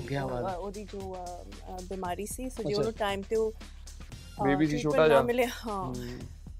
ਉਹਦੀ 0.59 0.85
ਜੋ 0.85 1.17
ਬਿਮਾਰੀ 1.89 2.27
ਸੀ 2.27 2.49
ਸੋ 2.51 2.63
ਜੇ 2.63 2.91
ਟਾਈਮ 2.99 3.23
ਤੇ 3.23 3.37
ਉਹ 3.37 3.53
Baby 4.43 4.67
ਸੀ 4.67 4.79
ਛੋਟਾ 4.79 5.09
ਜਿਹਾ। 5.09 5.23
ਮਿਲੇ 5.23 5.47
ਹਾਂ। 5.47 5.95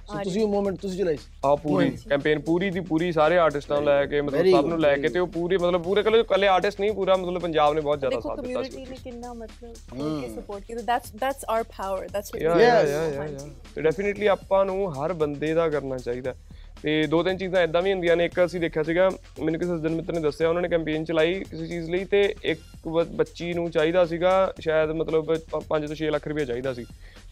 ਸੋ 0.07 0.19
ਤੁਸੀਂ 0.25 0.43
ਉਹ 0.43 0.49
ਮੂਮੈਂਟ 0.49 0.77
ਤੁਸੀਂ 0.79 0.99
ਚਲਾਈ 0.99 1.17
ਸੀ? 1.17 1.23
ਆ 1.45 1.55
ਪੂਰੀ 1.55 1.91
ਕੈਂਪੇਨ 2.09 2.41
ਪੂਰੀ 2.41 2.71
ਦੀ 2.71 2.81
ਪੂਰੀ 2.81 3.13
ਸਾਰੇ 3.13 3.39
ਆਰਟਿਸਟਾਂ 3.39 3.77
ਨੂੰ 3.77 3.85
ਲੈ 3.85 4.07
ਕੇ 4.07 4.21
ਮਤਲਬ 4.21 4.47
ਸਭ 4.51 4.67
ਨੂੰ 4.67 4.81
ਲੈ 4.81 4.97
ਕੇ 4.97 5.09
ਤੇ 5.09 5.19
ਉਹ 5.19 5.27
ਪੂਰੀ 5.27 5.57
ਮਤਲਬ 5.57 5.83
ਪੂਰੇ 5.83 6.03
ਕੱਲੇ 6.03 6.23
ਕੱਲੇ 6.23 6.49
ਆਰਟਿਸਟ 6.49 6.81
ਨਹੀਂ 6.81 6.93
ਪੂਰਾ 6.93 7.17
ਮਤਲਬ 7.17 7.43
ਪੰਜਾਬ 7.43 7.75
ਨੇ 7.75 7.81
ਬਹੁਤ 7.81 7.99
ਜ਼ਿਆਦਾ 7.99 8.21
ਸਾਥ 8.21 8.41
ਦਿੱਤਾ 8.41 8.43
ਕਮਿਊਨਿਟੀ 8.43 8.85
ਸੀ। 8.85 8.91
ਨੇ 8.91 8.97
ਕਿੰਨਾ 9.05 9.33
ਮਤਲਬ 9.33 10.21
ਕੇ 10.21 10.29
ਸਪੋਰਟ 10.29 10.63
ਕੀਤਾ। 10.65 10.83
That's 10.83 11.13
that's 11.13 11.45
our 11.45 11.65
power 11.79 12.09
that's 12.09 12.31
what 12.35 12.43
yeah 12.43 12.83
yeah 12.83 13.05
yeah 13.09 13.83
definitely 13.83 14.27
ਆਪਾਂ 14.27 14.65
ਨੂੰ 14.65 14.93
ਹਰ 14.95 15.13
ਬੰਦੇ 15.13 15.55
ਦਾ 15.55 15.69
ਕਰਨਾ 15.69 15.99
ਚਾਹੀਦਾ। 15.99 16.35
ਤੇ 16.83 17.07
ਦੋ 17.07 17.23
ਤਿੰਨ 17.23 17.37
ਚੀਜ਼ਾਂ 17.37 17.63
ਇਦਾਂ 17.63 17.83
ਵੀ 17.83 17.93
ਹੁੰਦੀਆਂ 17.93 18.17
ਨੇ। 18.17 18.25
ਇੱਕ 18.25 18.45
ਅਸੀਂ 18.45 18.61
ਦੇਖਿਆ 18.61 18.83
ਸੀਗਾ, 18.83 19.11
ਮੈਨੂੰ 19.43 19.61
ਕਿਸੇ 19.61 19.77
ਸੱਜਣ 19.77 19.91
ਮਿੱਤਰ 19.91 20.13
ਨੇ 20.13 20.21
ਦੱਸਿਆ, 20.21 20.49
ਉਹਨਾਂ 20.49 20.63
ਨੇ 20.63 20.69
ਕੈਂਪੇਨ 20.69 21.05
ਚਲਾਈ 21.05 21.35
ਕਿਸੇ 21.35 21.67
ਚੀਜ਼ 21.67 21.91
ਲਈ 21.91 22.05
ਤੇ 22.05 22.35
ਇੱਕ 22.45 22.89
ਬ- 22.89 23.05
ਬੱਚੀ 23.05 23.53
ਨੂੰ 23.53 23.71
ਚਾਹੀਦਾ 23.71 24.05
ਸੀਗਾ, 24.05 24.55
ਸ਼ਾਇਦ 24.61 24.91
ਮਤਲਬ 24.91 25.37
5 25.69 25.87
ਤੋਂ 25.87 25.97
6 25.97 26.07
ਲੱਖ 26.07 26.29
ਰੁਪਏ 26.29 26.45
ਚਾਹੀਦਾ 26.45 26.75
ਸੀ। 26.75 26.85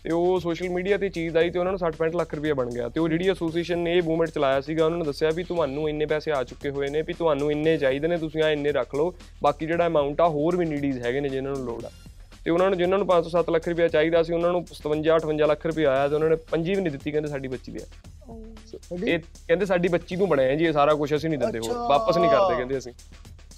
ਤੇ 0.05 0.11
ਉਹ 0.13 0.41
ਸੋਸ਼ਲ 0.41 0.69
ਮੀਡੀਆ 0.69 0.99
ਤੇ 0.99 1.09
ਚੀਜ਼ 1.09 1.37
ਆਈ 1.37 1.51
ਤੇ 1.51 1.59
ਉਹਨਾਂ 1.59 1.73
ਨੂੰ 1.73 1.79
60 1.79 1.97
65 1.97 2.15
ਲੱਖ 2.15 2.35
ਰੁਪਏ 2.35 2.53
ਬਣ 2.53 2.71
ਗਿਆ। 2.71 2.89
ਤੇ 2.89 3.01
ਉਹ 3.01 3.09
ਜਿਹੜੀ 3.09 3.29
ਐਸੋਸੀਏਸ਼ਨ 3.29 3.79
ਨੇ, 3.79 3.97
ਇਹ 3.97 4.03
ਮੂਵਮੈਂਟ 4.03 4.31
ਚਲਾਇਆ 4.31 4.61
ਸੀਗਾ, 4.61 4.85
ਉਹਨਾਂ 4.85 4.99
ਨੇ 4.99 5.05
ਦੱਸਿਆ 5.05 5.31
ਵੀ 5.31 5.43
ਤੁਹਾਨੂੰ 5.43 5.89
ਇੰਨੇ 5.89 6.07
ਪੈਸੇ 6.07 6.33
ਆ 6.33 6.45
ਚੁੱਕੇ 6.45 6.71
ਹੋਏ 6.71 6.89
ਨੇ, 6.89 7.03
ਵੀ 7.03 7.13
ਤੁਹਾਨੂੰ 7.13 7.51
ਇੰਨੇ 7.51 7.79
ਚਾਹੀਦੇ 7.79 8.09
ਨੇ, 8.09 8.19
ਤੁਸੀਂ 8.19 8.43
ਆ 8.43 8.51
ਇੰਨੇ 8.51 8.73
ਰੱਖ 8.73 8.95
ਲਓ। 8.95 9.15
ਬਾਕੀ 9.43 9.67
ਜਿਹੜਾ 9.67 9.87
ਅਮਾਉਂਟ 9.87 10.21
ਆ, 10.21 10.29
ਹੋਰ 10.29 10.57
ਵੀ 10.57 10.67
ਨੀਡੀਜ਼ 10.67 10.99
ਹੈਗੇ 10.99 11.21
ਨੇ, 11.21 11.29
ਜਿਨ੍ਹਾਂ 11.29 11.55
ਨੂੰ 11.55 11.65
ਲੋੜ 11.65 11.85
ਆ। 11.85 11.91
ਤੇ 12.45 12.51
ਉਹਨਾਂ 12.51 12.69
ਨੂੰ 12.71 12.79
ਜਿਨ੍ਹਾਂ 12.79 12.99
ਨੂੰ 12.99 13.07
5 13.07 13.23
ਤੋਂ 13.23 13.31
7 13.31 13.51
ਲੱਖ 13.51 13.69
ਰੁਪਏ 13.69 13.89
ਚਾਹੀਦਾ 13.89 14.23
ਸੀ 14.23 14.33
ਉਹਨਾਂ 14.33 14.51
ਨੂੰ 14.53 14.65
57 14.71 15.19
58 15.29 15.47
ਲੱਖ 15.47 15.67
ਰੁਪਏ 15.67 15.85
ਆਇਆ 15.85 16.09
ਤੇ 16.09 16.15
ਉਹਨਾਂ 16.15 16.29
ਨੇ 16.29 16.37
ਪੰਜੀ 16.51 16.75
ਵੀ 16.75 16.81
ਨਹੀਂ 16.81 16.93
ਦਿੱਤੀ 16.93 17.11
ਕਹਿੰਦੇ 17.11 17.29
ਸਾਡੀ 17.29 17.49
ਬੱਚੀ 17.49 17.73
ਦੇ 17.73 17.85
ਇਹ 19.07 19.19
ਕਹਿੰਦੇ 19.19 19.67
ਸਾਡੀ 19.67 19.89
ਬੱਚੀ 19.89 20.17
ਨੂੰ 20.17 20.29
ਬਣਾਇਆ 20.29 20.55
ਜੀ 20.55 20.65
ਇਹ 20.65 20.73
ਸਾਰਾ 20.73 20.95
ਕੁਝ 20.95 21.15
ਅਸੀਂ 21.15 21.31
ਨਹੀਂ 21.31 21.39
ਦਿੰਦੇ 21.39 21.59
ਹੋਰ। 21.59 21.77
ਵਾਪਸ 21.89 22.17
ਨਹੀਂ 22.19 22.31
ਕਰਦੇ 22.31 22.57
ਕਹਿੰਦੇ 22.57 22.79
ਅਸੀਂ। 22.79 22.93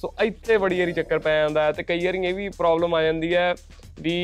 ਸੋ 0.00 0.12
ਇੱਥੇ 0.22 0.58
ਬੜੀ 0.58 0.78
ਵਾਰੀ 0.80 0.92
ਚੱਕਰ 0.92 1.18
ਪੈ 1.18 1.36
ਜਾਂਦਾ 1.38 1.62
ਹੈ 1.62 1.72
ਤੇ 1.72 1.82
ਕਈ 1.82 2.04
ਵਾਰੀ 2.06 2.18
ਇਹ 2.26 2.34
ਵੀ 2.34 2.48
ਪ੍ਰੋਬਲਮ 2.48 2.94
ਆ 2.94 3.02
ਜਾਂਦੀ 3.02 3.34
ਹੈ 3.34 3.54
ਵੀ 4.00 4.14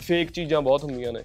ਫੇਕ 0.00 0.30
ਚੀਜ਼ਾਂ 0.30 0.62
ਬਹੁਤ 0.62 0.84
ਹੁੰਦੀਆਂ 0.84 1.12
ਨੇ। 1.12 1.22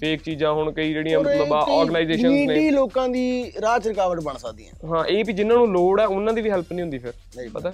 ਫੇਕ 0.00 0.22
ਚੀਜ਼ਾਂ 0.22 0.52
ਹੁਣ 0.52 0.70
ਕਈ 0.72 0.92
ਜਿਹੜੀਆਂ 0.92 1.20
ਮਤਲਬ 1.20 1.52
ਆ 1.54 1.58
ਆਰਗੇਨਾਈਜੇਸ਼ਨਸ 1.70 2.30
ਨੇ। 2.30 2.46
ਨੀਡੀ 2.46 2.70
ਲੋਕਾਂ 2.70 3.08
ਦੀ 3.08 3.52
ਰਾਹ 3.62 3.78
ਚ 3.78 3.88
ਰੁਕਾਵਟ 3.88 4.20
ਬਣ 4.20 4.36
ਸਕਦੀਆਂ। 4.36 4.88
ਹਾਂ 4.88 5.04
ਇਹ 5.04 5.24
ਵੀ 5.24 5.32
ਜਿਨ੍ਹਾਂ 5.32 5.58
ਨੂੰ 5.58 5.68
ਲੋੜ 5.72 6.00
ਹੈ 6.00 6.06
ਉਹਨਾਂ 6.06 6.32
ਦੀ 6.32 6.40
ਵੀ 6.40 6.50
ਹੈਲਪ 6.50 6.72
ਨਹੀਂ 6.72 6.82
ਹੁੰਦੀ 6.82 6.98
ਫਿਰ 6.98 7.12
ਪਤਾ 7.54 7.72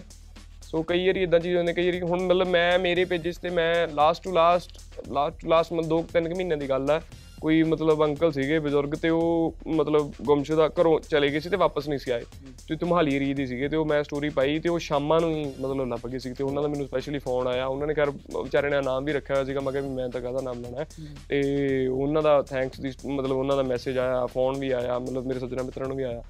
ਸੋ 0.70 0.82
ਕਈ 0.82 1.06
ਵਾਰੀ 1.06 1.22
ਇਦਾਂ 1.22 1.40
ਚੀਜ਼ 1.40 1.56
ਹੁੰਦੀ 1.56 1.72
ਕਈ 1.72 1.84
ਵਾਰੀ 1.86 2.00
ਹੁਣ 2.00 2.22
ਮਤਲਬ 2.22 2.48
ਮੈਂ 2.48 2.78
ਮੇਰੇ 2.78 3.04
ਪੇजेस 3.04 3.40
ਤੇ 3.42 3.50
ਮੈਂ 3.50 3.88
last 3.88 4.24
to 4.24 4.32
last 4.32 4.80
last 5.08 5.40
to 5.40 5.48
last 5.48 5.72
ਤਿੰਨ 6.12 6.28
ਕੁ 6.28 6.34
ਮਹੀਨਿਆਂ 6.34 6.58
ਦੀ 6.58 6.68
ਗੱਲ 6.68 6.90
ਹੈ 6.90 7.00
ਕੋਈ 7.40 7.62
ਮਤਲਬ 7.62 8.04
ਅੰਕਲ 8.04 8.32
ਸੀਗੇ 8.32 8.58
ਬਜ਼ੁਰਗ 8.58 8.94
ਤੇ 8.94 9.08
ਉਹ 9.08 9.54
ਮਤਲਬ 9.66 10.12
ਗੁੰਮਸ਼ੁਦਾ 10.22 10.68
ਘਰੋਂ 10.68 11.00
ਚਲੇ 11.00 11.28
ਗਏ 11.28 11.40
ਸੀ 11.40 11.48
ਤੇ 11.48 11.56
ਵਾਪਸ 11.56 11.88
ਨਹੀਂ 11.88 11.98
ਸੀ 11.98 12.10
ਆਏ। 12.10 12.22
ਤੇ 12.68 12.76
ਤੁਮਹਾਲੀ 12.76 13.14
ਏਰੀਏ 13.16 13.34
ਦੇ 13.34 13.46
ਸੀਗੇ 13.46 13.68
ਤੇ 13.68 13.76
ਉਹ 13.76 13.84
ਮੈਂ 13.84 14.02
ਸਟੋਰੀ 14.04 14.28
ਪਾਈ 14.28 14.58
ਤੇ 14.58 14.68
ਉਹ 14.68 14.78
ਸ਼ਾਮਾਂ 14.78 15.20
ਨੂੰ 15.20 15.30
ਹੀ 15.30 15.44
ਮਤਲਬ 15.44 15.88
ਲੱਭ 15.88 16.06
ਗਏ 16.08 16.18
ਸੀ 16.18 16.32
ਤੇ 16.32 16.44
ਉਹਨਾਂ 16.44 16.62
ਦਾ 16.62 16.68
ਮੈਨੂੰ 16.68 16.86
ਸਪੈਸ਼ਲੀ 16.86 17.18
ਫੋਨ 17.18 17.46
ਆਇਆ। 17.48 17.66
ਉਹਨਾਂ 17.66 17.86
ਨੇ 17.86 17.94
ਖੈਰ 17.94 18.10
ਵਿਚਾਰੇ 18.10 18.70
ਨੇ 18.70 18.80
ਨਾਮ 18.80 19.04
ਵੀ 19.04 19.12
ਰੱਖਿਆ 19.12 19.36
ਹੋਇਆ 19.36 19.44
ਸੀਗਾ 19.44 19.60
ਮੈਂ 19.60 19.72
ਕਿਹਾ 19.72 19.82
ਵੀ 19.82 19.88
ਮੈਂ 19.88 20.08
ਤਾਂ 20.08 20.20
ਕਾਹਦਾ 20.20 20.40
ਨਾਮ 20.40 20.62
ਲੈਣਾ 20.62 20.84
ਤੇ 21.28 21.86
ਉਹਨਾਂ 21.86 22.22
ਦਾ 22.22 22.42
ਥੈਂਕਸ 22.42 22.80
ਦੀ 22.80 22.92
ਮਤਲਬ 23.06 23.36
ਉਹਨਾਂ 23.36 23.56
ਦਾ 23.56 23.62
ਮੈਸੇਜ 23.62 23.98
ਆਇਆ 23.98 24.26
ਫੋਨ 24.26 24.58
ਵੀ 24.58 24.70
ਆਇਆ 24.70 24.98
ਮਤਲਬ 24.98 25.26
ਮੇਰੇ 25.26 25.40
ਸੱਜਣਾ 25.40 25.62
ਮਿੱਤਰਾਂ 25.62 25.88
ਨੂੰ 25.88 25.96
ਵੀ 25.96 26.02
ਆਇਆ। 26.02 26.22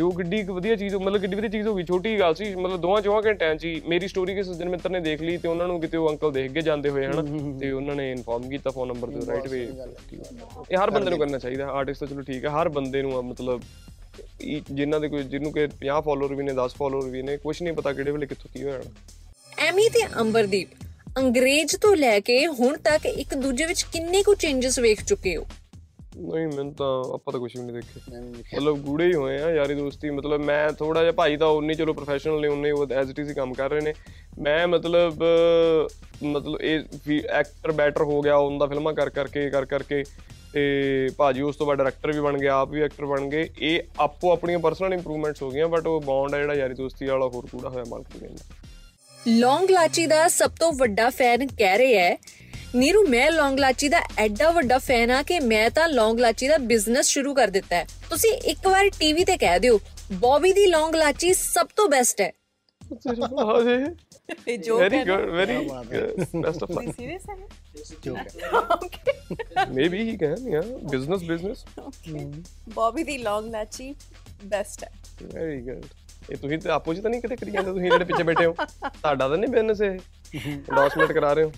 ਤੇ 0.00 0.04
ਉਹ 0.04 0.12
ਕਿੱਡੀ 0.12 0.42
ਕੁ 0.42 0.54
ਵਧੀਆ 0.54 0.74
ਚੀਜ਼ 0.76 0.94
ਮਤਲਬ 0.96 1.20
ਕਿੱਡੀ 1.20 1.36
ਵਧੀਆ 1.36 1.48
ਚੀਜ਼ 1.50 1.66
ਹੋ 1.68 1.74
ਗਈ 1.74 1.82
ਛੋਟੀ 1.84 2.18
ਗੱਲ 2.18 2.34
ਸੀ 2.34 2.44
ਮਤਲਬ 2.56 2.80
ਦੋਵਾਂ 2.80 3.00
ਚੋਹਾਂ 3.02 3.20
ਘੰਟਿਆਂ 3.22 3.54
'ਚ 3.54 3.64
ਹੀ 3.64 3.80
ਮੇਰੀ 3.86 4.08
ਸਟੋਰੀ 4.08 4.34
ਕਿਸੇ 4.34 4.52
ਸੱਜਣ 4.52 4.68
ਮਿੱਤਰ 4.68 4.90
ਨੇ 4.90 5.00
ਦੇਖ 5.00 5.22
ਲਈ 5.22 5.36
ਤੇ 5.36 5.48
ਉਹਨਾਂ 5.48 5.66
ਨੂੰ 5.68 5.80
ਕਿਤੇ 5.80 5.96
ਉਹ 5.96 6.08
ਅੰਕਲ 6.10 6.32
ਦੇਖ 6.32 6.52
ਕੇ 6.52 6.62
ਜਾਂਦੇ 6.62 6.90
ਹੋਏ 6.90 7.06
ਹਨ? 7.06 7.58
ਤੇ 7.58 7.70
ਉਹਨਾਂ 7.70 7.94
ਨੇ 7.96 8.10
ਇਨਫੋਰਮ 8.12 8.48
ਕੀਤਾ 8.50 8.70
ਫੋਨ 8.70 8.88
ਨੰਬਰ 8.88 9.10
ਤੇ 9.10 9.26
ਰਾਈਟ 9.26 9.48
ਵੇ 9.48 9.60
ਇਹ 10.70 10.76
ਹਰ 10.78 10.90
ਬੰਦੇ 10.90 11.10
ਨੂੰ 11.10 11.18
ਕਰਨਾ 11.18 11.38
ਚਾਹੀਦਾ 11.38 11.66
ਆਰਟਿਸਟ 11.70 12.00
ਤਾਂ 12.00 12.08
ਚਲੋ 12.08 12.22
ਠੀਕ 12.22 12.44
ਹੈ 12.44 12.50
ਹਰ 12.52 12.68
ਬੰਦੇ 12.70 13.02
ਨੂੰ 13.02 13.24
ਮਤਲਬ 13.24 13.60
ਇਹ 14.42 14.60
ਜਿਨ੍ਹਾਂ 14.72 15.00
ਦੇ 15.00 15.08
ਕੋਈ 15.08 15.22
ਜਿਹਨੂੰ 15.24 15.52
ਕਿ 15.52 15.66
50 15.82 16.00
ਫਾਲੋਅਰ 16.02 16.34
ਵੀ 16.34 16.44
ਨੇ 16.44 16.52
10 16.56 16.76
ਫਾਲੋਅਰ 16.78 17.10
ਵੀ 17.10 17.22
ਨੇ 17.22 17.36
ਕੁਝ 17.38 17.56
ਨਹੀਂ 17.62 17.72
ਪਤਾ 17.74 17.92
ਕਿਹੜੇ 17.92 18.10
ਵੇਲੇ 18.10 18.26
ਕਿੱਥੋਂ 18.26 18.50
ਕੀ 18.54 18.62
ਹੋ 18.62 18.70
ਜਾਣਾ 18.70 19.66
ਐਮੀ 19.66 19.88
ਤੇ 19.90 20.06
ਅੰਬਰਦੀਪ 20.20 21.18
ਅੰਗਰੇਜ਼ 21.18 21.76
ਤੋਂ 21.78 21.94
ਲੈ 21.98 22.18
ਕੇ 22.24 22.46
ਹੁਣ 22.58 22.76
ਤੱਕ 22.84 23.06
ਇੱਕ 23.08 23.34
ਦੂਜੇ 23.38 23.66
ਵਿੱਚ 23.66 23.82
ਕਿੰਨੇ 23.92 24.22
ਕੁ 24.22 24.34
ਚੇਂਜਸ 24.36 24.78
ਵੇਖ 24.78 25.04
ਚੁੱਕੇ 25.04 25.36
ਹੋ? 25.36 25.46
ਨਹੀਂ 26.16 26.46
ਮੈਨੂੰ 26.46 26.72
ਤਾਂ 26.74 26.86
ਆਪਾਂ 27.14 27.32
ਤਾਂ 27.32 27.40
ਕੁਝ 27.40 27.50
ਵੀ 27.56 27.62
ਨਹੀਂ 27.62 27.74
ਦੇਖਿਆ। 27.74 28.20
ਮਤਲਬ 28.20 28.78
ਗੂੜੇ 28.78 29.06
ਹੀ 29.06 29.14
ਹੋਏ 29.14 29.38
ਆ 29.38 29.50
ਯਾਰੀ 29.50 29.74
ਦੋਸਤੀ। 29.74 30.10
ਮਤਲਬ 30.10 30.40
ਮੈਂ 30.44 30.70
ਥੋੜਾ 30.72 31.00
ਜਿਹਾ 31.00 31.12
ਭਾਈ 31.12 31.36
ਤਾਂ 31.36 31.48
ਉਨੇ 31.48 31.74
ਚਲੋ 31.74 31.92
ਪ੍ਰੋਫੈਸ਼ਨਲ 31.92 32.40
ਨੇ 32.40 32.48
ਉਨੇ 32.48 32.70
ਉਹ 32.70 32.86
ਐਜ਼ 32.92 33.10
ਇਟ 33.10 33.18
ਇਜ਼ 33.18 33.32
ਕੰਮ 33.32 33.52
ਕਰ 33.54 33.70
ਰਹੇ 33.70 33.80
ਨੇ। 33.80 33.94
ਮੈਂ 34.38 34.66
ਮਤਲਬ 34.68 35.22
ਮਤਲਬ 36.24 36.60
ਇਹ 36.60 37.20
ਐਕਟਰ 37.30 37.72
ਬੈਟਰ 37.72 38.02
ਹੋ 38.02 38.20
ਗਿਆ 38.22 38.36
ਉਹਨਾਂ 38.36 38.58
ਦਾ 38.58 38.66
ਫਿਲਮਾਂ 38.66 38.92
ਕਰ 38.94 39.10
ਕਰਕੇ 39.10 39.48
ਕਰ 39.50 39.64
ਕਰਕੇ। 39.64 40.04
ਤੇ 40.52 41.08
ਭਾਜੀ 41.16 41.42
ਉਸ 41.42 41.56
ਤੋਂ 41.56 41.66
ਬਾਅਦ 41.66 41.78
ਡਾਇਰੈਕਟਰ 41.78 42.12
ਵੀ 42.12 42.20
ਬਣ 42.20 42.38
ਗਿਆ 42.38 42.54
ਆਪ 42.60 42.70
ਵੀ 42.70 42.80
ਐਕਟਰ 42.82 43.06
ਬਣ 43.06 43.28
ਗਏ। 43.30 43.48
ਇਹ 43.58 43.82
ਆਪੋ 44.00 44.32
ਆਪਣੀਆਂ 44.32 44.58
ਪਰਸਨਲ 44.58 44.94
ਇੰਪਰੂਵਮੈਂਟਸ 44.94 45.42
ਹੋ 45.42 45.50
ਗਈਆਂ 45.50 45.68
ਬਟ 45.68 45.86
ਉਹ 45.86 46.00
ਬੌਂਡ 46.00 46.34
ਹੈ 46.34 46.40
ਜਿਹੜਾ 46.40 46.54
ਯਾਰੀ 46.54 46.74
ਦੋਸਤੀ 46.74 47.06
ਵਾਲਾ 47.06 47.26
ਹੋਰ 47.26 47.46
ਕੂੜਾ 47.52 47.68
ਹੋਇਆ 47.68 47.84
ਮਾਲਕ 47.88 48.06
ਦੀ 48.12 48.18
ਕਹਿੰਦਾ 48.18 48.44
ਲੌਂਗ 49.26 49.70
ਲਾਚੀ 49.70 50.06
ਦਾ 50.06 50.26
ਸਭ 50.28 50.50
ਤੋਂ 50.60 50.72
ਵੱਡਾ 50.72 51.08
ਫੈਨ 51.10 51.46
ਕਹਿ 51.46 51.78
ਰਿਹਾ 51.78 52.04
ਹੈ 52.04 52.16
ਨੀਰੂ 52.74 53.02
ਮੈਂ 53.06 53.30
ਲੌਂਗ 53.32 53.58
ਲਾਚੀ 53.58 53.88
ਦਾ 53.88 54.00
ਐਡਾ 54.18 54.50
ਵੱਡਾ 54.50 54.76
ਫੈਨ 54.78 55.10
ਆ 55.10 55.22
ਕਿ 55.22 55.38
ਮੈਂ 55.42 55.70
ਤਾਂ 55.70 55.86
ਲੌਂਗ 55.88 56.18
ਲਾਚੀ 56.20 56.48
ਦਾ 56.48 56.56
ਬਿਜ਼ਨਸ 56.64 57.08
ਸ਼ੁਰੂ 57.08 57.32
ਕਰ 57.34 57.50
ਦਿੱਤਾ 57.50 57.76
ਹੈ 57.76 57.86
ਤੁਸੀਂ 58.10 58.30
ਇੱਕ 58.50 58.66
ਵਾਰ 58.66 58.88
ਟੀਵੀ 58.98 59.24
ਤੇ 59.24 59.36
ਕਹਿ 59.36 59.58
ਦਿਓ 59.58 59.78
ਬੌਬੀ 60.20 60.52
ਦੀ 60.52 60.66
ਲੌਂਗ 60.66 60.94
ਲਾਚੀ 60.94 61.32
ਸਭ 61.34 61.68
ਤੋਂ 61.76 61.88
ਬੈਸਟ 61.88 62.20
ਹੈ 62.20 62.30
ਹਾਜੇ 63.40 63.76
ਇਹ 64.46 64.58
ਜੋ 64.58 64.78
very 64.78 65.02
good 65.04 65.30
very 65.30 65.56
best 66.36 66.62
of 66.62 66.70
luck 66.70 66.94
serious 66.96 67.28
ਹੈ 67.30 67.36
ਜੋ 68.04 68.14
ਹੈ 68.16 69.66
ਮੇਬੀ 69.70 70.02
ਹੀ 70.02 70.16
ਕੈਨ 70.16 70.48
ਯਾ 70.48 70.60
ਬਿਜ਼ਨਸ 70.84 71.22
ਬਿਜ਼ਨਸ 71.22 71.64
ਬੌਬੀ 72.74 73.04
ਦੀ 73.04 73.18
ਲੌਂਗ 73.18 73.50
ਲਾਚੀ 73.52 73.94
ਬੈਸਟ 74.44 74.84
ਹੈ 74.84 74.90
ਵੈਰੀ 75.24 75.60
ਗੁੱਡ 75.62 75.84
ਇਹ 76.30 76.36
ਤੁਸੀਂ 76.36 76.58
ਤੇ 76.58 76.70
ਆਪੋ 76.70 76.94
ਜੀ 76.94 77.00
ਤਾਂ 77.00 77.10
ਨਹੀਂ 77.10 77.20
ਕਿਤੇ 77.20 77.36
ਕਰੀ 77.36 77.50
ਜਾਂਦੇ 77.50 77.70
ਤੁਸੀਂ 77.70 77.90
ਜਿਹੜੇ 77.90 78.04
ਪਿੱਛੇ 78.04 78.22
ਬੈਠੇ 78.22 78.46
ਹੋ 78.46 78.54
ਤੁਹਾਡਾ 78.54 79.28
ਤਾਂ 79.28 79.36
ਨਹੀਂ 79.36 79.50
ਬਿਜ਼ਨਸ 79.50 79.80
ਇਹ 79.82 79.98
ਐਂਡੋਰਸਮੈਂਟ 80.36 81.12
ਕਰਾ 81.12 81.32
ਰਹੇ 81.32 81.44
ਹੋ 81.44 81.52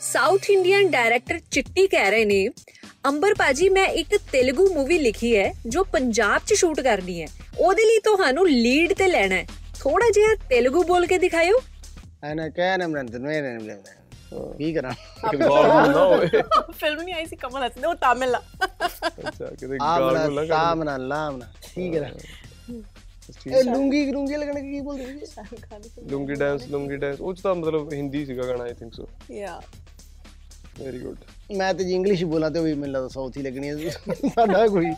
ਸਾਊਥ 0.00 0.48
ਇੰਡੀਅਨ 0.50 0.90
ਡਾਇਰੈਕਟਰ 0.90 1.38
ਚਿੱਟੀ 1.50 1.86
ਕਹਿ 1.86 2.10
ਰਹੇ 2.10 2.24
ਨੇ 2.24 2.48
ਅੰਬਰ 3.06 3.34
ਪਾਜੀ 3.34 3.68
ਮੈਂ 3.68 3.86
ਇੱਕ 4.00 4.16
ਤੇਲਗੂ 4.32 4.68
ਮੂਵੀ 4.74 4.98
ਲਿਖੀ 4.98 5.36
ਹੈ 5.36 5.52
ਜੋ 5.66 5.84
ਪੰਜਾਬ 5.92 6.42
'ਚ 6.46 6.54
ਸ਼ੂਟ 6.54 6.80
ਕਰਨੀ 6.80 7.20
ਹੈ। 7.22 7.26
ਉਹਦੇ 7.58 7.84
ਲਈ 7.84 7.98
ਤੁਹਾਨੂੰ 8.04 8.46
ਲੀਡ 8.48 8.92
ਤੇ 8.92 9.06
ਲੈਣਾ 9.08 9.34
ਹੈ। 9.34 9.46
ਥੋੜਾ 9.80 10.10
ਜਿਹਾ 10.14 10.34
ਤੇਲਗੂ 10.48 10.82
ਬੋਲ 10.84 11.06
ਕੇ 11.06 11.18
ਦਿਖਾਇਓ। 11.18 11.60
ਐਨਾ 12.24 12.48
ਕਹਿ 12.48 12.76
ਨਾ 12.78 12.86
ਮਨ 12.88 13.06
ਤੈਨੂੰ 13.06 13.32
ਇਹ 13.32 13.42
ਨਹੀਂ 13.42 13.66
ਲੈਣਾ 13.66 13.94
ਕੀ 14.58 14.72
ਕਰਾਂ? 14.74 14.92
ਨਾ 15.34 16.60
ਫਿਲਮ 16.78 17.00
ਨਹੀਂ 17.02 17.14
ਆਈ 17.14 17.26
ਸੀ 17.26 17.36
ਕਮਲ 17.36 17.66
ਹਸਨ 17.66 17.84
ਉਹ 17.86 17.94
ਤਾਮਿਲ 17.94 18.34
ਆ। 18.34 18.40
ਅੱਛਾ 19.28 19.46
ਕਿਤੇ 19.46 19.76
ਗਾਲ 19.78 20.02
ਆਮਨਾ 20.02 20.24
ਗੁਲ 20.26 20.34
ਨਾ 20.34 20.46
ਸਾਮਨਾ 20.46 20.96
ਲਾਮਨਾ 20.96 21.46
ਕੀ 21.74 21.88
ਕਰਾਂ 23.50 23.58
ਇਹ 23.58 23.64
ਲੂੰਗੀ 23.64 24.04
ਲੂੰਗੀ 24.12 24.36
ਲੱਗਣ 24.36 24.60
ਕੀ 24.60 24.80
ਬੋਲਦੇ 24.80 25.26
ਸੀ 25.26 26.06
ਲੁੰਗੀ 26.10 26.34
ਡਾਂਸ 26.34 26.66
ਲੁੰਗੀ 26.66 26.96
ਡਾਂਸ 26.96 27.20
ਉਹ 27.20 27.34
'ਚ 27.34 27.40
ਤਾਂ 27.40 27.54
ਮਤਲਬ 27.54 27.92
ਹਿੰਦੀ 27.92 28.24
ਸੀਗਾ 28.26 28.46
ਗਾਣਾ 28.46 28.64
ਆਈ 28.64 28.72
ਥਿੰਕ 28.72 28.94
ਸੋ 28.94 29.08
ਯਾ। 29.30 29.60
ਵੈਰੀ 30.80 30.98
ਗੁੱਡ 30.98 31.54
ਮੈਂ 31.56 31.72
ਤੇ 31.74 31.84
ਜੀ 31.84 31.94
ਇੰਗਲਿਸ਼ 31.94 32.24
ਬੋਲਾਂ 32.24 32.50
ਤੇ 32.50 32.58
ਉਹ 32.58 32.64
ਵੀ 32.64 32.74
ਮੈਨੂੰ 32.74 32.92
ਲੱਗਦਾ 32.92 33.08
ਸਾਊਥ 33.08 33.36
ਹੀ 33.36 33.42
ਲੱਗਣੀ 33.42 33.68
ਹੈ। 33.70 33.76
ਸਾਡਾ 34.28 34.66
ਕੋਈ 34.68 34.90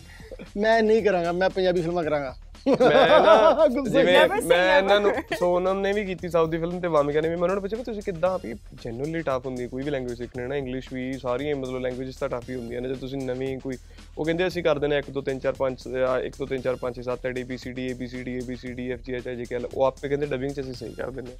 ਮੈਂ 0.56 0.82
ਨਹੀਂ 0.82 1.02
ਕਰਾਂਗਾ 1.02 1.32
ਮੈਂ 1.32 1.50
ਪੰਜਾਬੀ 1.50 1.82
ਫਿਲਮਾਂ 1.82 2.04
ਕਰਾਂਗਾ। 2.04 2.36
ਮੈਂ 2.66 3.08
ਨਾ 3.20 3.66
ਜਿਵੇਂ 3.84 4.26
ਮੈਂ. 4.44 4.78
ਇਹਨਾਂ 4.78 4.98
ਨੂੰ 5.00 5.12
ਸੋਨਮ 5.38 5.80
ਨੇ 5.80 5.92
ਵੀ 5.92 6.04
ਕੀਤੀ 6.04 6.28
ਸਾਊਥ 6.28 6.50
ਦੀ 6.50 6.58
ਫਿਲਮ 6.58 6.80
ਤੇ 6.80 6.88
ਵਾਮਿਕਾ 6.88 7.20
ਨੇ 7.20 7.28
ਵੀ 7.28 7.34
ਮੈਂ 7.34 7.42
ਉਹਨਾਂ 7.42 7.54
ਨੂੰ 7.54 7.62
ਪੁੱਛਿਆ 7.62 7.78
ਵੀ 7.78 7.84
ਤੁਸੀਂ 7.84 8.02
ਕਿੱਦਾਂ 8.02 8.38
ਵੀ 8.38 8.54
ਜੈਨੂਅਲੀ 8.84 9.20
ਟਫ 9.22 9.46
ਹੁੰਦੀ 9.46 9.62
ਹੈ 9.62 9.68
ਕੋਈ 9.68 9.82
ਵੀ 9.82 9.90
ਲੈਂਗੁਏਜ 9.90 10.18
ਸਿੱਖਣੀ 10.18 10.46
ਨਾ 10.46 10.56
ਇੰਗਲਿਸ਼ 10.56 10.92
ਵੀ 10.92 11.12
ਸਾਰੀਆਂ 11.18 11.56
ਮਤਲਬ 11.56 11.80
ਲੈਂਗੁਏਜਸ 11.80 12.16
ਤਾਂ 12.16 12.28
ਟਫ 12.28 12.48
ਹੀ 12.50 12.54
ਹੁੰਦੀਆਂ 12.54 12.80
ਨੇ 12.80 12.88
ਜੇ 12.88 12.94
ਤੁਸੀਂ 12.96 13.18
ਨਵੀਂ 13.20 13.56
ਕੋਈ 13.58 13.76
ਉਹ 14.18 14.24
ਕਹਿੰਦੇ 14.24 14.46
ਅਸੀਂ 14.46 14.62
ਕਰਦੇ 14.62 14.88
ਨੇ 14.88 14.98
1 15.00 15.10
2 15.12 15.22
3 15.26 15.40
4 15.42 15.58
5 15.60 15.86
1 16.22 16.38
2 16.38 16.50
3 16.52 16.62
4 16.64 16.80
5 16.82 17.00
6 17.00 17.08
7 17.10 17.32
D 17.32 17.42
B 17.44 17.58
C 17.58 17.72
D 17.72 17.86
A 17.86 17.94
B 17.94 18.06
C 18.06 18.22
D 18.22 18.36
A 18.36 18.40
B 18.46 18.56
C 18.56 18.72
D 18.72 18.90
F 18.92 19.02
G 19.02 19.14
H 19.14 19.28
I 19.28 19.36
J 19.36 19.44
K 19.44 19.60
ਉਹ 19.64 19.84
ਆਪੇ 19.84 20.08
ਕਹਿੰਦੇ 20.08 20.26
ਡਬਿੰਗ 20.26 20.52
ਚ 20.52 20.60
ਅਸੀਂ 20.60 20.74
ਸਹੀ 20.74 20.94
ਕਰ 20.94 21.10
ਦਿੰਦੇ 21.10 21.36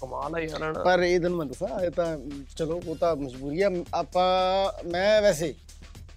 ਕਮਾਲ 0.00 0.34
ਹੈ 0.36 0.40
ਯਾਰ। 0.42 0.72
ਪਰ 0.84 1.02
ਇਹ 1.02 1.18
ਦਿਨ 1.20 1.34
ਮੈਂ 1.34 1.46
ਦੱਸਾਂ 1.46 1.68
ਇਹ 1.80 1.90
ਤਾਂ 1.90 2.06
ਚਲੋ 2.56 2.80
ਉਹ 2.86 2.96
ਤਾਂ 2.96 3.14
ਮਜਬੂਰੀ 3.16 3.62
ਆ। 3.62 3.70
ਆਪਾਂ 3.94 4.26
ਮੈਂ 4.88 5.20
ਵੈਸੇ 5.22 5.52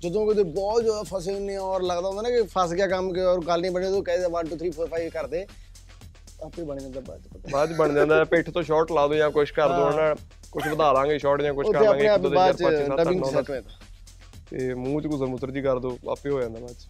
ਜਦੋਂ 0.04 0.26
ਕਿਤੇ 0.28 0.44
ਬਹੁਤ 0.44 0.84
ਜ਼ਿਆਦਾ 0.84 1.04
ਫਸੇ 1.04 1.56
ਆ 1.56 1.60
ਔਰ 1.62 1.82
ਲੱਗਦਾ 1.82 2.08
ਹੁੰਦਾ 2.10 2.22
ਨਾ 2.22 2.30
ਕਿ 2.30 2.42
ਫਸ 2.44 2.74
ਗਿਆ 2.74 2.88
ਕੰਮ 2.88 3.14
ਕਿ 3.14 3.22
ਔਰ 3.22 3.40
ਗੱਲ 3.46 3.62
ਨਹੀਂ 3.62 3.72
ਬਣੀ 3.72 3.86
ਤਾਂ 3.86 4.02
ਕਹਿੰਦੇ 4.04 4.28
1 4.40 4.50
2 4.54 4.58
3 4.64 4.72
4 4.78 4.88
5 4.96 5.10
ਕਰਦੇ। 5.10 5.46
ਆਪੇ 6.44 6.64
ਬਣ 6.64 6.80
ਜਾਂਦਾ 6.80 7.00
ਬਾਅਦ 7.00 7.22
ਚ 7.22 7.52
ਬਾਅਦ 7.52 7.74
ਬਣ 7.74 7.94
ਜਾਂਦਾ 7.94 8.24
ਪਿੱਠ 8.24 8.50
ਤੋਂ 8.50 8.64
ਸ਼ਾਰਟ 8.64 8.92
ਲਾ 8.92 9.08
ਦੋ 9.08 9.16
ਜਾਂ 9.16 9.30
ਕੁਝ 9.32 9.50
ਕਰ 9.52 9.68
ਦੋ 9.68 9.90
ਹਨਾ। 9.90 10.16
ਕੁਝ 10.52 10.68
ਵਧਾ 10.68 10.92
ਲਾਂਗੇ 10.92 11.18
ਸ਼ਾਰਟ 11.20 11.42
ਜਾਂ 11.42 11.54
ਕੁਝ 11.54 11.66
ਕਰ 11.68 11.82
ਲਾਂਗੇ 11.82 12.08
ਆਪਣੇ 12.08 12.08
1 12.08 12.14
ਆਪ 12.14 12.22
2 12.22 12.34
ਬਾਅਦ 12.36 12.56
3 12.56 12.66
4 12.66 12.74
ਚ 12.74 12.90
5 12.90 12.90
6 12.90 12.98
7 12.98 13.04
ਡਬਿੰਗ 13.04 13.24
8 13.24 13.32
ਸੈੱਟ 13.32 13.50
9 13.50 13.50
ਹੋਇਆ 13.50 13.62
ਤੇ 14.50 14.74
ਮੂੰਹ 14.74 15.02
ਚ 15.02 15.08
ਗੁਜ਼ਰ 15.08 15.26
ਮੁੱਤਰ 15.26 15.52
ਜੀ 15.52 15.62
ਕਰ 15.62 15.80
ਦੋ 15.80 15.98
ਆਪੇ 16.10 16.30
ਹੋ 16.30 16.42
ਜਾਂਦਾ 16.42 16.60
ਬਾਅਦ 16.60 16.74
ਚ। 16.74 16.88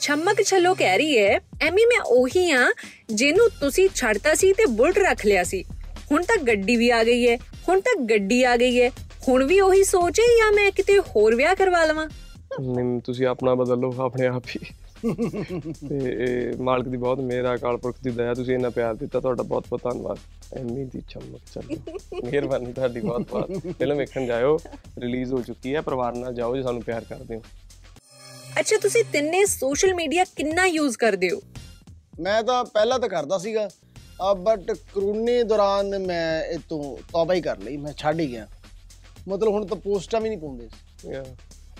ਛਮਕ 0.00 0.42
ਛੱਲੋ 0.42 0.74
ਕਹਿ 0.74 0.98
ਰਹੀ 0.98 1.18
ਹੈ 1.18 1.40
ਐਮੀ 1.62 1.84
ਮੈਂ 1.84 2.00
ਉਹੀ 2.06 2.50
ਆ 2.50 2.64
ਜਿਹਨੂੰ 3.10 3.48
ਤੁਸੀਂ 3.60 3.88
ਛੱਡਤਾ 3.94 4.34
ਸੀ 4.34 4.52
ਤੇ 4.52 4.66
ਬੁਲਟ 4.66 4.98
ਰੱਖ 4.98 5.24
ਲਿਆ 5.26 5.44
ਸੀ। 5.44 5.64
ਹੁਣ 6.12 6.22
ਤਾਂ 6.22 6.36
ਗੱਡੀ 6.36 6.76
ਵੀ 6.76 6.90
ਆ 6.90 7.04
ਗਈ 7.04 7.28
ਹੈ 7.28 7.36
ਹੁਣ 7.68 7.80
ਤਾਂ 7.80 7.94
ਗੱਡੀ 8.04 8.42
ਆ 8.44 8.56
ਗਈ 8.56 8.80
ਹੈ। 8.80 8.90
ਹੁਣ 9.28 9.44
ਵੀ 9.44 9.60
ਉਹੀ 9.60 9.84
ਸੋਚ 9.84 10.20
ਹੈ 10.20 10.24
ਜਾਂ 10.38 10.52
ਮੈਂ 10.52 10.70
ਕਿਤੇ 10.70 10.98
ਹੋਰ 10.98 11.34
ਵਿਆਹ 11.34 11.54
ਕਰਵਾ 11.54 11.84
ਲਵਾਂ? 11.84 12.08
ਨਹੀਂ 12.60 13.00
ਤੁਸੀਂ 13.00 13.26
ਆਪਣਾ 13.26 13.54
ਬਦਲ 13.54 13.78
ਲਓ 13.80 13.94
ਆਪਣੇ 14.04 14.26
ਆਪ 14.26 14.46
ਹੀ। 14.48 14.60
ਤੇ 15.88 15.96
ਇਹ 16.24 16.62
ਮਾਲਕ 16.62 16.88
ਦੀ 16.88 16.96
ਬਹੁਤ 16.96 17.20
ਮਿਹਰ 17.20 17.44
ਆ 17.44 17.54
ਅਕਾਲ 17.54 17.76
ਪੁਰਖ 17.76 17.96
ਦੀ 18.04 18.10
ਦਇਆ 18.10 18.34
ਤੁਸੀਂ 18.34 18.54
ਇੰਨਾ 18.54 18.70
ਪਿਆਰ 18.70 18.94
ਦਿੱਤਾ 18.94 19.20
ਤੁਹਾਡਾ 19.20 19.42
ਬਹੁਤ 19.42 19.66
ਬਹੁਤ 19.68 19.82
ਧੰਨਵਾਦ। 19.82 20.18
ਐਮੀ 20.58 20.84
ਦੀ 20.84 21.00
ਚਮਕ 21.10 21.40
ਚੱਲੋ 21.54 22.20
ਮਿਹਰਬਾਨੀ 22.24 22.72
ਤੁਹਾਡੀ 22.72 23.00
ਬਹੁਤ 23.00 23.28
ਬਹੁਤ। 23.30 23.74
ਫਿਲਮ 23.78 23.98
ਵੇਖਣ 23.98 24.26
ਜਾਇਓ 24.26 24.58
ਰਿਲੀਜ਼ 24.98 25.32
ਹੋ 25.32 25.40
ਚੁੱਕੀ 25.42 25.74
ਹੈ 25.74 25.80
ਪਰਿਵਾਰ 25.80 26.16
ਨਾਲ 26.16 26.34
ਜਾਓ 26.34 26.56
ਜੇ 26.56 26.62
ਸਾਨੂੰ 26.62 26.82
ਪਿਆਰ 26.82 27.04
ਕਰਦੇ 27.04 27.36
ਹੋ। 27.36 27.42
ਅੱਛਾ 28.60 28.76
ਤੁਸੀਂ 28.82 29.04
ਤਿੰਨੇ 29.12 29.44
ਸੋਸ਼ਲ 29.46 29.94
ਮੀਡੀਆ 29.94 30.24
ਕਿੰਨਾ 30.36 30.66
ਯੂਜ਼ 30.66 30.98
ਕਰਦੇ 30.98 31.30
ਹੋ? 31.30 31.40
ਮੈਂ 32.20 32.42
ਤਾਂ 32.42 32.64
ਪਹਿਲਾਂ 32.64 32.98
ਤਾਂ 32.98 33.08
ਕਰਦਾ 33.08 33.38
ਸੀਗਾ। 33.38 33.68
ਬਟ 34.38 34.70
ਕਰੋਨੇ 34.94 35.42
ਦੌਰਾਨ 35.42 35.98
ਮੈਂ 35.98 36.42
ਇਹ 36.44 36.58
ਤੋਂ 36.68 36.96
ਤੌਬਾ 37.12 37.34
ਹੀ 37.34 37.40
ਕਰ 37.40 37.58
ਲਈ 37.58 37.76
ਮੈਂ 37.76 37.92
ਛੱਡ 37.92 38.20
ਹੀ 38.20 38.30
ਗਿਆ। 38.30 38.46
ਮਤਲਬ 39.28 39.52
ਹੁਣ 39.52 39.66
ਤਾਂ 39.66 39.76
ਪੋਸਟਾਂ 39.76 40.20
ਵੀ 40.20 40.28
ਨਹੀਂ 40.28 40.38
ਪਾਉਂਦੇ। 40.38 40.68
Yeah. 41.08 41.26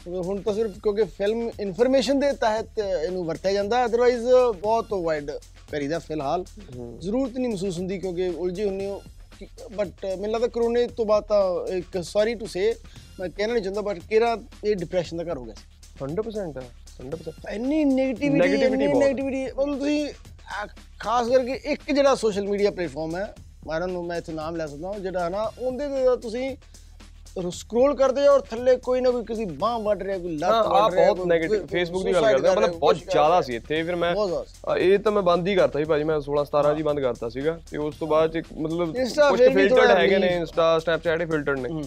ਹੁਣ 0.07 0.41
ਤਾਂ 0.43 0.53
ਸਿਰਫ 0.55 0.79
ਕਿਉਂਕਿ 0.83 1.05
ਫਿਲਮ 1.19 1.51
ਇਨਫੋਰਮੇਸ਼ਨ 1.61 2.19
ਦੇ 2.21 2.33
ਤਹਿਤ 2.41 2.79
ਇਹਨੂੰ 2.79 3.25
ਵਰਤਿਆ 3.27 3.53
ਜਾਂਦਾ 3.53 3.85
ਅਦਰਵਾਈਜ਼ 3.85 4.25
ਬਹੁਤ 4.63 4.93
ਅਵੋਇਡ 4.93 5.31
ਕਰੀਦਾ 5.71 5.99
ਫਿਲਹਾਲ। 5.99 6.45
ਜ਼ਰੂਰਤ 7.01 7.37
ਨਹੀਂ 7.39 7.49
ਮਹਿਸੂਸ 7.49 7.79
ਹੁੰਦੀ 7.79 7.99
ਕਿਉਂਕਿ 7.99 8.29
ਉਲਝੇ 8.29 8.65
ਹੁੰਨੇ 8.65 8.87
ਹੋ 8.87 9.01
ਬਟ 9.77 10.05
ਮੈਨੂੰ 10.07 10.31
ਲੱਗਦਾ 10.31 10.49
ਕਰੋਨੇ 10.49 10.87
ਤੋਂ 10.97 11.07
ਬਾਅਦ 11.07 11.25
ਤਾਂ 11.29 11.77
ਇੱਕ 11.77 12.01
ਸੌਰੀ 12.05 12.35
ਟੂ 12.35 12.47
ਸੇ 12.47 12.75
ਮੈਂ 13.21 13.29
ਕਹਿਣਾ 13.29 13.53
ਨਹੀਂ 13.53 13.63
ਚਾਹੁੰਦਾ 13.63 13.81
ਬਟ 13.83 13.99
ਕਿਹੜਾ 14.09 14.37
ਇਹ 14.65 14.77
ਡਿਪਰੈਸ਼ਨ 14.77 15.17
ਦਾ 15.17 15.25
ਘਰ 15.25 15.37
ਹੋ 15.39 15.45
ਗਿਆ 15.45 15.55
ਸੀ। 15.55 15.65
100% 15.99 16.57
ਹੈ 16.57 16.69
100% 17.01 17.55
ਇੰਨੀ 17.55 17.85
ਨੈਗੇਟਿਵਿਟੀ 17.85 18.39
Negativity 18.41 18.73
ਇੰਨੀ 18.73 18.87
ਬਹੁਤ। 18.87 19.03
ਨੈਗੇਟਿਵਿਟੀ 19.03 19.45
ਮਤਲਬ 19.53 19.79
ਤੁਸੀਂ 19.79 20.09
ਖਾਸ 21.01 21.29
ਕਰਕੇ 21.29 21.61
ਇੱਕ 21.73 21.91
ਜਿਹੜਾ 21.93 22.15
ਸੋਸ਼ਲ 22.15 22.47
ਮੀਡੀਆ 22.49 22.71
ਪਲੇਟਫਾਰਮ 22.71 23.17
ਹੈ 23.17 23.35
ਮਾਰਨ 23.67 23.91
ਨੂੰ 23.91 24.05
ਮੈਂ 24.07 24.17
ਇੱਥੇ 24.19 24.33
ਨਾਮ 24.33 24.57
ਲੈ 24.57 24.67
ਸਕਦਾ 24.67 24.89
ਹਾਂ 24.89 24.99
ਜਿਹੜਾ 25.01 25.29
ਨਾ 25.29 25.43
ਉਹਦੇ 25.59 25.89
ਤਾਂ 26.05 26.17
ਤੁਸੀਂ 26.17 26.55
ਸਕਰੋਲ 27.37 27.95
ਕਰਦੇ 27.97 28.27
ਹੋ 28.27 28.33
ਔਰ 28.33 28.41
ਥੱਲੇ 28.41 28.77
ਕੋਈ 28.77 29.01
ਨਾ 29.01 29.11
ਕੋਈ 29.11 29.25
ਕਿਸੇ 29.25 29.45
ਬਾਹ 29.55 29.79
ਵੱਢ 29.81 30.03
ਰਿਹਾ 30.03 30.19
ਕੋਈ 30.19 30.33
ਹਾਂ 30.35 30.51
ਲੱਤ 30.51 30.67
ਆ 30.67 30.69
ਵੱਢ 30.75 30.95
ਰਿਹਾ 30.95 31.05
ਬਹੁਤ 31.05 31.17
ਕੋਈ- 31.19 31.29
네ਗੇਟਿਵ 31.29 31.59
ਕੋਈ 31.59 31.67
ਫੇਸਬੁੱਕ 31.69 32.05
ਦੀ 32.05 32.13
ਗੱਲ 32.13 32.21
suicide 32.21 32.33
ਕਰਦੇ 32.33 32.49
ਹਾਂ, 32.49 32.55
ਕਰ 32.55 32.61
ਰਿਹਾ, 32.61 32.67
ਮਤਲਬ 32.67 32.81
ਬਹੁਤ 32.81 32.95
ਕੁਛ 32.95 33.05
ਕਰ 33.05 33.13
ਜ਼ਿਆਦਾ 33.13 33.29
ਰਿਹਾ। 33.29 33.41
ਸੀ 33.43 33.55
ਇੱਥੇ 33.55 33.83
ਫਿਰ 33.83 33.97
ਮੈਂ 33.97 34.15
ਬਹੁਤ 34.15 34.29
ਜ਼ਿਆਦਾ 34.29 34.73
ਆ, 34.73 34.77
ਇਹ 34.79 34.99
ਤਾਂ 34.99 35.13
ਮੈਂ 35.13 35.23
ਬੰਦ 35.23 35.49
ਹੀ 35.49 35.55
ਕਰਤਾ 35.57 35.79
ਸੀ 35.79 35.85
ਭਾਜੀ 35.85 36.05
ਮੈਂ 36.05 36.19
16 36.23 36.45
17 36.47 36.75
ਜੀ 36.75 36.83
ਬੰਦ 36.83 37.01
ਕਰਤਾ 37.01 37.29
ਸੀਗਾ 37.31 37.59
ਤੇ 37.71 37.79
ਉਸ 37.81 37.95
ਤੋਂ 37.97 38.09
ਬਾਅਦ 38.09 38.33
'ਚ 38.33 38.37
ਇੱਕ 38.37 38.47
ਮਤਲਬ 38.59 38.95
Insta 38.97 39.29
ਕੁਝ 39.31 39.39
ਫਿਰ 39.39 39.49
ਵੀ 39.49 39.55
ਫਿਲਟਰਡ 39.55 39.79
ਥੋੜ੍ਹਾ 39.79 39.95
ਹੈਗੇ 39.97 40.19
ਨੇ 40.19 40.27
release- 40.27 40.41
ਇੰਸਟਾ 40.41 40.79
ਸਨੈਪਚੈਟ 40.79 41.21
ਹੀ 41.21 41.27
ਫਿਲਟਰਡ 41.27 41.59
ਨੇ 41.61 41.83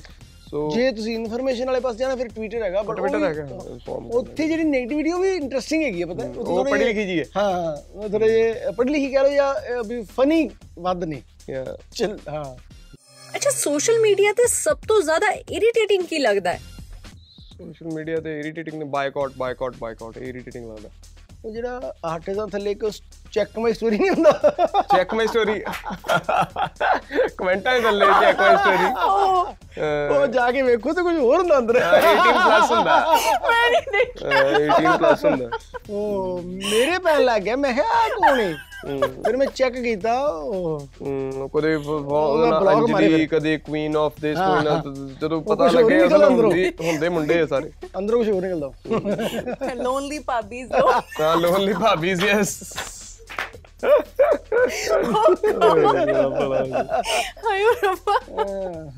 ਸੋ 0.51 0.69
ਜੇ 0.73 0.91
ਤੁਸੀਂ 0.91 1.15
ਇਨਫੋਰਮੇਸ਼ਨ 1.15 1.65
ਵਾਲੇ 1.65 1.79
ਪਾਸੇ 1.79 1.97
ਜਾਣਾ 1.97 2.15
ਫਿਰ 2.15 2.27
ਟਵਿੱਟਰ 2.29 2.61
ਹੈਗਾ 2.63 2.81
ਬਟ 2.81 2.99
Twitter 2.99 3.23
ਹੈਗਾ, 3.23 3.43
inform 3.69 4.11
ਉੱਥੇ 4.11 4.47
ਜਿਹੜੀ 4.47 4.63
ਨੈਗੇਟਿਵਿਟੀ 4.65 5.11
ਉਹ 5.11 5.19
ਵੀ 5.19 5.29
ਇੰਟਰਸਟਿੰਗ 5.31 5.83
ਹੈਗੀ 5.83 6.01
ਹੈ 6.01 6.05
ਪਤਾ 6.05 6.23
ਹੈ? 6.23 6.29
ਉੱਥੇ 6.29 6.39
ਉਹ 6.41 6.45
ਥੋੜ੍ਹੇ 6.47 6.71
ਪੜ੍ਹੀ 6.71 6.83
ਜਿਹੇ- 6.83 6.95
ਲਿਖੀ 6.95 7.05
ਜੀ 7.07 7.19
ਹੈ 7.19 7.25
ਹਾਂ 7.35 7.51
ਹਾਂ 7.53 7.75
ਉਹ 7.95 8.09
ਥੋੜੇ 8.09 8.27
ਜਿਹੇ 8.29 8.71
ਪੜ੍ਹੀ 8.77 8.93
ਲਿਖੀ 8.93 9.11
ਕਹਿ 9.13 9.23
ਲਓ 9.23 9.29
ਜਾਂ 9.31 9.53
ਅਹ, 9.55 9.83
ਵੀ 9.83 10.01
ਫਨੀ 10.15 10.49
ਵੱਧ 10.79 11.03
ਨੇ 11.03 11.21
ਯਾ 11.49 11.65
ਚਲ 11.93 12.17
ਹਾਂ 12.29 12.45
ਅੱਛਾ 13.35 13.49
ਸੋਸ਼ਲ 13.51 13.99
ਮੀਡੀਆ 13.99 14.31
ਤੇ 14.33 14.47
ਸਭ 14.47 14.77
ਤੋਂ 14.87 15.01
ਜ਼ਿਆਦਾ 15.01 15.31
ਇਰੀਟੇਟਿੰਗ 15.31 16.05
ਕੀ 16.07 16.17
ਲੱਗਦਾ 16.19 16.53
ਹੈ 16.53 16.59
ਸੋਸ਼ਲ 17.57 17.93
ਮੀਡੀਆ 17.95 18.19
ਤੇ 18.21 18.39
ਇਰੀਟੇਟਿੰਗ 18.39 18.79
ਨੇ 18.79 18.85
ਬਾਈਕਾਟ 18.89 19.31
ਬਾਈਕਾਟ 19.37 19.75
ਬਾਈਕਾਟ 19.79 20.17
ਇਰੀਟੇਟਿੰਗ 20.19 20.67
ਲੱਗਦਾ 20.67 20.89
ਉਹ 21.45 21.51
ਜਿਹੜਾ 21.51 21.93
ਆਟੇ 22.05 22.33
ਦਾ 22.33 22.45
ਥੱਲੇ 22.45 22.71
ਇੱਕ 22.71 22.85
ਚੈੱਕ 23.31 23.57
ਮਾਈ 23.59 23.73
ਸਟੋਰੀ 23.73 23.97
ਨਹੀਂ 23.97 24.09
ਹੁੰਦਾ 24.09 24.31
ਚੈੱਕ 24.95 25.13
ਮਾਈ 25.13 25.27
ਸਟੋਰੀ 25.27 25.59
ਕਮੈਂਟਾਂ 27.37 27.73
ਦੇ 27.73 27.79
ਥੱਲੇ 27.81 28.05
ਚੈੱਕ 28.21 28.39
ਮਾਈ 28.39 28.55
ਸਟੋਰੀ 28.57 30.15
ਉਹ 30.15 30.25
ਜਾ 30.27 30.49
ਕੇ 30.51 30.61
ਵੇਖੋ 30.61 30.93
ਤੇ 30.93 31.01
ਕੁਝ 31.03 31.15
ਹੋਰ 31.17 31.37
ਹੁੰਦਾ 31.37 31.57
ਅੰਦਰ 31.57 31.79
18 31.79 32.33
ਪਲੱਸ 32.37 32.71
ਹੁੰਦਾ 32.71 32.99
ਮੈਂ 33.43 33.69
ਨਹੀਂ 33.71 33.91
ਦੇਖ 33.91 34.23
ਅਹ 34.23 34.79
18 34.79 34.97
ਪਲੱਸ 34.97 35.25
ਹੁੰਦਾ 35.25 35.49
ਉਹ 35.89 36.41
ਮੇਰੇ 36.43 36.97
ਪੈਣ 36.99 37.23
ਲੱਗ 37.23 37.41
ਗਿਆ 37.41 37.55
ਮੈਂ 37.55 37.73
ਕਿਹਾ 37.73 37.99
ਆਹ 37.99 38.09
ਕੌਣ 38.11 38.39
ਹੈ 38.39 38.53
ਫਿਰ 38.85 39.37
ਮੈਂ 39.37 39.47
ਚੈੱਕ 39.47 39.75
ਕੀਤਾ 39.75 40.13
ਕਦੇ 41.55 41.75
ਅੰਜਲੀ। 42.73 43.27
ਕਦੇ 43.27 43.57
ਕੁਈਨ 43.57 43.97
ਆਫ 43.97 44.13
ਦਿਸ 44.21 44.37
ਹਾਂ, 44.37 44.55
ਕੁਈਨ 44.55 44.67
ਹਾਂ। 44.67 44.81
ਜਦੋਂ 45.21 45.41
ਪਤਾ 45.41 45.67
ਅੰਦਰੋਂ। 46.27 46.51
ਹੁੰਦੀ 46.51 46.71
ਹੁੰਦੇ 46.81 47.09
ਮੁੰਡੇ 47.09 47.39
ਆ 47.39 47.45
ਸਾਰੇ। 47.45 47.71
ਅੰਦਰੋਂ 47.97 48.19
ਕੁਝ 48.19 48.29
ਹੋਰ 48.29 48.41
ਨਿਕਲਦਾ। 48.41 48.71
ਲੋਨਲੀ 49.73 50.19
ਪਾਬੀਜ਼ 50.19 50.71
ਲੋ 50.71 50.91
ਹਾਂ। 51.21 51.37
ਲੋਨਲੀ 51.37 51.73
ਭਾਬੀਜ਼ 51.73 52.25
ਯੈਸ 52.25 52.59
ਹਾਇਓ 57.45 57.71
ਰੱਬਾ। 57.83 58.13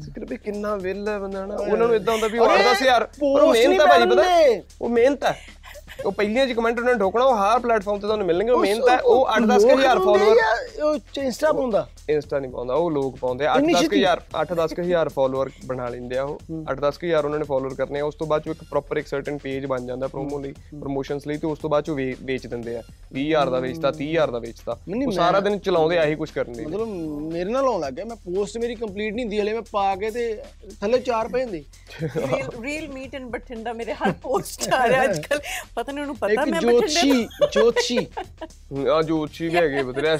ਸਿਕਰ 0.03 0.25
ਵੀ 0.25 0.37
ਕਿੰਨਾ 0.37 0.75
ਵਿਲ 0.75 1.07
ਹੈ 1.07 1.17
ਬੰਦਾ 1.19 1.45
ਨਾ। 1.45 1.55
ਉਹਨਾਂ 1.55 1.87
ਨੂੰ 1.87 1.95
ਇਦਾਂ 1.95 2.13
ਹੁੰਦਾ 2.13 2.27
ਵੀ 2.27 2.37
ਉਹ 2.39 2.49
8-10000 2.49 3.03
ਪਰ 3.03 3.41
ਉਹ 3.41 3.51
ਮਿਹਨਤ 3.51 3.81
ਹੈ 3.81 3.85
ਭਾਜੀ 3.85 4.05
ਪਤਾ। 4.09 4.23
ਉਹ 4.81 4.89
ਮਿਹਨਤ 4.89 5.23
ਹੈ 5.23 5.35
ਉਹ 6.05 6.11
ਪਹਿਲੀਆਂ 6.11 6.45
ਚ 6.47 6.53
ਕਮੈਂਟ 6.53 6.79
ਉਹਨਾਂ 6.79 6.93
ਨੇ 6.93 6.99
ਠੋਕਣਾ 6.99 7.25
ਉਹ 7.25 7.37
ਹਰ 7.37 7.59
ਪਲੇਟਫਾਰਮ 7.59 7.99
ਤੇ 7.99 8.07
ਤੁਹਾਨੂੰ 8.07 8.25
ਮਿਲਣਗੇ 8.27 8.55
ਮਿਹਨਤ 8.57 8.89
ਹੈ 8.89 8.99
ਉਹ 8.99 9.27
8-10000 9.37 9.99
ਫਾਲੋਅਰ 9.99 10.37
ਉਹ 10.81 10.95
ਇੰਸਟਾ 11.17 11.51
ਪਾਉਂਦਾ? 11.51 11.87
ਇੰਸਟਾ 12.09 12.39
ਨਹੀਂ 12.39 12.51
ਪਾਉਂਦਾ 12.51 12.73
ਉਹ 12.73 12.89
ਲੋਕ 12.91 13.17
ਪਾਉਂਦੇ 13.19 13.45
ਆ। 13.45 13.53
ਇੰਨੀ 13.57 13.73
8-10000 13.73 14.21
8-10000 14.35 15.09
ਫਾਲੋਅਰ 15.15 15.49
ਬਣਾ 15.65 15.87
ਲੈਂਦੇ 15.89 16.17
ਆ 16.17 16.23
ਉਹ। 16.23 16.39
8-10000 16.71 17.25
ਉਹਨਾਂ 17.25 17.39
ਨੇ 17.39 17.45
ਫਾਲੋਅਰ 17.45 17.73
ਕਰਨੇ 17.75 17.99
ਆ 17.99 18.05
ਉਸ 18.05 18.15
ਤੋਂ 18.15 18.27
ਬਾਅਦ 18.27 18.43
ਚ 18.43 18.47
ਇੱਕ 18.47 18.63
ਪ੍ਰੋਪਰ 18.69 18.97
ਇੱਕ 18.97 19.07
ਸਰਟਨ 19.07 19.37
ਪੇਜ 19.37 19.65
ਬਣ 19.65 19.85
ਜਾਂਦਾ 19.85 20.07
ਪ੍ਰੋਮੋ 20.07 20.39
ਲਈ 20.39 20.53
ਪ੍ਰੋਮੋਸ਼ਨਸ 20.71 21.27
ਲਈ 21.27 21.37
ਤੇ 21.37 21.47
ਉਸ 21.47 21.59
ਤੋਂ 21.59 21.69
ਬਾਅਦ 21.69 21.83
ਚ 21.83 21.89
ਵੇਚ 22.21 22.47
ਦਿੰਦੇ 22.47 22.75
ਆ। 22.77 22.81
20000 23.13 23.49
ਦਾ 23.51 23.59
ਵੇਚਤਾ 23.59 23.91
30000 23.91 24.31
ਦਾ 24.31 24.39
ਨਹੀਂ, 24.39 25.05
ਉਹ 25.07 25.11
ਸਾਰਾ 25.11 25.39
ਦਿਨ 25.39 25.57
ਚਲਾਉਂਦੇ 25.59 25.97
ਆਹੀ 25.97 26.15
ਕੁਝ 26.15 26.29
ਕਰਨ 26.31 26.53
ਲਈ। 26.55 26.65
ਮਤਲਬ 26.65 26.87
ਮੇਰੇ 27.33 27.49
ਨਾਲ 27.51 27.67
ਆਉਣ 27.67 27.79
ਲੱਗ 27.81 27.93
ਗਿਆ 27.93 28.05
ਮੈਂ 28.05 28.15
ਪੋਸਟ 28.25 28.57
ਮੇਰੀ 28.57 28.75
ਕੰਪਲੀਟ 28.75 29.13
ਨਹੀਂ 29.13 29.25
ਹੁੰਦੀ 29.25 29.39
ਹਲੇ 29.39 29.53
ਮੈਂ 29.53 29.61
ਪਾ 29.71 29.95
ਕੇ 29.95 30.11
ਤੇ 30.11 30.25
ਥੱਲੇ 30.81 30.99
ਚਾਰ 30.99 31.27
ਪਏ 31.27 31.43
ਹੁੰਦੇ। 31.43 31.63
Reel 32.03 32.61
reel 32.63 32.87
meet 32.89 33.15
in 33.15 33.25
Bathinda 33.29 33.73
ਮੇਰੇ 33.73 33.93
ਹਰ 33.93 34.11
ਪੋਸਟ 34.23 34.73
ਆ 34.73 34.87
ਰਿਹਾ 34.87 35.03
ਅੱਜਕੱਲ 35.03 35.39
ਪਤਾ 35.75 35.91
ਨਹੀਂ 35.91 36.01
ਉਹਨੂੰ 36.01 36.15
ਪਤਾ 36.17 36.45
ਮੈਂ 36.45 36.61
ਜੋਤਸ਼ੀ 36.61 37.27
ਜੋਤਸ਼ੀ। 37.53 37.97
ਆ 38.93 39.01
ਜੋ 39.01 39.21
ਉੱਚੀ 39.23 39.47
ਵੀ 39.47 39.55
ਹੈਗੇ 39.55 39.83
ਬਤਰੇ 39.83 40.13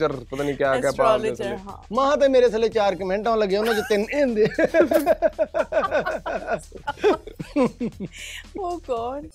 ਐਸਟ੍ਰੋਲੋਜਰ 0.00 0.24
ਪਤਾ 0.30 0.42
ਨਹੀਂ 0.44 0.54
ਕਿਆ 0.56 0.74
ਕਿਆ 0.80 0.90
ਪਾਉਂਦੇ 0.92 1.30
ਹਾਂ। 1.58 1.76
ਮਾਹ 1.92 2.16
ਤੇ 2.16 2.28
ਮੇਰੇ 2.28 2.48
ਥੱਲੇ 2.48 2.68
ਚਾਰ 2.68 2.94
ਕਮੈਂਟ 2.94 3.28
ਲੱਗੇ 3.28 3.56
ਉਹਨਾਂ 3.56 3.74
ਚ 3.74 3.82
ਤਿੰਨ 3.88 4.04
ਹੁੰਦੇ 4.14 4.46
ਓ 8.58 8.76
ਗॉड 8.88 9.28